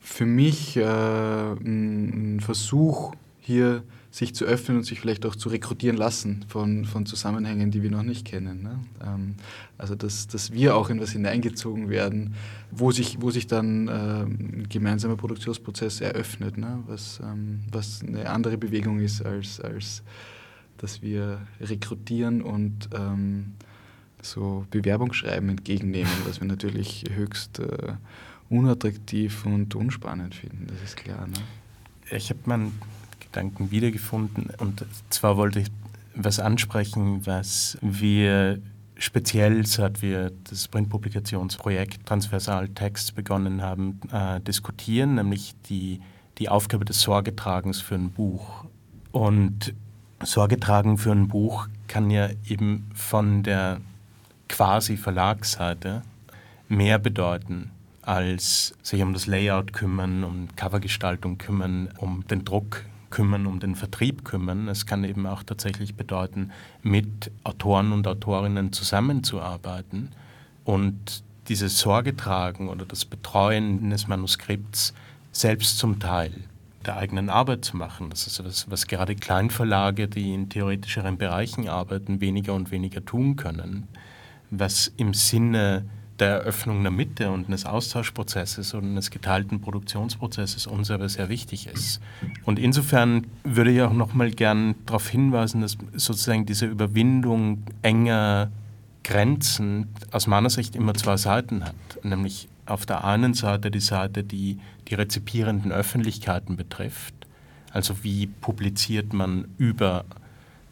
für 0.00 0.24
mich 0.24 0.78
äh, 0.78 0.82
ein 0.82 2.40
Versuch, 2.40 3.12
hier 3.40 3.82
sich 4.18 4.34
zu 4.34 4.44
öffnen 4.44 4.78
und 4.78 4.82
sich 4.82 4.98
vielleicht 4.98 5.24
auch 5.26 5.36
zu 5.36 5.48
rekrutieren 5.48 5.96
lassen 5.96 6.44
von, 6.48 6.84
von 6.84 7.06
Zusammenhängen, 7.06 7.70
die 7.70 7.84
wir 7.84 7.90
noch 7.90 8.02
nicht 8.02 8.26
kennen. 8.26 8.64
Ne? 8.64 8.80
Ähm, 9.00 9.36
also 9.78 9.94
dass, 9.94 10.26
dass 10.26 10.52
wir 10.52 10.74
auch 10.74 10.90
in 10.90 11.00
was 11.00 11.12
hineingezogen 11.12 11.88
werden, 11.88 12.34
wo 12.72 12.90
sich, 12.90 13.22
wo 13.22 13.30
sich 13.30 13.46
dann 13.46 13.86
äh, 13.86 13.92
ein 13.92 14.66
gemeinsamer 14.68 15.14
Produktionsprozess 15.16 16.00
eröffnet, 16.00 16.58
ne? 16.58 16.82
was, 16.88 17.20
ähm, 17.22 17.60
was 17.70 18.02
eine 18.02 18.28
andere 18.28 18.58
Bewegung 18.58 18.98
ist, 18.98 19.24
als, 19.24 19.60
als 19.60 20.02
dass 20.78 21.00
wir 21.00 21.40
rekrutieren 21.60 22.42
und 22.42 22.88
ähm, 22.92 23.54
so 24.20 24.66
Bewerbungsschreiben 24.72 25.48
entgegennehmen, 25.48 26.10
was 26.26 26.40
wir 26.40 26.48
natürlich 26.48 27.04
höchst 27.08 27.60
äh, 27.60 27.92
unattraktiv 28.50 29.46
und 29.46 29.76
unspannend 29.76 30.34
finden, 30.34 30.66
das 30.66 30.82
ist 30.82 30.96
klar. 30.96 31.28
Ne? 31.28 31.36
Ich 32.10 32.30
habe 32.30 32.40
meinen 32.46 32.72
Gedanken 33.30 33.70
wiedergefunden 33.70 34.50
und 34.58 34.84
zwar 35.10 35.36
wollte 35.36 35.60
ich 35.60 35.68
was 36.14 36.40
ansprechen, 36.40 37.26
was 37.26 37.78
wir 37.80 38.60
speziell, 38.96 39.64
seit 39.64 40.02
wir 40.02 40.32
das 40.50 40.66
Printpublikationsprojekt 40.68 42.04
Transversal 42.04 42.68
Text 42.70 43.14
begonnen 43.14 43.62
haben, 43.62 44.00
äh, 44.12 44.40
diskutieren, 44.40 45.14
nämlich 45.14 45.54
die, 45.68 46.00
die 46.38 46.48
Aufgabe 46.48 46.84
des 46.84 47.00
Sorgetragens 47.00 47.80
für 47.80 47.94
ein 47.94 48.10
Buch. 48.10 48.64
Und 49.12 49.74
Sorge 50.22 50.58
tragen 50.58 50.98
für 50.98 51.12
ein 51.12 51.28
Buch 51.28 51.68
kann 51.86 52.10
ja 52.10 52.28
eben 52.48 52.90
von 52.94 53.44
der 53.44 53.80
quasi 54.48 54.96
Verlagsseite 54.96 56.02
mehr 56.68 56.98
bedeuten 56.98 57.70
als 58.02 58.74
sich 58.82 59.02
um 59.02 59.12
das 59.12 59.26
Layout 59.26 59.74
kümmern, 59.74 60.24
um 60.24 60.48
Covergestaltung 60.56 61.36
kümmern, 61.36 61.90
um 61.98 62.26
den 62.26 62.42
Druck 62.42 62.84
kümmern, 63.10 63.46
um 63.46 63.60
den 63.60 63.74
Vertrieb 63.74 64.24
kümmern. 64.24 64.68
Es 64.68 64.86
kann 64.86 65.04
eben 65.04 65.26
auch 65.26 65.42
tatsächlich 65.42 65.94
bedeuten, 65.94 66.50
mit 66.82 67.30
Autoren 67.44 67.92
und 67.92 68.06
Autorinnen 68.06 68.72
zusammenzuarbeiten 68.72 70.10
und 70.64 71.22
diese 71.48 71.68
Sorge 71.68 72.16
tragen 72.16 72.68
oder 72.68 72.84
das 72.84 73.04
Betreuen 73.04 73.90
des 73.90 74.06
Manuskripts 74.06 74.92
selbst 75.32 75.78
zum 75.78 75.98
Teil 75.98 76.32
der 76.84 76.96
eigenen 76.96 77.28
Arbeit 77.28 77.64
zu 77.64 77.76
machen. 77.76 78.10
Das 78.10 78.26
ist 78.26 78.42
was, 78.44 78.70
was 78.70 78.86
gerade 78.86 79.14
Kleinverlage, 79.14 80.08
die 80.08 80.32
in 80.32 80.48
theoretischeren 80.48 81.18
Bereichen 81.18 81.68
arbeiten, 81.68 82.20
weniger 82.20 82.54
und 82.54 82.70
weniger 82.70 83.04
tun 83.04 83.36
können. 83.36 83.88
Was 84.50 84.92
im 84.96 85.12
Sinne 85.12 85.84
der 86.18 86.40
Eröffnung 86.40 86.82
der 86.82 86.90
Mitte 86.90 87.30
und 87.30 87.46
eines 87.46 87.64
Austauschprozesses 87.64 88.74
und 88.74 88.84
eines 88.84 89.10
geteilten 89.10 89.60
Produktionsprozesses 89.60 90.66
uns 90.66 90.90
aber 90.90 91.08
sehr 91.08 91.28
wichtig 91.28 91.66
ist. 91.66 92.00
Und 92.44 92.58
insofern 92.58 93.26
würde 93.44 93.70
ich 93.70 93.82
auch 93.82 93.92
nochmal 93.92 94.30
gern 94.30 94.74
darauf 94.86 95.08
hinweisen, 95.08 95.60
dass 95.60 95.78
sozusagen 95.94 96.46
diese 96.46 96.66
Überwindung 96.66 97.62
enger 97.82 98.50
Grenzen 99.04 99.88
aus 100.10 100.26
meiner 100.26 100.50
Sicht 100.50 100.76
immer 100.76 100.94
zwei 100.94 101.16
Seiten 101.16 101.64
hat. 101.64 101.74
Nämlich 102.02 102.48
auf 102.66 102.84
der 102.84 103.04
einen 103.04 103.34
Seite 103.34 103.70
die 103.70 103.80
Seite, 103.80 104.22
die 104.24 104.58
die 104.88 104.94
rezipierenden 104.94 105.72
Öffentlichkeiten 105.72 106.56
betrifft. 106.56 107.14
Also 107.72 108.02
wie 108.02 108.26
publiziert 108.26 109.12
man 109.12 109.48
über 109.58 110.04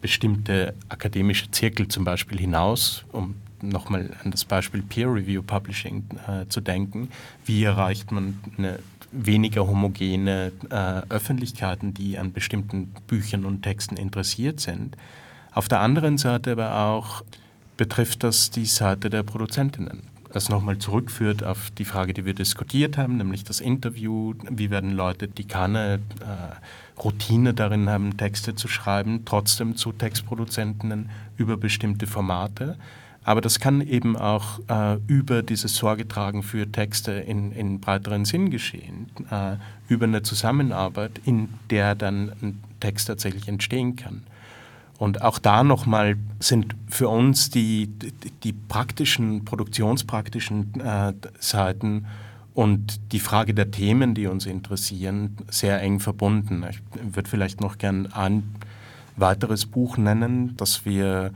bestimmte 0.01 0.75
akademische 0.89 1.51
Zirkel 1.51 1.89
zum 1.89 2.05
Beispiel 2.05 2.39
hinaus, 2.39 3.05
um 3.13 3.35
nochmal 3.63 4.15
an 4.23 4.31
das 4.31 4.45
Beispiel 4.45 4.83
Peer 4.83 5.13
Review 5.13 5.43
Publishing 5.43 6.05
äh, 6.27 6.47
zu 6.49 6.61
denken. 6.61 7.09
Wie 7.45 7.65
erreicht 7.65 8.13
man 8.13 8.39
eine 8.59 8.79
weniger 9.13 9.67
homogene 9.67 10.53
äh, 10.71 11.13
Öffentlichkeiten, 11.13 11.95
die 11.95 12.19
an 12.19 12.33
bestimmten 12.33 12.93
Büchern 13.07 13.45
und 13.45 13.63
Texten 13.63 13.97
interessiert 13.97 14.61
sind. 14.61 14.97
Auf 15.53 15.69
der 15.69 15.81
anderen 15.81 16.19
Seite 16.19 16.53
aber 16.53 16.77
auch 16.77 17.23
betrifft 17.77 18.25
das 18.25 18.51
die 18.51 18.67
Seite 18.67 19.11
der 19.11 19.23
Produzentinnen. 19.23 20.03
Das 20.33 20.49
nochmal 20.49 20.77
zurückführt 20.79 21.45
auf 21.45 21.71
die 21.71 21.85
Frage, 21.85 22.13
die 22.13 22.27
wir 22.27 22.35
diskutiert 22.35 22.99
haben, 22.99 23.17
nämlich 23.17 23.45
das 23.45 23.61
Interview. 23.61 24.35
Wie 24.51 24.71
werden 24.71 24.91
Leute, 24.91 25.29
die 25.29 25.45
keine 25.45 25.95
äh, 25.95 27.01
Routine 27.01 27.55
darin 27.55 27.89
haben, 27.89 28.17
Texte 28.17 28.55
zu 28.55 28.69
schreiben, 28.69 29.23
trotzdem 29.25 29.77
zu 29.77 29.93
Textproduzentinnen 29.93 31.09
über 31.39 31.57
bestimmte 31.57 32.07
Formate? 32.07 32.77
Aber 33.27 33.41
das 33.41 33.59
kann 33.59 33.81
eben 33.81 34.17
auch 34.17 34.61
äh, 34.69 34.99
über 35.09 35.43
dieses 35.43 35.75
Sorgetragen 35.75 36.45
für 36.45 36.71
Texte 36.71 37.11
in, 37.11 37.51
in 37.51 37.81
breiteren 37.81 38.25
Sinn 38.25 38.51
geschehen, 38.51 39.11
äh, 39.33 39.57
über 39.89 40.05
eine 40.05 40.23
Zusammenarbeit, 40.23 41.21
in 41.25 41.49
der 41.69 41.97
dann 41.97 42.31
ein 42.41 42.63
Text 42.79 43.09
tatsächlich 43.09 43.49
entstehen 43.49 43.97
kann. 43.97 44.23
Und 44.99 45.23
auch 45.23 45.41
da 45.41 45.65
nochmal 45.65 46.15
sind 46.39 46.77
für 46.87 47.09
uns 47.09 47.51
die, 47.51 47.89
die, 47.89 48.13
die 48.45 48.53
praktischen, 48.53 49.45
produktionspraktischen 49.45 50.79
äh, 50.79 51.13
Seiten 51.41 52.07
und 52.55 53.01
die 53.11 53.19
Frage 53.19 53.55
der 53.55 53.73
Themen, 53.73 54.15
die 54.15 54.29
uns 54.29 54.47
interessieren, 54.47 55.37
sehr 55.51 55.83
eng 55.83 55.99
verbunden. 55.99 56.65
Ich 56.71 56.81
würde 57.13 57.29
vielleicht 57.29 57.61
noch 57.61 57.79
gern 57.79 58.07
ein 58.13 58.45
weiteres 59.17 59.67
Buch 59.67 59.97
nennen, 59.97 60.57
das 60.57 60.85
wir 60.85 61.33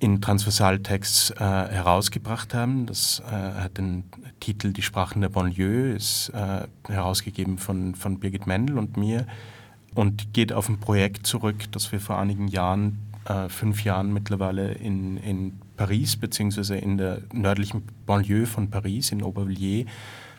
in 0.00 0.20
Transversaltext 0.20 1.32
äh, 1.36 1.44
herausgebracht 1.44 2.54
haben. 2.54 2.86
Das 2.86 3.22
äh, 3.30 3.32
hat 3.32 3.78
den 3.78 4.04
Titel 4.40 4.72
Die 4.72 4.82
Sprachen 4.82 5.20
der 5.20 5.28
Banlieue, 5.28 5.92
ist 5.92 6.30
äh, 6.30 6.66
herausgegeben 6.90 7.58
von, 7.58 7.94
von 7.94 8.18
Birgit 8.18 8.46
Mendel 8.46 8.78
und 8.78 8.96
mir 8.96 9.26
und 9.94 10.32
geht 10.32 10.52
auf 10.52 10.68
ein 10.68 10.78
Projekt 10.78 11.26
zurück, 11.26 11.70
das 11.72 11.92
wir 11.92 12.00
vor 12.00 12.18
einigen 12.18 12.48
Jahren, 12.48 12.98
äh, 13.26 13.48
fünf 13.50 13.84
Jahren 13.84 14.12
mittlerweile 14.12 14.72
in, 14.72 15.18
in 15.18 15.58
Paris 15.76 16.16
beziehungsweise 16.16 16.76
in 16.76 16.96
der 16.96 17.20
nördlichen 17.32 17.82
Banlieue 18.06 18.46
von 18.46 18.70
Paris, 18.70 19.12
in 19.12 19.22
Aubervilliers, 19.22 19.86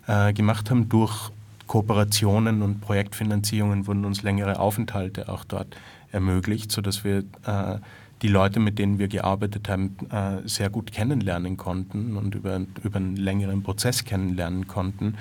äh, 0.07 0.33
gemacht 0.33 0.71
haben. 0.71 0.89
Durch 0.89 1.31
Kooperationen 1.67 2.63
und 2.63 2.81
Projektfinanzierungen 2.81 3.85
wurden 3.85 4.05
uns 4.05 4.23
längere 4.23 4.59
Aufenthalte 4.59 5.29
auch 5.29 5.43
dort 5.43 5.75
ermöglicht, 6.11 6.71
sodass 6.71 7.03
wir 7.03 7.19
äh, 7.45 7.77
die 8.21 8.27
Leute, 8.27 8.59
mit 8.59 8.77
denen 8.77 8.99
wir 8.99 9.07
gearbeitet 9.07 9.67
haben, 9.67 9.97
äh, 10.11 10.47
sehr 10.47 10.69
gut 10.69 10.91
kennenlernen 10.91 11.57
konnten 11.57 12.17
und 12.17 12.35
über, 12.35 12.61
über 12.83 12.97
einen 12.97 13.15
längeren 13.15 13.63
Prozess 13.63 14.05
kennenlernen 14.05 14.67
konnten. 14.67 15.15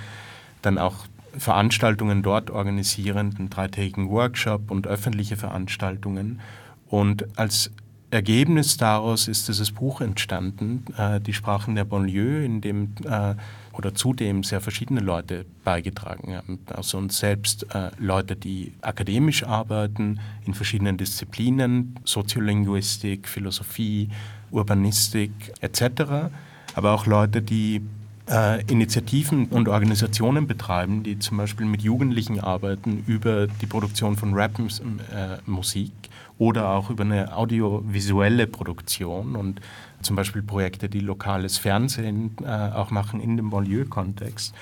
Dann 0.63 0.79
auch 0.79 1.07
Veranstaltungen 1.37 2.23
dort 2.23 2.51
organisieren, 2.51 3.35
einen 3.39 3.51
dreitägigen 3.51 4.11
Workshop 4.11 4.71
und 4.71 4.87
öffentliche 4.87 5.37
Veranstaltungen. 5.37 6.41
Und 6.89 7.27
als 7.39 7.71
Ergebnis 8.11 8.77
daraus 8.77 9.29
ist 9.29 9.49
dieses 9.49 9.71
Buch 9.71 10.01
entstanden, 10.01 10.85
äh, 10.99 11.21
Die 11.21 11.33
Sprachen 11.33 11.77
der 11.77 11.85
Banlieue, 11.85 12.45
in 12.45 12.61
dem 12.61 12.95
äh, 13.05 13.35
oder 13.81 13.95
zudem 13.95 14.45
sehr 14.45 14.61
verschiedene 14.61 15.01
Leute 15.01 15.47
beigetragen 15.65 16.37
haben. 16.37 16.59
Also 16.67 16.99
uns 16.99 17.19
selbst 17.19 17.67
äh, 17.75 17.91
Leute, 17.99 18.37
die 18.37 18.75
akademisch 18.83 19.43
arbeiten 19.45 20.21
in 20.45 20.53
verschiedenen 20.53 20.99
Disziplinen, 20.99 21.99
Soziolinguistik, 22.05 23.27
Philosophie, 23.27 24.11
Urbanistik 24.51 25.31
etc., 25.63 26.31
aber 26.75 26.93
auch 26.93 27.07
Leute, 27.07 27.41
die 27.41 27.81
äh, 28.29 28.63
Initiativen 28.71 29.47
und 29.47 29.69
Organisationen 29.69 30.47
betreiben, 30.47 31.03
die 31.03 31.19
zum 31.19 31.39
Beispiel 31.39 31.65
mit 31.65 31.81
Jugendlichen 31.81 32.39
arbeiten 32.39 33.03
über 33.07 33.47
die 33.47 33.67
Produktion 33.67 34.17
von 34.17 34.35
Rap-Musik 34.35 35.91
äh, 35.91 36.09
oder 36.39 36.69
auch 36.69 36.91
über 36.91 37.05
eine 37.05 37.35
audiovisuelle 37.35 38.47
Produktion 38.47 39.37
und 39.37 39.61
zum 40.03 40.17
Beispiel 40.17 40.43
Projekte, 40.43 40.89
die 40.89 41.01
lokales 41.01 41.59
Fernsehen 41.59 42.37
äh, 42.43 42.47
auch 42.47 42.91
machen 42.91 43.21
in 43.21 43.37
dem 43.37 43.51
Banlieue-Kontext. 43.51 44.55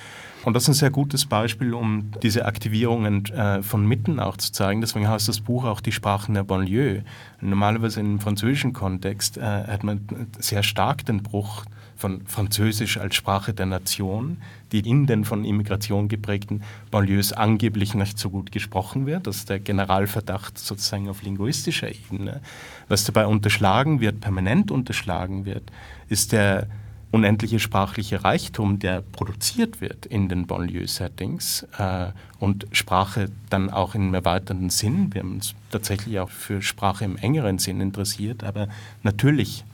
Und 0.44 0.54
das 0.54 0.64
ist 0.64 0.68
ein 0.68 0.74
sehr 0.74 0.90
gutes 0.90 1.26
Beispiel, 1.26 1.74
um 1.74 2.10
diese 2.22 2.46
Aktivierungen 2.46 3.24
äh, 3.26 3.62
von 3.62 3.86
Mitten 3.86 4.20
auch 4.20 4.36
zu 4.36 4.52
zeigen. 4.52 4.80
Deswegen 4.80 5.08
heißt 5.08 5.28
das 5.28 5.40
Buch 5.40 5.64
auch 5.64 5.80
Die 5.80 5.92
Sprachen 5.92 6.34
der 6.34 6.44
Banlieue. 6.44 7.04
Normalerweise 7.40 8.00
im 8.00 8.20
französischen 8.20 8.72
Kontext 8.72 9.36
äh, 9.36 9.42
hat 9.42 9.84
man 9.84 10.28
sehr 10.38 10.62
stark 10.62 11.04
den 11.04 11.22
Bruch 11.22 11.64
von 11.96 12.24
Französisch 12.26 12.98
als 12.98 13.16
Sprache 13.16 13.52
der 13.52 13.66
Nation, 13.66 14.38
die 14.72 14.80
in 14.80 15.06
den 15.06 15.24
von 15.24 15.44
Immigration 15.44 16.08
geprägten 16.08 16.62
Banlieues 16.90 17.32
angeblich 17.32 17.94
nicht 17.94 18.18
so 18.18 18.30
gut 18.30 18.52
gesprochen 18.52 19.06
wird. 19.06 19.26
Das 19.26 19.36
ist 19.36 19.50
der 19.50 19.60
Generalverdacht 19.60 20.58
sozusagen 20.58 21.08
auf 21.08 21.22
linguistischer 21.22 21.90
Ebene. 21.90 22.40
Was 22.88 23.04
dabei 23.04 23.26
unterschlagen 23.26 24.00
wird, 24.00 24.20
permanent 24.20 24.70
unterschlagen 24.70 25.44
wird, 25.44 25.70
ist 26.08 26.32
der 26.32 26.68
unendliche 27.10 27.58
sprachliche 27.58 28.22
Reichtum, 28.22 28.78
der 28.78 29.00
produziert 29.00 29.80
wird 29.80 30.04
in 30.04 30.28
den 30.28 30.46
Banlieue-Settings 30.46 31.66
äh, 31.78 32.08
und 32.38 32.66
Sprache 32.72 33.30
dann 33.48 33.70
auch 33.70 33.94
im 33.94 34.12
erweiterten 34.12 34.68
Sinn. 34.68 35.14
Wir 35.14 35.22
haben 35.22 35.34
uns 35.34 35.54
tatsächlich 35.70 36.20
auch 36.20 36.30
für 36.30 36.60
Sprache 36.60 37.04
im 37.04 37.16
engeren 37.16 37.58
Sinn 37.58 37.80
interessiert, 37.80 38.44
aber 38.44 38.68
natürlich 39.02 39.64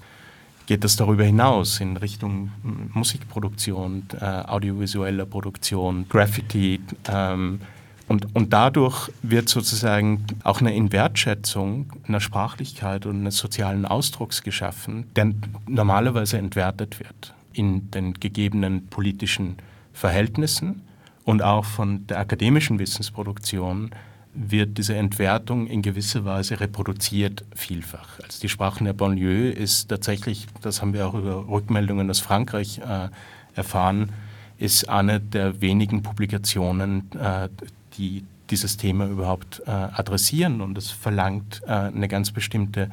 geht 0.67 0.85
das 0.85 0.97
darüber 0.97 1.25
hinaus 1.25 1.81
in 1.81 1.97
Richtung 1.97 2.51
Musikproduktion, 2.93 4.05
äh, 4.21 4.25
audiovisueller 4.25 5.27
Produktion, 5.27 6.07
Graffiti. 6.09 6.81
Ähm, 7.09 7.61
und, 8.07 8.35
und 8.35 8.53
dadurch 8.53 9.11
wird 9.23 9.49
sozusagen 9.49 10.25
auch 10.43 10.61
eine 10.61 10.75
Inwertschätzung 10.75 11.93
einer 12.07 12.21
Sprachlichkeit 12.21 13.07
und 13.07 13.21
eines 13.21 13.39
sozialen 13.39 13.87
Ausdrucks 13.87 14.43
geschaffen, 14.43 15.07
der 15.17 15.33
normalerweise 15.67 16.37
entwertet 16.39 16.99
wird 17.01 17.35
in 17.53 17.91
den 17.91 18.15
gegebenen 18.15 18.89
politischen 18.89 19.57
Verhältnissen 19.93 20.83
und 21.25 21.43
auch 21.43 21.65
von 21.65 22.07
der 22.07 22.19
akademischen 22.19 22.79
Wissensproduktion 22.79 23.91
wird 24.35 24.79
diese 24.79 24.97
Entwertung 24.97 25.67
in 25.67 25.81
gewisser 25.83 26.25
Weise 26.25 26.61
reproduziert 26.61 27.45
vielfach. 27.55 28.21
Also 28.21 28.41
die 28.41 28.49
Sprachen 28.49 28.85
der 28.85 28.93
Banlieue 28.93 29.51
ist 29.51 29.89
tatsächlich, 29.89 30.47
das 30.61 30.83
haben 30.83 30.93
wir 30.93 31.07
auch 31.07 31.15
über 31.15 31.49
Rückmeldungen 31.49 32.11
aus 32.11 32.21
Frankreich 32.21 32.79
äh, 32.79 33.09
erfahren, 33.55 34.13
ist 34.59 34.89
eine 34.89 35.21
der 35.21 35.61
wenigen 35.61 36.03
Publikationen, 36.03 37.11
äh, 37.13 37.49
die 37.97 38.25
dieses 38.51 38.77
Thema 38.77 39.07
überhaupt 39.07 39.63
äh, 39.67 39.71
adressieren 39.71 40.61
und 40.61 40.77
es 40.77 40.91
verlangt 40.91 41.63
äh, 41.67 41.71
eine 41.71 42.09
ganz 42.09 42.31
bestimmte 42.31 42.91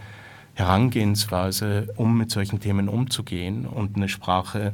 Herangehensweise, 0.53 1.89
um 1.97 2.17
mit 2.17 2.31
solchen 2.31 2.59
Themen 2.59 2.87
umzugehen 2.87 3.65
und 3.65 3.95
eine 3.95 4.09
Sprache 4.09 4.73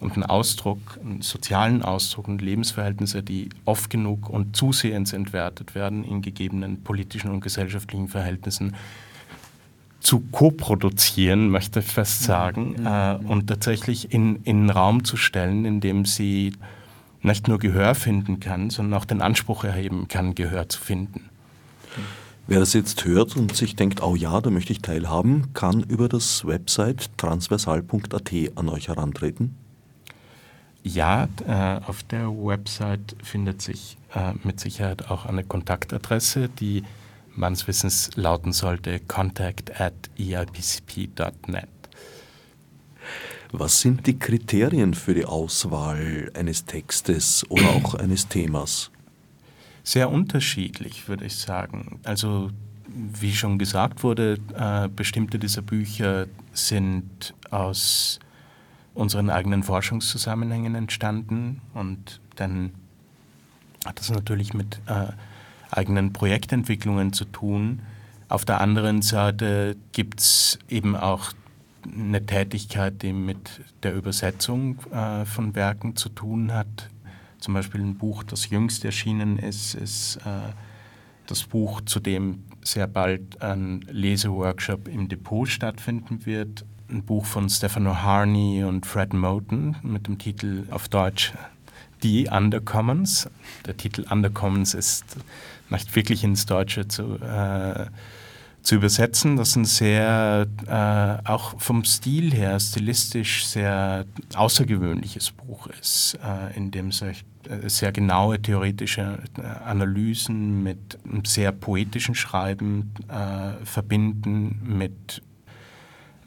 und 0.00 0.14
einen 0.14 0.24
Ausdruck, 0.24 0.98
einen 1.04 1.22
sozialen 1.22 1.82
Ausdruck 1.82 2.26
und 2.26 2.42
Lebensverhältnisse, 2.42 3.22
die 3.22 3.50
oft 3.66 3.90
genug 3.90 4.28
und 4.28 4.56
zusehends 4.56 5.12
entwertet 5.12 5.74
werden 5.74 6.04
in 6.04 6.22
gegebenen 6.22 6.82
politischen 6.82 7.30
und 7.30 7.40
gesellschaftlichen 7.40 8.08
Verhältnissen, 8.08 8.74
zu 10.00 10.20
koproduzieren, 10.20 11.50
möchte 11.50 11.80
ich 11.80 11.86
fast 11.86 12.22
sagen, 12.22 12.76
mhm. 12.78 12.86
äh, 12.86 13.14
und 13.16 13.46
tatsächlich 13.48 14.12
in, 14.12 14.36
in 14.44 14.60
einen 14.60 14.70
Raum 14.70 15.04
zu 15.04 15.18
stellen, 15.18 15.66
in 15.66 15.80
dem 15.80 16.06
sie 16.06 16.54
nicht 17.22 17.48
nur 17.48 17.58
Gehör 17.58 17.94
finden 17.94 18.40
kann, 18.40 18.70
sondern 18.70 18.98
auch 18.98 19.04
den 19.04 19.20
Anspruch 19.20 19.64
erheben 19.64 20.08
kann, 20.08 20.34
Gehör 20.34 20.70
zu 20.70 20.80
finden. 20.80 21.28
Wer 22.46 22.60
das 22.60 22.72
jetzt 22.72 23.04
hört 23.04 23.36
und 23.36 23.54
sich 23.54 23.76
denkt, 23.76 24.02
oh 24.02 24.16
ja, 24.16 24.40
da 24.40 24.50
möchte 24.50 24.72
ich 24.72 24.80
teilhaben, 24.80 25.52
kann 25.52 25.82
über 25.82 26.08
das 26.08 26.46
Website 26.46 27.10
transversal.at 27.18 28.32
an 28.56 28.68
euch 28.70 28.88
herantreten? 28.88 29.54
Ja, 30.82 31.28
äh, 31.46 31.84
auf 31.86 32.02
der 32.02 32.28
Website 32.28 33.14
findet 33.22 33.60
sich 33.60 33.98
äh, 34.14 34.32
mit 34.44 34.60
Sicherheit 34.60 35.10
auch 35.10 35.26
eine 35.26 35.44
Kontaktadresse, 35.44 36.48
die 36.48 36.84
meines 37.34 37.68
Wissens 37.68 38.10
lauten 38.16 38.52
sollte 38.52 39.00
contact 39.00 39.80
at 39.80 39.94
eipcp.net. 40.18 41.68
Was 43.52 43.80
sind 43.80 44.06
die 44.06 44.18
Kriterien 44.18 44.94
für 44.94 45.14
die 45.14 45.24
Auswahl 45.24 46.30
eines 46.34 46.64
Textes 46.64 47.44
oder 47.50 47.68
auch 47.70 47.94
eines 47.98 48.28
Themas? 48.28 48.90
Sehr 49.82 50.10
unterschiedlich, 50.10 51.08
würde 51.08 51.26
ich 51.26 51.36
sagen. 51.36 52.00
Also 52.04 52.50
wie 52.92 53.34
schon 53.34 53.58
gesagt 53.58 54.02
wurde, 54.02 54.38
äh, 54.56 54.88
bestimmte 54.88 55.38
dieser 55.38 55.62
Bücher 55.62 56.26
sind 56.52 57.34
aus 57.50 58.18
unseren 59.00 59.30
eigenen 59.30 59.62
Forschungszusammenhängen 59.62 60.74
entstanden 60.74 61.62
und 61.72 62.20
dann 62.36 62.72
hat 63.86 63.98
das 63.98 64.10
natürlich 64.10 64.52
mit 64.52 64.78
äh, 64.86 65.06
eigenen 65.70 66.12
Projektentwicklungen 66.12 67.14
zu 67.14 67.24
tun. 67.24 67.80
Auf 68.28 68.44
der 68.44 68.60
anderen 68.60 69.00
Seite 69.00 69.76
gibt 69.92 70.20
es 70.20 70.58
eben 70.68 70.96
auch 70.96 71.32
eine 71.84 72.24
Tätigkeit, 72.26 73.00
die 73.02 73.14
mit 73.14 73.62
der 73.82 73.94
Übersetzung 73.94 74.78
äh, 74.92 75.24
von 75.24 75.54
Werken 75.54 75.96
zu 75.96 76.10
tun 76.10 76.52
hat. 76.52 76.90
Zum 77.38 77.54
Beispiel 77.54 77.80
ein 77.80 77.96
Buch, 77.96 78.22
das 78.22 78.50
jüngst 78.50 78.84
erschienen 78.84 79.38
ist, 79.38 79.74
ist 79.74 80.16
äh, 80.26 80.52
das 81.26 81.44
Buch, 81.44 81.80
zu 81.80 82.00
dem 82.00 82.42
sehr 82.62 82.86
bald 82.86 83.40
ein 83.40 83.80
Leseworkshop 83.88 84.88
im 84.88 85.08
Depot 85.08 85.48
stattfinden 85.48 86.26
wird. 86.26 86.66
Ein 86.90 87.04
Buch 87.04 87.24
von 87.24 87.48
Stefano 87.48 88.02
Harney 88.02 88.64
und 88.64 88.84
Fred 88.84 89.12
Moten 89.12 89.76
mit 89.82 90.08
dem 90.08 90.18
Titel 90.18 90.64
auf 90.70 90.88
Deutsch 90.88 91.32
Die 92.02 92.28
Undercommons. 92.28 93.30
Der 93.64 93.76
Titel 93.76 94.06
Undercommons 94.10 94.74
ist 94.74 95.04
nicht 95.68 95.94
wirklich 95.94 96.24
ins 96.24 96.46
Deutsche 96.46 96.88
zu, 96.88 97.14
äh, 97.20 97.86
zu 98.62 98.74
übersetzen. 98.74 99.36
Das 99.36 99.54
ein 99.54 99.66
sehr, 99.66 100.48
äh, 100.66 101.28
auch 101.28 101.60
vom 101.60 101.84
Stil 101.84 102.32
her, 102.32 102.58
stilistisch 102.58 103.46
sehr 103.46 104.04
außergewöhnliches 104.34 105.30
Buch 105.30 105.68
ist, 105.68 106.18
äh, 106.24 106.56
in 106.56 106.72
dem 106.72 106.90
sich 106.90 107.24
äh, 107.48 107.68
sehr 107.68 107.92
genaue 107.92 108.42
theoretische 108.42 109.20
äh, 109.38 109.42
Analysen 109.64 110.64
mit 110.64 110.98
sehr 111.24 111.52
poetischen 111.52 112.16
Schreiben 112.16 112.90
äh, 113.08 113.64
verbinden, 113.64 114.60
mit 114.64 115.22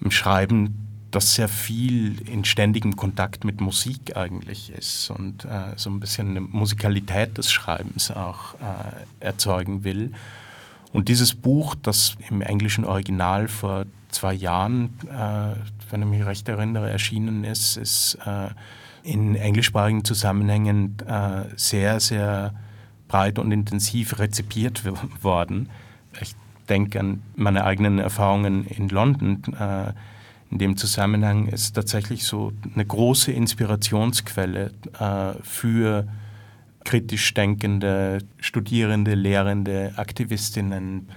einem 0.03 0.11
Schreiben, 0.11 0.83
das 1.11 1.35
sehr 1.35 1.47
viel 1.47 2.19
in 2.27 2.43
ständigem 2.43 2.95
Kontakt 2.95 3.43
mit 3.43 3.61
Musik 3.61 4.17
eigentlich 4.17 4.71
ist 4.71 5.09
und 5.11 5.45
äh, 5.45 5.73
so 5.75 5.89
ein 5.89 5.99
bisschen 5.99 6.29
eine 6.29 6.41
Musikalität 6.41 7.37
des 7.37 7.51
Schreibens 7.51 8.09
auch 8.11 8.55
äh, 8.55 9.25
erzeugen 9.25 9.83
will. 9.83 10.11
Und 10.91 11.09
dieses 11.09 11.33
Buch, 11.33 11.75
das 11.81 12.17
im 12.29 12.41
englischen 12.41 12.85
Original 12.85 13.47
vor 13.47 13.85
zwei 14.09 14.33
Jahren, 14.33 14.93
äh, 15.09 15.55
wenn 15.89 16.01
ich 16.01 16.07
mich 16.07 16.25
recht 16.25 16.49
erinnere, 16.49 16.89
erschienen 16.89 17.43
ist, 17.43 17.77
ist 17.77 18.17
äh, 18.25 18.49
in 19.03 19.35
englischsprachigen 19.35 20.05
Zusammenhängen 20.05 20.97
äh, 21.07 21.45
sehr, 21.55 21.99
sehr 21.99 22.53
breit 23.07 23.37
und 23.37 23.51
intensiv 23.51 24.17
rezipiert 24.17 24.83
worden. 25.23 25.69
Ich 26.21 26.35
denke 26.69 26.99
an 26.99 27.21
meine 27.35 27.63
eigenen 27.63 27.99
Erfahrungen 27.99 28.65
in 28.65 28.89
London. 28.89 29.41
Äh, 29.59 29.93
in 30.51 30.59
dem 30.59 30.77
Zusammenhang 30.77 31.47
ist 31.47 31.73
tatsächlich 31.73 32.25
so 32.25 32.53
eine 32.75 32.85
große 32.85 33.31
Inspirationsquelle 33.31 34.71
äh, 34.99 35.33
für 35.41 36.07
kritisch 36.83 37.33
denkende 37.33 38.19
Studierende, 38.39 39.15
Lehrende, 39.15 39.93
Aktivistinnen, 39.95 41.07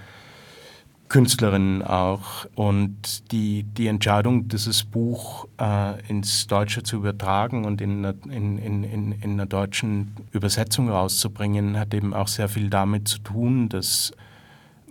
Künstlerinnen 1.09 1.83
auch. 1.83 2.45
Und 2.55 3.31
die, 3.31 3.63
die 3.63 3.87
Entscheidung, 3.87 4.47
dieses 4.47 4.83
Buch 4.83 5.47
äh, 5.59 6.01
ins 6.09 6.47
Deutsche 6.47 6.83
zu 6.83 6.97
übertragen 6.97 7.65
und 7.65 7.81
in, 7.81 8.03
in, 8.05 8.57
in, 8.57 8.83
in, 8.83 9.11
in 9.11 9.31
einer 9.31 9.45
deutschen 9.45 10.15
Übersetzung 10.31 10.89
rauszubringen, 10.89 11.77
hat 11.77 11.93
eben 11.93 12.13
auch 12.13 12.27
sehr 12.27 12.49
viel 12.49 12.69
damit 12.69 13.07
zu 13.07 13.19
tun, 13.19 13.69
dass 13.69 14.11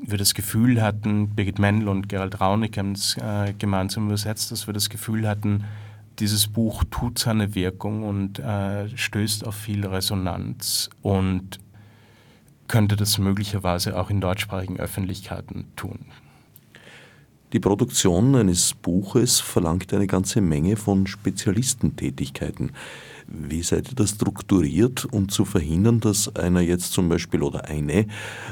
wir 0.03 0.18
das 0.18 0.34
Gefühl 0.34 0.82
hatten, 0.82 1.30
Birgit 1.30 1.59
Mendel 1.59 1.88
und 1.88 2.09
Gerald 2.09 2.40
Raunig 2.40 2.76
haben 2.78 2.92
es 2.92 3.16
äh, 3.16 3.55
gemeinsam 3.59 4.07
übersetzt, 4.07 4.53
dass 4.53 4.66
wir 4.66 4.74
das 4.74 4.90
Gefühl 4.90 5.26
hatten, 5.28 5.64
dieses 6.18 6.47
Buch 6.47 6.84
tut 6.90 7.18
seine 7.18 7.55
Wirkung 7.55 8.03
und 8.03 8.38
äh, 8.38 8.88
stößt 8.97 9.47
auf 9.47 9.55
viel 9.55 9.86
Resonanz 9.86 10.88
und 11.03 11.61
könnte 12.68 12.97
das 12.97 13.18
möglicherweise 13.18 13.99
auch 13.99 14.11
in 14.11 14.20
deutschsprachigen 14.20 14.78
Öffentlichkeiten 14.78 15.66
tun. 15.76 16.07
Die 17.53 17.61
Produktion 17.61 18.34
eines 18.34 18.74
Buches 18.74 19.40
verlangt 19.40 19.92
eine 19.94 20.07
ganze 20.07 20.40
Menge 20.40 20.76
von 20.76 21.07
Spezialistentätigkeiten. 21.07 22.72
Wie 23.29 23.62
seid 23.62 23.89
ihr 23.89 23.95
das 23.97 24.11
strukturiert, 24.11 25.07
um 25.11 25.29
zu 25.29 25.45
verhindern, 25.45 26.01
dass 26.01 26.35
einer 26.37 26.61
jetzt 26.61 26.93
zum 26.93 27.09
Beispiel 27.09 27.43
oder 27.43 27.64
eine 27.64 28.07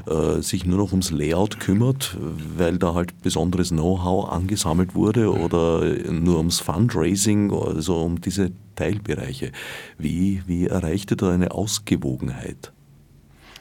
äh, 0.07 0.41
sich 0.41 0.67
nur 0.67 0.79
noch 0.79 0.91
ums 0.91 1.11
Layout 1.11 1.61
kümmert, 1.61 2.17
weil 2.57 2.79
da 2.79 2.95
halt 2.95 3.21
besonderes 3.23 3.69
Know-how 3.69 4.31
angesammelt 4.31 4.95
wurde 4.95 5.33
oder 5.33 5.85
nur 6.11 6.39
ums 6.39 6.61
Fundraising, 6.61 7.53
also 7.53 8.03
um 8.03 8.21
diese 8.21 8.51
Teilbereiche? 8.75 9.53
Wie, 9.97 10.43
wie 10.47 10.67
erreicht 10.67 11.13
ihr 11.13 11.17
da 11.17 11.31
eine 11.31 11.53
Ausgewogenheit? 11.53 12.73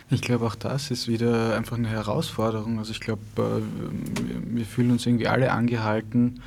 Ich 0.10 0.22
glaube, 0.22 0.46
auch 0.46 0.56
das 0.56 0.92
ist 0.92 1.08
wieder 1.08 1.56
einfach 1.56 1.78
eine 1.78 1.90
Herausforderung. 1.90 2.78
Also 2.78 2.92
ich 2.92 3.00
glaube, 3.00 3.22
äh, 3.38 3.62
wir 4.56 4.66
fühlen 4.66 4.92
uns 4.92 5.06
irgendwie 5.06 5.28
alle 5.28 5.52
angehalten, 5.52 6.42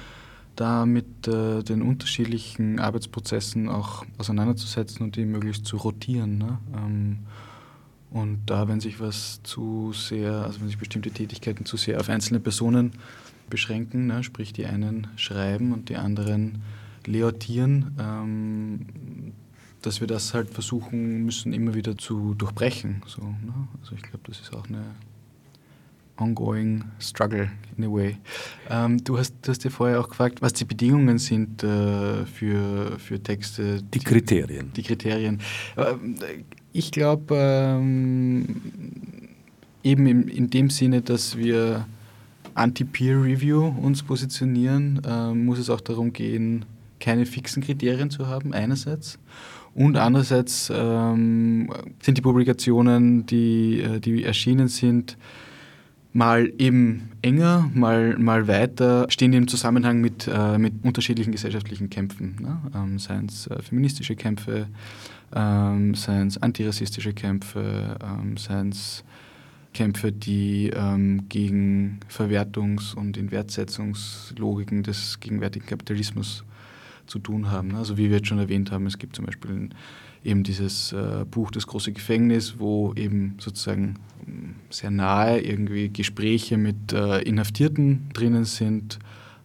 da 0.57 0.87
mit 0.87 1.29
äh, 1.29 1.63
den 1.63 1.83
unterschiedlichen 1.83 2.81
Arbeitsprozessen 2.81 3.69
auch 3.69 4.05
auseinanderzusetzen 4.19 5.03
und 5.05 5.17
die 5.17 5.25
möglichst 5.25 5.67
zu 5.67 5.77
rotieren. 5.77 6.39
Ne? 6.39 6.59
Ähm, 6.75 7.19
und 8.11 8.41
da, 8.47 8.67
wenn 8.67 8.81
sich 8.81 8.99
was 8.99 9.41
zu 9.43 9.93
sehr, 9.93 10.33
also 10.33 10.61
wenn 10.61 10.69
sich 10.69 10.79
bestimmte 10.79 11.11
Tätigkeiten 11.11 11.67
zu 11.67 11.77
sehr 11.77 12.01
auf 12.01 12.09
einzelne 12.09 12.41
Personen 12.41 12.93
beschränken, 13.51 14.07
ne? 14.07 14.25
sprich 14.25 14.53
die 14.53 14.67
einen 14.67 15.09
schreiben 15.17 15.73
und 15.73 15.89
die 15.89 15.97
anderen 15.97 16.63
leotieren, 17.05 17.95
ähm, 17.99 18.87
dass 19.83 20.01
wir 20.01 20.09
das 20.09 20.35
halt 20.35 20.51
versuchen 20.51 21.25
müssen, 21.25 21.53
immer 21.53 21.75
wieder 21.75 21.97
zu 21.97 22.35
durchbrechen. 22.35 23.03
So, 23.07 23.23
ne? 23.23 23.69
Also 23.81 23.95
ich 23.95 24.03
glaube, 24.03 24.21
das 24.27 24.41
ist 24.41 24.53
auch 24.53 24.67
eine 24.67 24.83
ongoing 26.19 26.85
struggle 26.99 27.49
in 27.77 27.85
a 27.85 27.89
way. 27.89 28.17
Ähm, 28.71 29.03
du, 29.03 29.19
hast, 29.19 29.35
du 29.43 29.51
hast 29.51 29.65
dir 29.65 29.71
vorher 29.71 30.01
auch 30.01 30.09
gefragt, 30.09 30.43
was 30.43 30.53
die 30.53 30.65
Bedingungen 30.65 31.19
sind 31.19 31.63
äh, 31.63 32.25
für, 32.27 32.99
für 32.99 33.23
Texte. 33.23 33.83
Die, 33.83 33.99
die 33.99 34.05
Kriterien. 34.05 34.73
Die 34.75 34.83
Kriterien. 34.83 35.41
Äh, 35.77 35.95
ich 36.73 36.91
glaube, 36.91 37.37
ähm, 37.37 38.63
eben 39.83 40.07
in, 40.07 40.29
in 40.29 40.51
dem 40.51 40.71
Sinne, 40.71 41.03
dass 41.03 41.37
wir 41.37 41.87
Anti-Peer-Review 42.55 43.75
uns 43.83 44.03
positionieren, 44.03 45.01
äh, 45.07 45.33
muss 45.33 45.59
es 45.59 45.71
auch 45.71 45.81
darum 45.81 46.13
gehen, 46.13 46.65
keine 46.99 47.27
fixen 47.27 47.63
Kriterien 47.63 48.11
zu 48.11 48.27
haben, 48.27 48.53
einerseits. 48.53 49.19
Und 49.75 49.99
andererseits 49.99 50.73
ähm, 50.75 51.71
sind 52.01 52.17
die 52.17 52.23
Publikationen, 52.23 53.27
die, 53.27 53.81
äh, 53.81 54.01
die 54.01 54.25
erschienen 54.25 54.69
sind, 54.69 55.19
mal 56.17 56.51
eben 56.59 57.11
enger, 57.21 57.71
mal, 57.75 58.17
mal 58.19 58.49
weiter, 58.49 59.07
stehen 59.11 59.35
im 59.35 59.49
Zusammenhang 59.49 60.01
mit, 60.01 60.29
äh, 60.33 60.57
mit 60.57 60.73
unterschiedlichen 60.83 61.31
gesellschaftlichen 61.31 61.91
Kämpfen. 61.91 62.37
Ne? 62.41 62.59
Ähm, 62.75 62.99
seien 62.99 63.27
es 63.27 63.47
äh, 63.47 63.61
feministische 63.63 64.17
Kämpfe, 64.17 64.67
ähm, 65.35 65.95
seien 65.95 66.29
es 66.29 66.43
antirassistische 66.43 67.13
Kämpfe, 67.13 67.99
ähm, 68.03 68.37
seien 68.39 68.71
es 68.71 69.05
Kämpfe, 69.75 70.11
die 70.11 70.71
ähm, 70.75 71.29
gegen 71.29 72.01
Verwertungs- 72.11 72.95
und 72.95 73.19
Inwertsetzungslogiken 73.19 74.83
des 74.83 75.21
gegenwärtigen 75.21 75.67
Kapitalismus 75.67 76.45
zu 77.07 77.19
tun 77.19 77.51
haben. 77.51 77.69
Ne? 77.69 77.79
Also 77.79 77.99
wie 77.99 78.09
wir 78.09 78.17
jetzt 78.17 78.29
schon 78.29 78.39
erwähnt 78.39 78.73
haben, 78.73 78.87
es 78.87 78.97
gibt 78.97 79.17
zum 79.17 79.27
Beispiel 79.27 79.51
ein, 79.51 79.75
eben 80.27 80.43
dieses 80.43 80.93
äh, 80.93 81.25
Buch 81.31 81.51
Das 81.51 81.67
große 81.67 81.93
Gefängnis, 81.93 82.57
wo 82.59 82.93
eben 82.95 83.37
sozusagen 83.39 83.95
ähm, 84.27 84.57
sehr 84.71 84.91
nahe 84.91 85.41
irgendwie 85.41 85.89
Gespräche 85.89 86.57
mit 86.57 86.93
äh, 86.93 87.23
Inhaftierten 87.23 88.09
drinnen 88.13 88.45
sind. 88.45 88.99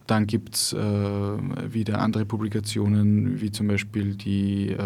Dann 0.08 0.28
gibt 0.28 0.56
es 0.56 0.74
äh, 0.74 0.78
wieder 0.80 2.00
andere 2.00 2.26
Publikationen, 2.26 3.40
wie 3.40 3.52
zum 3.52 3.68
Beispiel 3.68 4.16
die 4.16 4.70
äh, 4.70 4.78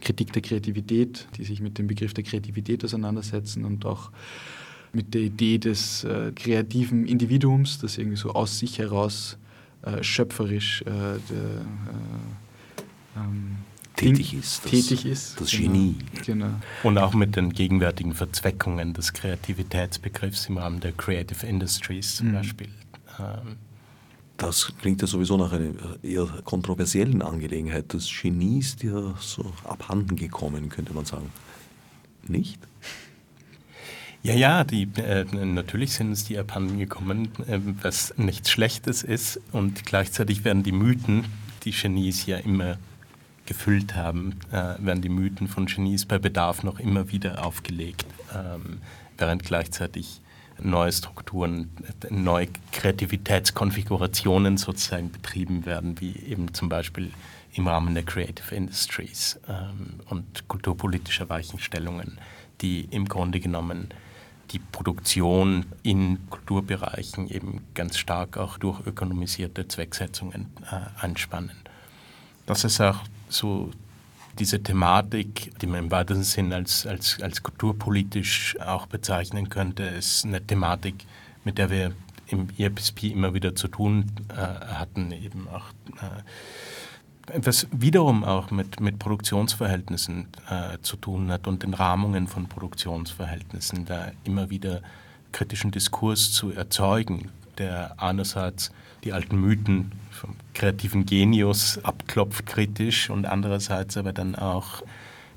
Kritik 0.00 0.32
der 0.32 0.42
Kreativität, 0.42 1.26
die 1.36 1.44
sich 1.44 1.60
mit 1.60 1.78
dem 1.78 1.86
Begriff 1.88 2.14
der 2.14 2.22
Kreativität 2.22 2.84
auseinandersetzen 2.84 3.64
und 3.64 3.84
auch 3.84 4.10
mit 4.92 5.14
der 5.14 5.22
Idee 5.22 5.58
des 5.58 6.04
äh, 6.04 6.32
kreativen 6.36 7.06
Individuums, 7.06 7.78
das 7.78 7.98
irgendwie 7.98 8.16
so 8.16 8.32
aus 8.32 8.58
sich 8.58 8.78
heraus 8.78 9.38
äh, 9.82 10.02
schöpferisch 10.02 10.84
de, 10.84 10.92
ähm, 13.16 13.56
tätig 13.98 14.34
ist. 14.34 14.64
Das, 14.64 14.70
tätig 14.70 15.06
ist. 15.06 15.40
Das 15.40 15.50
genau. 15.50 15.72
Genie. 15.72 15.96
Genau. 16.24 16.50
Und 16.82 16.98
auch 16.98 17.14
mit 17.14 17.36
den 17.36 17.52
gegenwärtigen 17.52 18.14
Verzweckungen 18.14 18.94
des 18.94 19.12
Kreativitätsbegriffs 19.12 20.46
im 20.46 20.58
Rahmen 20.58 20.80
der 20.80 20.92
Creative 20.92 21.46
Industries 21.46 22.16
zum 22.16 22.28
mhm. 22.28 22.32
Beispiel. 22.34 22.68
Ähm, 23.18 23.56
das 24.36 24.72
klingt 24.80 25.00
ja 25.00 25.08
sowieso 25.08 25.36
nach 25.36 25.52
einer 25.52 25.72
eher 26.02 26.26
kontroversiellen 26.44 27.22
Angelegenheit. 27.22 27.86
Das 27.88 28.08
Genie 28.08 28.60
ist 28.60 28.82
dir 28.82 29.14
so 29.18 29.52
abhanden 29.64 30.14
gekommen, 30.14 30.68
könnte 30.68 30.92
man 30.94 31.04
sagen. 31.04 31.30
Nicht? 32.28 32.58
Ja, 34.22 34.34
ja, 34.34 34.64
die, 34.64 34.88
äh, 34.96 35.24
natürlich 35.24 35.94
sind 35.94 36.12
es 36.12 36.24
die 36.24 36.38
abhanden 36.38 36.78
gekommen, 36.78 37.30
äh, 37.46 37.58
was 37.82 38.14
nichts 38.16 38.50
Schlechtes 38.50 39.02
ist. 39.02 39.40
Und 39.52 39.84
gleichzeitig 39.86 40.44
werden 40.44 40.62
die 40.62 40.72
Mythen, 40.72 41.24
die 41.64 41.72
Genies 41.72 42.26
ja 42.26 42.36
immer 42.38 42.78
gefüllt 43.48 43.96
haben, 43.96 44.38
äh, 44.52 44.74
werden 44.78 45.00
die 45.00 45.08
Mythen 45.08 45.48
von 45.48 45.64
Genies 45.64 46.04
bei 46.04 46.18
Bedarf 46.18 46.62
noch 46.62 46.78
immer 46.78 47.10
wieder 47.10 47.44
aufgelegt, 47.44 48.04
ähm, 48.34 48.80
während 49.16 49.42
gleichzeitig 49.42 50.20
neue 50.60 50.92
Strukturen, 50.92 51.70
neue 52.10 52.48
Kreativitätskonfigurationen 52.72 54.58
sozusagen 54.58 55.10
betrieben 55.10 55.64
werden, 55.64 55.98
wie 56.00 56.14
eben 56.16 56.52
zum 56.52 56.68
Beispiel 56.68 57.10
im 57.54 57.66
Rahmen 57.66 57.94
der 57.94 58.02
Creative 58.02 58.54
Industries 58.54 59.40
ähm, 59.48 60.00
und 60.10 60.46
kulturpolitischer 60.48 61.28
Weichenstellungen, 61.30 62.18
die 62.60 62.82
im 62.90 63.08
Grunde 63.08 63.40
genommen 63.40 63.88
die 64.50 64.58
Produktion 64.58 65.66
in 65.82 66.28
Kulturbereichen 66.28 67.28
eben 67.28 67.62
ganz 67.74 67.96
stark 67.96 68.36
auch 68.36 68.58
durch 68.58 68.86
ökonomisierte 68.86 69.68
Zwecksetzungen 69.68 70.48
äh, 70.70 71.02
anspannen. 71.02 71.56
Das 72.46 72.64
ist 72.64 72.80
auch 72.80 73.00
so 73.28 73.70
diese 74.38 74.62
Thematik, 74.62 75.52
die 75.60 75.66
man 75.66 75.84
im 75.84 75.90
weitesten 75.90 76.22
Sinn 76.22 76.52
als, 76.52 76.86
als, 76.86 77.20
als 77.20 77.42
kulturpolitisch 77.42 78.56
auch 78.60 78.86
bezeichnen 78.86 79.48
könnte, 79.48 79.82
ist 79.82 80.24
eine 80.24 80.44
Thematik, 80.44 80.94
mit 81.44 81.58
der 81.58 81.70
wir 81.70 81.92
im 82.28 82.48
ERPSP 82.56 83.04
immer 83.04 83.34
wieder 83.34 83.54
zu 83.54 83.68
tun 83.68 84.06
äh, 84.28 84.34
hatten, 84.34 85.12
eben 85.12 85.48
auch 85.48 85.70
äh, 86.02 86.22
was 87.34 87.66
wiederum 87.70 88.24
auch 88.24 88.50
mit, 88.50 88.80
mit 88.80 88.98
Produktionsverhältnissen 88.98 90.28
äh, 90.48 90.78
zu 90.80 90.96
tun 90.96 91.30
hat 91.30 91.46
und 91.46 91.62
den 91.62 91.74
Rahmungen 91.74 92.26
von 92.26 92.46
Produktionsverhältnissen, 92.46 93.84
da 93.84 94.12
immer 94.24 94.50
wieder 94.50 94.82
kritischen 95.32 95.70
Diskurs 95.70 96.32
zu 96.32 96.52
erzeugen, 96.52 97.30
der 97.58 98.00
einerseits 98.00 98.72
die 99.04 99.12
alten 99.12 99.40
Mythen 99.40 99.92
kreativen 100.58 101.06
Genius 101.06 101.78
abklopft 101.84 102.44
kritisch 102.44 103.08
und 103.10 103.26
andererseits 103.26 103.96
aber 103.96 104.12
dann 104.12 104.34
auch 104.34 104.82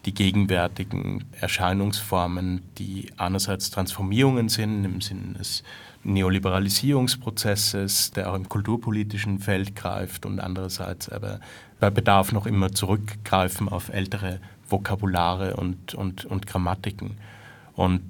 die 0.06 0.16
gegenwärtigen 0.16 1.26
Erscheinungsformen, 1.40 2.64
die 2.80 3.12
einerseits 3.18 3.70
Transformierungen 3.70 4.50
sind 4.50 4.84
im 4.84 5.00
Sinne 5.00 5.38
des 5.38 5.62
Neoliberalisierungsprozesses, 6.04 8.10
der 8.12 8.32
auch 8.32 8.36
im 8.36 8.50
kulturpolitischen 8.50 9.38
Feld 9.38 9.76
greift 9.76 10.26
und 10.26 10.40
andererseits 10.40 11.08
aber 11.10 11.40
bei 11.80 11.92
Bedarf 11.92 12.32
noch 12.32 12.48
immer 12.48 12.72
zurückgreifen 12.72 13.70
auf 13.70 13.90
ältere 13.90 14.40
Vokabulare 14.68 15.56
und, 15.56 15.94
und, 15.94 16.26
und 16.26 16.48
Grammatiken. 16.48 17.18
Und 17.76 18.02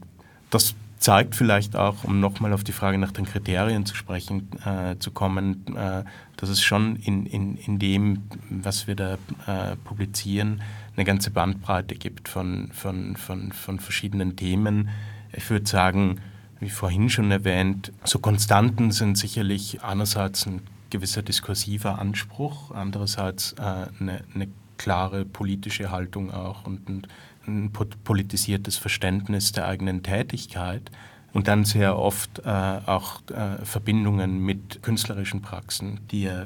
das 0.50 0.76
zeigt 1.02 1.36
vielleicht 1.36 1.76
auch, 1.76 2.04
um 2.04 2.20
nochmal 2.20 2.54
auf 2.54 2.64
die 2.64 2.72
Frage 2.72 3.00
nach 3.00 3.12
den 3.12 3.26
Kriterien 3.26 3.86
zu 3.88 3.96
sprechen 3.96 4.50
äh, 4.64 4.98
zu 5.00 5.10
kommen, 5.10 5.66
äh, 5.76 6.04
dass 6.38 6.50
es 6.50 6.62
schon 6.62 6.96
in, 6.98 7.26
in, 7.26 7.58
in 7.58 7.80
dem, 7.80 8.24
was 8.50 8.86
wir 8.86 8.96
da 8.96 9.16
äh, 9.48 9.76
publizieren, 9.84 10.62
eine 10.96 11.04
ganze 11.04 11.32
Bandbreite 11.32 11.96
gibt 11.96 12.30
von, 12.30 12.70
von, 12.72 13.16
von, 13.16 13.52
von 13.52 13.80
verschiedenen 13.80 14.36
Themen. 14.36 14.90
Ich 15.34 15.50
würde 15.50 15.68
sagen, 15.68 16.22
wie 16.60 16.70
vorhin 16.70 17.10
schon 17.10 17.32
erwähnt, 17.32 17.92
so 18.04 18.20
Konstanten 18.20 18.92
sind 18.92 19.18
sicherlich 19.18 19.84
einerseits 19.84 20.46
ein 20.46 20.62
gewisser 20.92 21.24
diskursiver 21.24 21.98
Anspruch, 21.98 22.70
andererseits 22.72 23.54
äh, 23.54 23.88
eine, 24.00 24.24
eine 24.36 24.48
klare 24.78 25.26
politische 25.26 25.90
Haltung 25.90 26.32
auch 26.32 26.68
und 26.68 26.88
ein 26.90 27.08
ein 27.48 27.72
politisiertes 27.72 28.78
Verständnis 28.78 29.52
der 29.52 29.68
eigenen 29.68 30.04
Tätigkeit 30.04 30.92
und 31.34 31.48
dann 31.48 31.66
sehr 31.66 31.98
oft 31.98 32.40
äh, 32.40 32.50
auch 32.50 33.22
äh, 33.30 33.64
Verbindungen 33.64 34.40
mit 34.40 34.84
künstlerischen 34.84 35.42
Praxen, 35.42 36.00
die 36.12 36.24
ja 36.24 36.46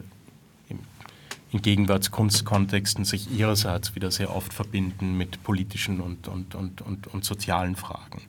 im, 0.69 0.79
in 1.51 1.61
Gegenwartskunstkontexten 1.61 3.03
sich 3.03 3.31
ihrerseits 3.31 3.95
wieder 3.95 4.11
sehr 4.11 4.35
oft 4.35 4.53
verbinden 4.53 5.17
mit 5.17 5.43
politischen 5.43 6.01
und, 6.01 6.27
und, 6.27 6.55
und, 6.55 6.81
und, 6.81 7.07
und 7.07 7.25
sozialen 7.25 7.75
Fragen. 7.75 8.21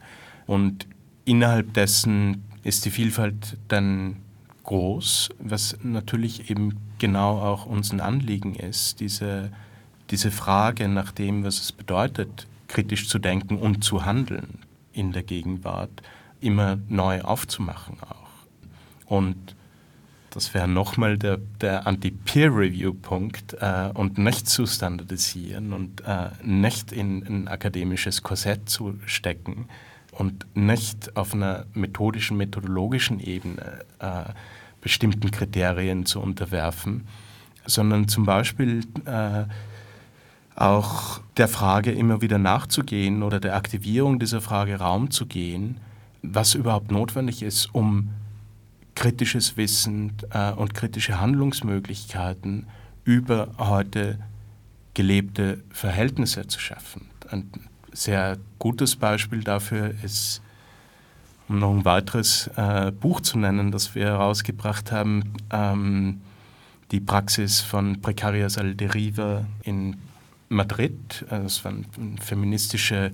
Und 0.46 0.86
innerhalb 1.24 1.74
dessen 1.74 2.44
ist 2.62 2.84
die 2.84 2.90
Vielfalt 2.90 3.58
dann 3.68 4.16
groß, 4.64 5.30
was 5.38 5.76
natürlich 5.82 6.50
eben 6.50 6.76
genau 6.98 7.38
auch 7.40 7.66
uns 7.66 7.92
ein 7.92 8.00
Anliegen 8.00 8.54
ist, 8.54 9.00
diese, 9.00 9.50
diese 10.10 10.30
Frage 10.30 10.88
nach 10.88 11.12
dem, 11.12 11.44
was 11.44 11.60
es 11.60 11.72
bedeutet, 11.72 12.46
kritisch 12.76 13.08
zu 13.08 13.18
denken 13.18 13.56
und 13.56 13.84
zu 13.84 14.04
handeln 14.04 14.58
in 14.92 15.12
der 15.12 15.22
Gegenwart, 15.22 16.02
immer 16.40 16.76
neu 16.90 17.22
aufzumachen 17.22 17.96
auch. 18.02 18.28
Und 19.06 19.56
das 20.28 20.52
wäre 20.52 20.68
nochmal 20.68 21.16
der, 21.16 21.38
der 21.62 21.86
Anti-Peer-Review-Punkt 21.86 23.56
äh, 23.58 23.88
und 23.94 24.18
nicht 24.18 24.46
zu 24.46 24.66
standardisieren 24.66 25.72
und 25.72 26.02
äh, 26.02 26.28
nicht 26.42 26.92
in 26.92 27.26
ein 27.26 27.48
akademisches 27.48 28.22
Korsett 28.22 28.68
zu 28.68 29.00
stecken 29.06 29.68
und 30.10 30.44
nicht 30.54 31.16
auf 31.16 31.32
einer 31.32 31.64
methodischen, 31.72 32.36
methodologischen 32.36 33.20
Ebene 33.20 33.86
äh, 34.00 34.24
bestimmten 34.82 35.30
Kriterien 35.30 36.04
zu 36.04 36.20
unterwerfen, 36.20 37.08
sondern 37.64 38.06
zum 38.06 38.26
Beispiel 38.26 38.82
äh, 39.06 39.44
auch 40.56 41.20
der 41.36 41.48
Frage 41.48 41.92
immer 41.92 42.22
wieder 42.22 42.38
nachzugehen 42.38 43.22
oder 43.22 43.40
der 43.40 43.54
Aktivierung 43.54 44.18
dieser 44.18 44.40
Frage 44.40 44.76
Raum 44.76 45.10
zu 45.10 45.26
gehen, 45.26 45.78
was 46.22 46.54
überhaupt 46.54 46.90
notwendig 46.90 47.42
ist, 47.42 47.74
um 47.74 48.10
kritisches 48.94 49.56
Wissen 49.58 50.12
äh, 50.30 50.52
und 50.52 50.74
kritische 50.74 51.20
Handlungsmöglichkeiten 51.20 52.66
über 53.04 53.50
heute 53.58 54.18
gelebte 54.94 55.62
Verhältnisse 55.70 56.46
zu 56.46 56.58
schaffen. 56.58 57.10
Ein 57.28 57.50
sehr 57.92 58.38
gutes 58.58 58.96
Beispiel 58.96 59.44
dafür 59.44 59.92
ist, 60.02 60.40
um 61.48 61.58
noch 61.58 61.70
ein 61.70 61.84
weiteres 61.84 62.48
äh, 62.56 62.90
Buch 62.92 63.20
zu 63.20 63.38
nennen, 63.38 63.70
das 63.70 63.94
wir 63.94 64.06
herausgebracht 64.06 64.90
haben, 64.90 65.34
ähm, 65.52 66.22
die 66.92 67.00
Praxis 67.00 67.60
von 67.60 68.00
Precarias 68.00 68.58
al 68.58 68.74
Deriva 68.74 69.44
in 69.62 69.96
Madrid. 70.48 71.24
Das 71.30 71.64
war 71.64 71.72
eine 71.72 71.84
feministische 72.20 73.12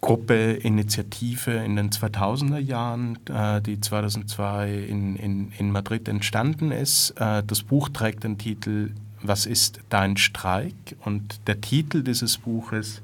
Gruppe, 0.00 0.52
Initiative 0.52 1.50
in 1.50 1.76
den 1.76 1.90
2000er 1.90 2.58
Jahren, 2.58 3.18
äh, 3.28 3.60
die 3.60 3.80
2002 3.80 4.86
in, 4.88 5.16
in, 5.16 5.52
in 5.58 5.72
Madrid 5.72 6.08
entstanden 6.08 6.72
ist. 6.72 7.10
Äh, 7.18 7.42
das 7.46 7.62
Buch 7.62 7.90
trägt 7.90 8.24
den 8.24 8.38
Titel 8.38 8.92
Was 9.22 9.44
ist 9.44 9.80
dein 9.90 10.16
Streik? 10.16 10.96
Und 11.04 11.46
der 11.46 11.60
Titel 11.60 12.02
dieses 12.02 12.38
Buches 12.38 13.02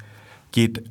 geht 0.52 0.84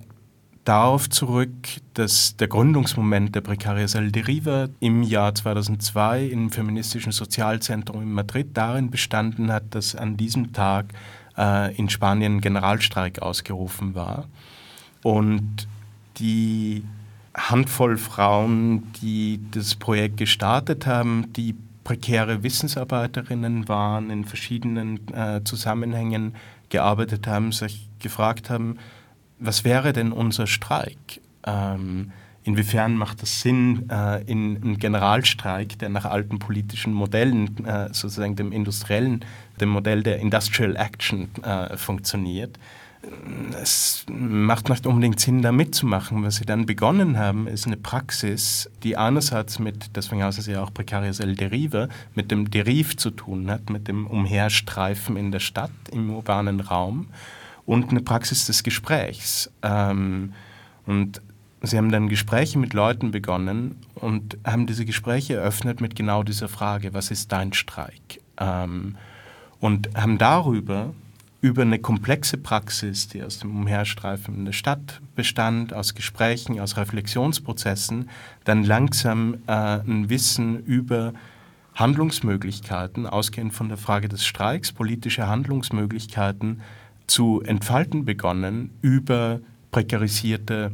darauf 0.63 1.09
zurück, 1.09 1.51
dass 1.95 2.37
der 2.37 2.49
Gründungsmoment 2.49 3.33
der 3.33 3.41
Precarias 3.41 3.95
al 3.95 4.11
Deriva 4.11 4.67
im 4.79 5.01
Jahr 5.01 5.33
2002 5.33 6.25
im 6.25 6.51
feministischen 6.51 7.11
Sozialzentrum 7.11 8.03
in 8.03 8.11
Madrid 8.11 8.49
darin 8.53 8.91
bestanden 8.91 9.51
hat, 9.51 9.63
dass 9.71 9.95
an 9.95 10.17
diesem 10.17 10.53
Tag 10.53 10.93
äh, 11.37 11.75
in 11.75 11.89
Spanien 11.89 12.41
Generalstreik 12.41 13.21
ausgerufen 13.21 13.95
war. 13.95 14.25
Und 15.03 15.67
die 16.17 16.83
Handvoll 17.35 17.97
Frauen, 17.97 18.91
die 19.01 19.39
das 19.51 19.75
Projekt 19.75 20.17
gestartet 20.17 20.85
haben, 20.85 21.33
die 21.33 21.55
prekäre 21.83 22.43
Wissensarbeiterinnen 22.43 23.67
waren, 23.67 24.09
in 24.09 24.25
verschiedenen 24.25 25.13
äh, 25.13 25.43
Zusammenhängen 25.43 26.35
gearbeitet 26.69 27.27
haben, 27.27 27.51
sich 27.51 27.87
gefragt 27.99 28.49
haben, 28.49 28.77
was 29.39 29.63
wäre 29.63 29.93
denn 29.93 30.11
unser 30.11 30.47
Streik? 30.47 31.21
Ähm, 31.45 32.11
inwiefern 32.43 32.95
macht 32.95 33.21
es 33.21 33.41
Sinn, 33.41 33.89
äh, 33.89 34.23
in 34.23 34.57
einem 34.57 34.77
Generalstreik, 34.77 35.77
der 35.79 35.89
nach 35.89 36.05
alten 36.05 36.39
politischen 36.39 36.93
Modellen, 36.93 37.65
äh, 37.65 37.87
sozusagen 37.93 38.35
dem 38.35 38.51
industriellen, 38.51 39.23
dem 39.59 39.69
Modell 39.69 40.03
der 40.03 40.19
Industrial 40.19 40.75
Action 40.75 41.29
äh, 41.43 41.77
funktioniert, 41.77 42.57
es 43.61 44.05
macht 44.09 44.69
nicht 44.69 44.87
unbedingt 44.87 45.19
Sinn, 45.19 45.41
da 45.41 45.51
mitzumachen. 45.51 46.23
Was 46.23 46.35
sie 46.37 46.45
dann 46.45 46.65
begonnen 46.65 47.17
haben, 47.17 47.47
ist 47.47 47.65
eine 47.65 47.77
Praxis, 47.77 48.69
die 48.83 48.97
einerseits 48.97 49.59
mit, 49.59 49.95
deswegen 49.95 50.23
heißt 50.23 50.39
es 50.39 50.47
ja 50.47 50.63
auch 50.63 50.73
Precarious 50.73 51.19
El 51.19 51.35
Derive, 51.35 51.89
mit 52.13 52.31
dem 52.31 52.49
Deriv 52.49 52.97
zu 52.97 53.11
tun 53.11 53.49
hat, 53.49 53.69
mit 53.69 53.87
dem 53.87 54.07
Umherstreifen 54.07 55.17
in 55.17 55.31
der 55.31 55.39
Stadt, 55.39 55.71
im 55.91 56.09
urbanen 56.09 56.59
Raum 56.59 57.07
und 57.65 57.89
eine 57.89 58.01
Praxis 58.01 58.45
des 58.45 58.63
Gesprächs. 58.63 59.51
Ähm, 59.61 60.33
und 60.85 61.21
sie 61.61 61.77
haben 61.77 61.91
dann 61.91 62.09
Gespräche 62.09 62.59
mit 62.59 62.73
Leuten 62.73 63.11
begonnen 63.11 63.77
und 63.95 64.37
haben 64.45 64.67
diese 64.67 64.85
Gespräche 64.85 65.35
eröffnet 65.35 65.81
mit 65.81 65.95
genau 65.95 66.23
dieser 66.23 66.47
Frage, 66.47 66.93
was 66.93 67.11
ist 67.11 67.31
dein 67.31 67.53
Streik? 67.53 68.21
Ähm, 68.37 68.97
und 69.65 69.89
haben 69.95 70.19
darüber 70.19 70.93
über 71.41 71.63
eine 71.63 71.79
komplexe 71.79 72.37
Praxis, 72.37 73.07
die 73.07 73.23
aus 73.23 73.39
dem 73.39 73.49
Umherstreifen 73.49 74.35
in 74.35 74.45
der 74.45 74.51
Stadt 74.51 75.01
bestand, 75.15 75.73
aus 75.73 75.95
Gesprächen, 75.95 76.59
aus 76.59 76.77
Reflexionsprozessen, 76.77 78.11
dann 78.43 78.63
langsam 78.63 79.37
äh, 79.47 79.79
ein 79.79 80.07
Wissen 80.07 80.63
über 80.65 81.13
Handlungsmöglichkeiten, 81.73 83.07
ausgehend 83.07 83.55
von 83.55 83.67
der 83.67 83.79
Frage 83.79 84.07
des 84.07 84.23
Streiks, 84.23 84.71
politische 84.71 85.25
Handlungsmöglichkeiten 85.25 86.61
zu 87.07 87.41
entfalten 87.41 88.05
begonnen 88.05 88.69
über 88.83 89.39
prekarisierte 89.71 90.73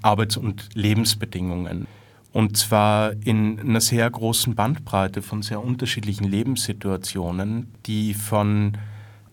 Arbeits- 0.00 0.36
und 0.36 0.68
Lebensbedingungen. 0.74 1.88
Und 2.32 2.56
zwar 2.56 3.12
in 3.24 3.58
einer 3.58 3.80
sehr 3.80 4.08
großen 4.10 4.54
Bandbreite 4.54 5.22
von 5.22 5.42
sehr 5.42 5.62
unterschiedlichen 5.64 6.24
Lebenssituationen, 6.24 7.72
die 7.86 8.14
von 8.14 8.76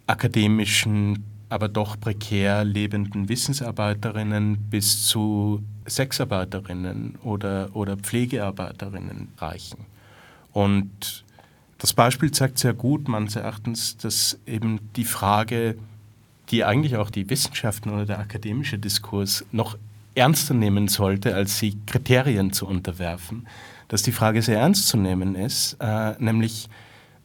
akademischen, 0.08 1.24
aber 1.50 1.68
doch 1.68 2.00
prekär 2.00 2.64
lebenden 2.64 3.28
Wissensarbeiterinnen 3.28 4.58
bis 4.70 5.06
zu 5.06 5.62
Sexarbeiterinnen 5.88 7.16
oder, 7.24 7.70
oder 7.74 7.98
Pflegearbeiterinnen 7.98 9.30
reichen. 9.38 9.86
Und 10.54 11.26
das 11.78 11.93
Beispiel 11.93 12.32
zeigt 12.32 12.58
sehr 12.58 12.74
gut, 12.74 13.08
meines 13.08 13.36
Erachtens, 13.36 13.98
dass 13.98 14.39
eben 14.46 14.80
die 14.96 15.04
Frage, 15.04 15.78
die 16.50 16.64
eigentlich 16.64 16.96
auch 16.96 17.10
die 17.10 17.30
Wissenschaften 17.30 17.89
oder 17.89 18.06
der 18.06 18.20
akademische 18.20 18.80
Diskurs 18.80 19.46
noch 19.52 19.78
ernster 20.16 20.53
nehmen 20.53 20.88
sollte, 20.88 21.36
als 21.36 21.59
sie 21.59 21.78
Kriterien 21.86 22.53
zu 22.53 22.66
unterwerfen, 22.68 23.47
dass 23.88 24.01
die 24.01 24.11
Frage 24.11 24.41
sehr 24.41 24.59
ernst 24.59 24.88
zu 24.88 24.97
nehmen 24.97 25.36
ist, 25.36 25.78
äh, 25.80 26.13
nämlich 26.20 26.70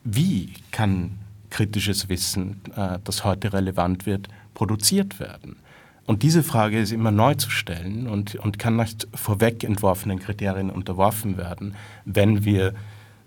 wie 0.04 0.52
kann 0.70 1.18
kritisches 1.48 2.08
Wissen, 2.08 2.60
äh, 2.76 2.98
das 3.04 3.24
heute 3.24 3.52
relevant 3.52 4.06
wird, 4.06 4.28
produziert 4.54 5.20
werden? 5.20 5.56
Und 6.06 6.22
diese 6.24 6.42
Frage 6.42 6.80
ist 6.80 6.90
immer 6.90 7.12
neu 7.12 7.34
zu 7.34 7.50
stellen 7.50 8.08
und, 8.08 8.34
und 8.34 8.58
kann 8.58 8.76
nicht 8.76 9.06
vorweg 9.14 9.62
entworfenen 9.62 10.18
Kriterien 10.18 10.70
unterworfen 10.70 11.36
werden, 11.36 11.76
wenn 12.04 12.44
wir 12.44 12.74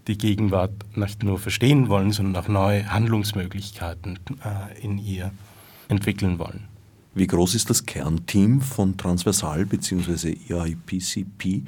die 0.07 0.18
Gegenwart 0.18 0.74
nicht 0.95 1.24
nur 1.24 1.39
verstehen 1.39 1.88
wollen, 1.88 2.11
sondern 2.11 2.43
auch 2.43 2.49
neue 2.49 2.91
Handlungsmöglichkeiten 2.91 4.20
äh, 4.43 4.82
in 4.82 4.97
ihr 4.97 5.32
entwickeln 5.88 6.39
wollen. 6.39 6.72
Wie 7.16 7.28
groß 7.28 7.53
ist 7.53 7.70
das 7.70 7.86
Kernteam 7.86 8.61
von 8.61 8.97
Transversal 8.97 9.68
bzw. 9.68 10.36
EIPCP, 10.49 11.64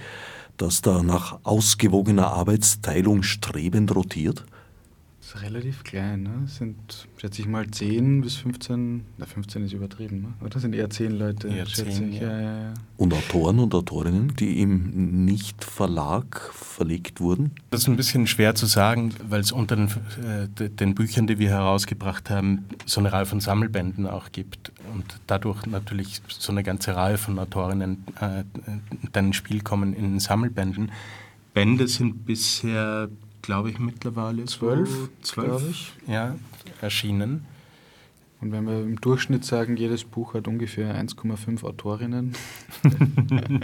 das 0.58 0.82
da 0.82 1.04
nach 1.04 1.40
ausgewogener 1.44 2.28
Arbeitsteilung 2.28 3.22
strebend 3.22 3.96
rotiert? 3.96 4.44
Ist 5.26 5.42
relativ 5.42 5.84
klein. 5.84 6.24
Ne? 6.24 6.44
Es 6.46 6.58
sind, 6.58 7.08
schätze 7.18 7.42
ich 7.42 7.48
mal, 7.48 7.70
10 7.70 8.22
bis 8.22 8.36
15, 8.36 9.06
na 9.18 9.26
15 9.26 9.66
ist 9.66 9.74
übertrieben, 9.74 10.22
ne? 10.22 10.34
oder? 10.42 10.52
Das 10.52 10.62
sind 10.62 10.76
eher 10.76 10.90
10 10.90 11.12
Leute, 11.18 11.48
eher 11.48 11.66
schätze 11.66 11.92
10, 11.92 12.14
ich. 12.14 12.20
ja. 12.22 12.32
Ja, 12.32 12.42
ja, 12.42 12.62
ja. 12.64 12.74
Und 12.98 13.14
Autoren 13.14 13.60
und 13.60 13.74
Autorinnen, 13.74 14.34
die 14.36 14.62
im 14.62 15.26
Nicht-Verlag 15.26 16.52
verlegt 16.54 17.20
wurden? 17.20 17.52
Das 17.72 17.82
ist 17.82 17.88
ein 17.88 17.98
bisschen 17.98 18.28
schwer 18.28 18.56
zu 18.56 18.68
sagen, 18.68 19.14
weil 19.28 19.42
es 19.42 19.52
unter 19.52 19.76
den, 19.76 19.90
äh, 20.24 20.70
den 20.70 20.94
Büchern, 20.94 21.28
die 21.28 21.40
wir 21.40 21.50
herausgebracht 21.50 22.30
haben, 22.30 22.66
so 22.86 23.00
eine 23.00 23.12
Reihe 23.12 23.26
von 23.26 23.40
Sammelbänden 23.40 24.08
auch 24.08 24.32
gibt 24.32 24.72
und 24.94 25.06
dadurch 25.28 25.66
natürlich 25.66 26.22
so 26.28 26.52
eine 26.52 26.64
ganze 26.64 26.96
Reihe 26.96 27.18
von 27.18 27.40
Autorinnen 27.40 28.04
äh, 28.22 28.44
dann 29.12 29.28
ins 29.28 29.38
Spiel 29.38 29.62
kommen 29.62 29.94
in 29.94 30.04
den 30.04 30.20
Sammelbänden. 30.20 30.92
Bände 31.54 31.88
sind 31.88 32.26
bisher 32.26 33.10
glaube 33.46 33.70
ich, 33.70 33.80
mittlerweile 33.80 34.46
Zwölf, 34.46 34.90
so 34.90 35.10
zwölf 35.22 35.70
ich. 35.70 35.94
Ja, 36.08 36.36
erschienen. 36.82 37.46
Und 38.42 38.52
wenn 38.52 38.66
wir 38.66 38.82
im 38.82 39.00
Durchschnitt 39.00 39.46
sagen, 39.46 39.78
jedes 39.78 40.04
Buch 40.04 40.34
hat 40.34 40.48
ungefähr 40.48 40.94
1,5 41.02 41.64
Autorinnen. 41.64 42.34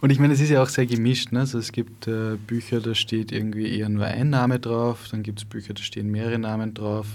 und 0.00 0.10
ich 0.10 0.18
meine, 0.18 0.34
es 0.34 0.40
ist 0.40 0.50
ja 0.50 0.62
auch 0.62 0.68
sehr 0.68 0.84
gemischt. 0.84 1.32
Ne? 1.32 1.40
Also 1.40 1.58
es 1.58 1.72
gibt 1.72 2.06
äh, 2.06 2.36
Bücher, 2.36 2.80
da 2.80 2.94
steht 2.94 3.30
irgendwie 3.30 3.78
eher 3.78 3.88
nur 3.88 4.04
ein 4.04 4.30
Name 4.30 4.58
drauf, 4.58 5.08
dann 5.10 5.22
gibt 5.22 5.38
es 5.38 5.44
Bücher, 5.44 5.74
da 5.74 5.82
stehen 5.82 6.10
mehrere 6.10 6.38
Namen 6.38 6.74
drauf, 6.74 7.06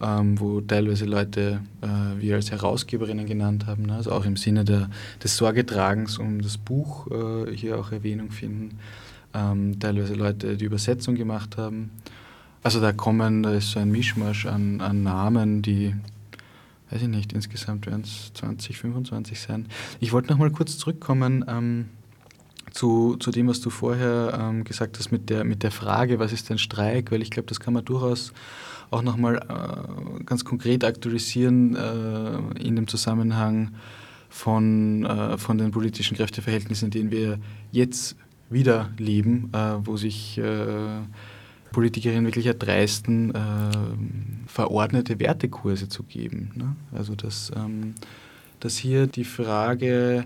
ähm, 0.00 0.40
wo 0.40 0.60
teilweise 0.60 1.04
Leute 1.04 1.60
äh, 1.82 2.20
wir 2.20 2.36
als 2.36 2.50
Herausgeberinnen 2.50 3.26
genannt 3.26 3.66
haben. 3.66 3.84
Ne? 3.84 3.96
Also 3.96 4.12
auch 4.12 4.24
im 4.24 4.36
Sinne 4.36 4.64
der, 4.64 4.88
des 5.22 5.36
Sorgetragens 5.36 6.18
um 6.18 6.40
das 6.40 6.56
Buch 6.56 7.06
äh, 7.10 7.54
hier 7.54 7.78
auch 7.78 7.92
Erwähnung 7.92 8.30
finden. 8.30 8.78
Ähm, 9.36 9.78
teilweise 9.78 10.14
Leute, 10.14 10.56
die 10.56 10.64
Übersetzung 10.64 11.14
gemacht 11.14 11.58
haben. 11.58 11.90
Also 12.62 12.80
da 12.80 12.92
kommen, 12.92 13.42
da 13.42 13.52
ist 13.52 13.70
so 13.72 13.78
ein 13.78 13.90
Mischmasch 13.90 14.46
an, 14.46 14.80
an 14.80 15.02
Namen, 15.02 15.60
die, 15.60 15.94
weiß 16.90 17.02
ich 17.02 17.08
nicht, 17.08 17.34
insgesamt 17.34 17.84
werden 17.84 18.00
es 18.02 18.32
20, 18.32 18.78
25 18.78 19.38
sein. 19.38 19.66
Ich 20.00 20.12
wollte 20.12 20.30
noch 20.30 20.38
mal 20.38 20.50
kurz 20.50 20.78
zurückkommen 20.78 21.44
ähm, 21.48 21.90
zu, 22.70 23.16
zu 23.16 23.30
dem, 23.30 23.48
was 23.48 23.60
du 23.60 23.68
vorher 23.68 24.38
ähm, 24.40 24.64
gesagt 24.64 24.98
hast 24.98 25.12
mit 25.12 25.28
der, 25.28 25.44
mit 25.44 25.62
der 25.62 25.70
Frage, 25.70 26.18
was 26.18 26.32
ist 26.32 26.50
ein 26.50 26.58
Streik, 26.58 27.12
weil 27.12 27.20
ich 27.20 27.30
glaube, 27.30 27.48
das 27.48 27.60
kann 27.60 27.74
man 27.74 27.84
durchaus 27.84 28.32
auch 28.90 29.02
noch 29.02 29.18
mal 29.18 29.36
äh, 29.36 30.24
ganz 30.24 30.46
konkret 30.46 30.82
aktualisieren 30.82 31.76
äh, 31.76 32.62
in 32.62 32.74
dem 32.74 32.88
Zusammenhang 32.88 33.74
von, 34.30 35.04
äh, 35.04 35.36
von 35.36 35.58
den 35.58 35.72
politischen 35.72 36.16
Kräfteverhältnissen, 36.16 36.86
in 36.86 36.90
denen 36.90 37.10
wir 37.10 37.38
jetzt 37.70 38.16
wieder 38.50 38.90
leben, 38.98 39.50
äh, 39.52 39.74
wo 39.84 39.96
sich 39.96 40.38
äh, 40.38 41.02
Politikerinnen 41.72 42.24
wirklich 42.24 42.46
erdreisten, 42.46 43.34
äh, 43.34 43.38
verordnete 44.46 45.18
Wertekurse 45.20 45.88
zu 45.88 46.04
geben. 46.04 46.52
Ne? 46.54 46.76
Also 46.96 47.14
dass, 47.14 47.52
ähm, 47.54 47.94
dass 48.60 48.76
hier 48.76 49.06
die 49.06 49.24
Frage, 49.24 50.24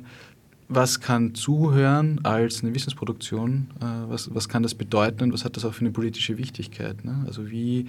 was 0.68 1.00
kann 1.00 1.34
Zuhören 1.34 2.24
als 2.24 2.62
eine 2.62 2.74
Wissensproduktion, 2.74 3.68
äh, 3.80 3.84
was, 4.08 4.32
was 4.32 4.48
kann 4.48 4.62
das 4.62 4.74
bedeuten 4.74 5.24
und 5.24 5.32
was 5.32 5.44
hat 5.44 5.56
das 5.56 5.64
auch 5.64 5.74
für 5.74 5.80
eine 5.80 5.90
politische 5.90 6.38
Wichtigkeit? 6.38 7.04
Ne? 7.04 7.24
Also 7.26 7.50
wie, 7.50 7.86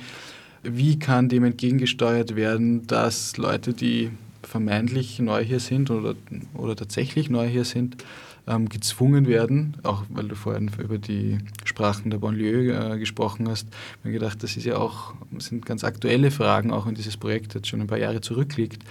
wie 0.64 0.98
kann 0.98 1.30
dem 1.30 1.44
entgegengesteuert 1.44 2.36
werden, 2.36 2.88
dass 2.88 3.38
Leute, 3.38 3.74
die 3.74 4.10
vermeintlich 4.42 5.20
neu 5.20 5.44
hier 5.44 5.60
sind 5.60 5.92
oder, 5.92 6.16
oder 6.56 6.76
tatsächlich 6.76 7.30
neu 7.30 7.48
hier 7.48 7.66
sind, 7.66 8.04
ähm, 8.48 8.70
gezwungen 8.70 9.28
werden, 9.28 9.78
auch 9.84 10.04
weil 10.10 10.28
du 10.28 10.36
vorhin 10.36 10.70
über 10.78 10.98
die 10.98 11.38
Sprachen 11.64 12.10
der 12.10 12.18
Banlieue 12.18 12.74
äh, 12.74 13.00
gesprochen 13.00 13.48
hast, 13.50 13.68
ich 14.00 14.06
mir 14.06 14.12
gedacht, 14.12 14.44
das 14.44 14.58
ist 14.58 14.66
ja 14.66 14.78
auch, 14.78 15.14
sind 15.38 15.66
ganz 15.66 15.84
aktuelle 15.84 16.32
Fragen, 16.32 16.72
auch 16.72 16.88
wenn 16.88 16.96
dieses 16.96 17.18
Projekt 17.18 17.54
jetzt 17.54 17.68
schon 17.68 17.82
ein 17.82 17.88
paar 17.88 18.00
Jahre 18.00 18.22
zurückliegt. 18.22 18.84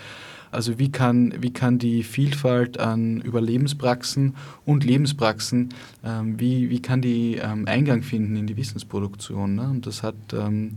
Also 0.53 0.79
wie 0.79 0.91
kann, 0.91 1.35
wie 1.41 1.53
kann 1.53 1.79
die 1.79 2.03
Vielfalt 2.03 2.81
an 2.81 3.21
Überlebenspraxen 3.21 4.35
und 4.65 4.85
Lebenspraxen, 4.85 5.69
ähm, 6.05 6.41
wie, 6.41 6.71
wie 6.71 6.83
kann 6.83 7.01
die 7.01 7.37
ähm, 7.37 7.67
Eingang 7.67 8.03
finden 8.03 8.37
in 8.37 8.47
die 8.47 8.57
Wissensproduktion? 8.57 9.55
Ne? 9.55 9.69
Und 9.71 9.87
das 9.87 10.03
hat 10.03 10.17
ähm, 10.33 10.73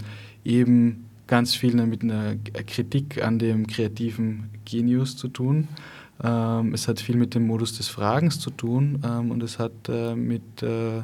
eben 0.45 1.05
ganz 1.25 1.55
viel 1.55 1.73
mit 1.87 2.03
einer 2.03 2.35
Kritik 2.67 3.23
an 3.23 3.39
dem 3.39 3.65
kreativen 3.65 4.49
Genius 4.65 5.17
zu 5.17 5.27
tun. 5.27 5.67
Ähm, 6.23 6.73
es 6.73 6.87
hat 6.87 7.01
viel 7.01 7.17
mit 7.17 7.35
dem 7.35 7.45
Modus 7.45 7.77
des 7.77 7.89
Fragens 7.89 8.39
zu 8.39 8.49
tun 8.49 8.99
ähm, 9.05 9.31
und 9.31 9.43
es 9.43 9.59
hat 9.59 9.73
äh, 9.89 10.15
mit, 10.15 10.63
äh, 10.63 11.03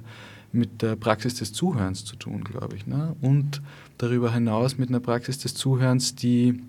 mit 0.51 0.82
der 0.82 0.95
Praxis 0.95 1.36
des 1.36 1.51
Zuhörens 1.51 2.05
zu 2.05 2.15
tun, 2.15 2.43
glaube 2.43 2.76
ich. 2.76 2.88
Ne? 2.88 3.15
Und 3.22 3.61
darüber 3.97 4.34
hinaus 4.34 4.78
mit 4.78 4.89
einer 4.89 5.01
Praxis 5.01 5.38
des 5.38 5.55
Zuhörens, 5.55 6.15
die, 6.15 6.61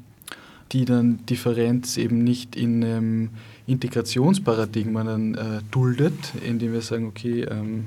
die 0.73 0.85
dann 0.85 1.25
Differenz 1.27 1.97
eben 1.97 2.25
nicht 2.25 2.57
in 2.57 2.85
einem 2.85 3.31
Integrationsparadigma 3.67 5.05
dann 5.05 5.35
äh, 5.35 5.61
duldet, 5.71 6.33
indem 6.45 6.73
wir 6.73 6.83
sagen, 6.83 7.07
okay, 7.07 7.43
ähm, 7.43 7.87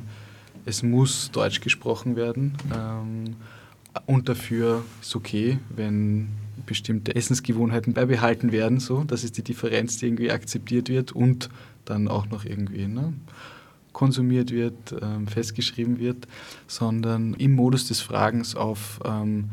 es 0.66 0.82
muss 0.82 1.30
Deutsch 1.32 1.60
gesprochen 1.60 2.16
werden 2.16 2.54
ähm, 2.74 3.36
und 4.06 4.30
dafür 4.30 4.86
ist 5.02 5.14
okay, 5.14 5.60
wenn 5.76 6.30
bestimmte 6.66 7.16
Essensgewohnheiten 7.16 7.94
beibehalten 7.94 8.52
werden. 8.52 8.80
So. 8.80 9.04
Das 9.04 9.24
ist 9.24 9.38
die 9.38 9.44
Differenz, 9.44 9.98
die 9.98 10.08
irgendwie 10.08 10.32
akzeptiert 10.32 10.90
wird 10.90 11.12
und 11.12 11.50
dann 11.86 12.08
auch 12.08 12.28
noch 12.28 12.46
irgendwie 12.46 12.88
ne, 12.88 13.14
konsumiert 13.92 14.52
wird, 14.52 14.96
ähm, 15.02 15.28
festgeschrieben 15.28 16.00
wird, 16.00 16.28
sondern 16.68 17.34
im 17.36 17.54
Modus 17.54 17.88
des 17.88 18.02
Fragens 18.02 18.56
auf 18.56 19.00
ähm, 19.06 19.50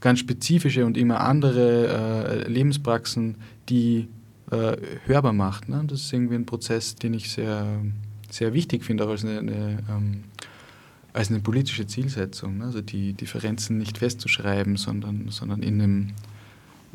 ganz 0.00 0.18
spezifische 0.18 0.84
und 0.84 0.96
immer 0.96 1.20
andere 1.20 2.44
äh, 2.46 2.48
Lebenspraxen, 2.48 3.36
die 3.68 4.08
äh, 4.50 4.76
hörbar 5.06 5.32
macht. 5.32 5.68
Ne? 5.68 5.84
Das 5.86 6.00
ist 6.00 6.12
irgendwie 6.12 6.34
ein 6.34 6.46
Prozess, 6.46 6.96
den 6.96 7.14
ich 7.14 7.30
sehr, 7.30 7.66
sehr 8.30 8.52
wichtig 8.52 8.84
finde, 8.84 9.04
auch 9.04 9.10
als 9.10 9.24
eine, 9.24 9.38
eine 9.38 9.78
ähm, 9.88 10.24
als 11.14 11.30
eine 11.30 11.40
politische 11.40 11.86
Zielsetzung. 11.86 12.58
Ne? 12.58 12.64
Also 12.64 12.82
die 12.82 13.14
Differenzen 13.14 13.78
nicht 13.78 13.98
festzuschreiben, 13.98 14.76
sondern, 14.76 15.28
sondern 15.30 15.62
in, 15.62 15.80
einem, 15.80 16.10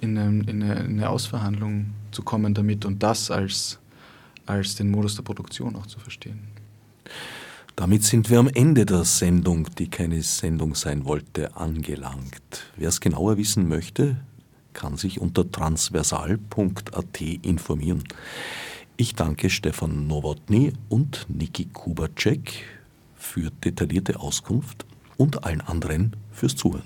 in, 0.02 0.18
eine, 0.18 0.44
in 0.50 0.64
eine 0.64 1.10
Ausverhandlung 1.10 1.88
zu 2.12 2.24
kommen 2.24 2.54
damit 2.54 2.86
und 2.86 3.02
das 3.04 3.32
als, 3.32 3.80
als 4.46 4.76
den 4.76 4.92
Modus 4.92 5.16
der 5.16 5.24
Produktion 5.24 5.76
auch 5.76 5.88
zu 5.88 6.00
verstehen. 6.00 6.40
Damit 7.76 8.04
sind 8.04 8.30
wir 8.30 8.40
am 8.40 8.50
Ende 8.50 8.86
der 8.86 9.06
Sendung, 9.06 9.68
die 9.78 9.90
keine 9.90 10.22
Sendung 10.22 10.76
sein 10.76 11.06
wollte, 11.06 11.56
angelangt. 11.56 12.66
Wer 12.76 12.90
es 12.90 13.00
genauer 13.00 13.38
wissen 13.38 13.70
möchte, 13.70 14.18
kann 14.74 14.98
sich 14.98 15.22
unter 15.22 15.50
transversal.at 15.50 17.22
informieren. 17.22 18.04
Ich 18.98 19.16
danke 19.16 19.50
Stefan 19.50 20.08
Nowotny 20.08 20.74
und 20.90 21.26
Niki 21.30 21.68
Kubacek 21.72 22.66
für 23.16 23.50
detaillierte 23.50 24.20
Auskunft 24.20 24.86
und 25.16 25.46
allen 25.46 25.62
anderen 25.62 26.18
fürs 26.34 26.58
Zuhören. 26.58 26.84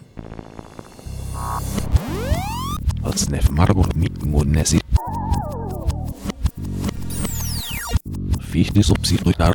Fichte 8.39 8.84
subsidiar 8.84 9.54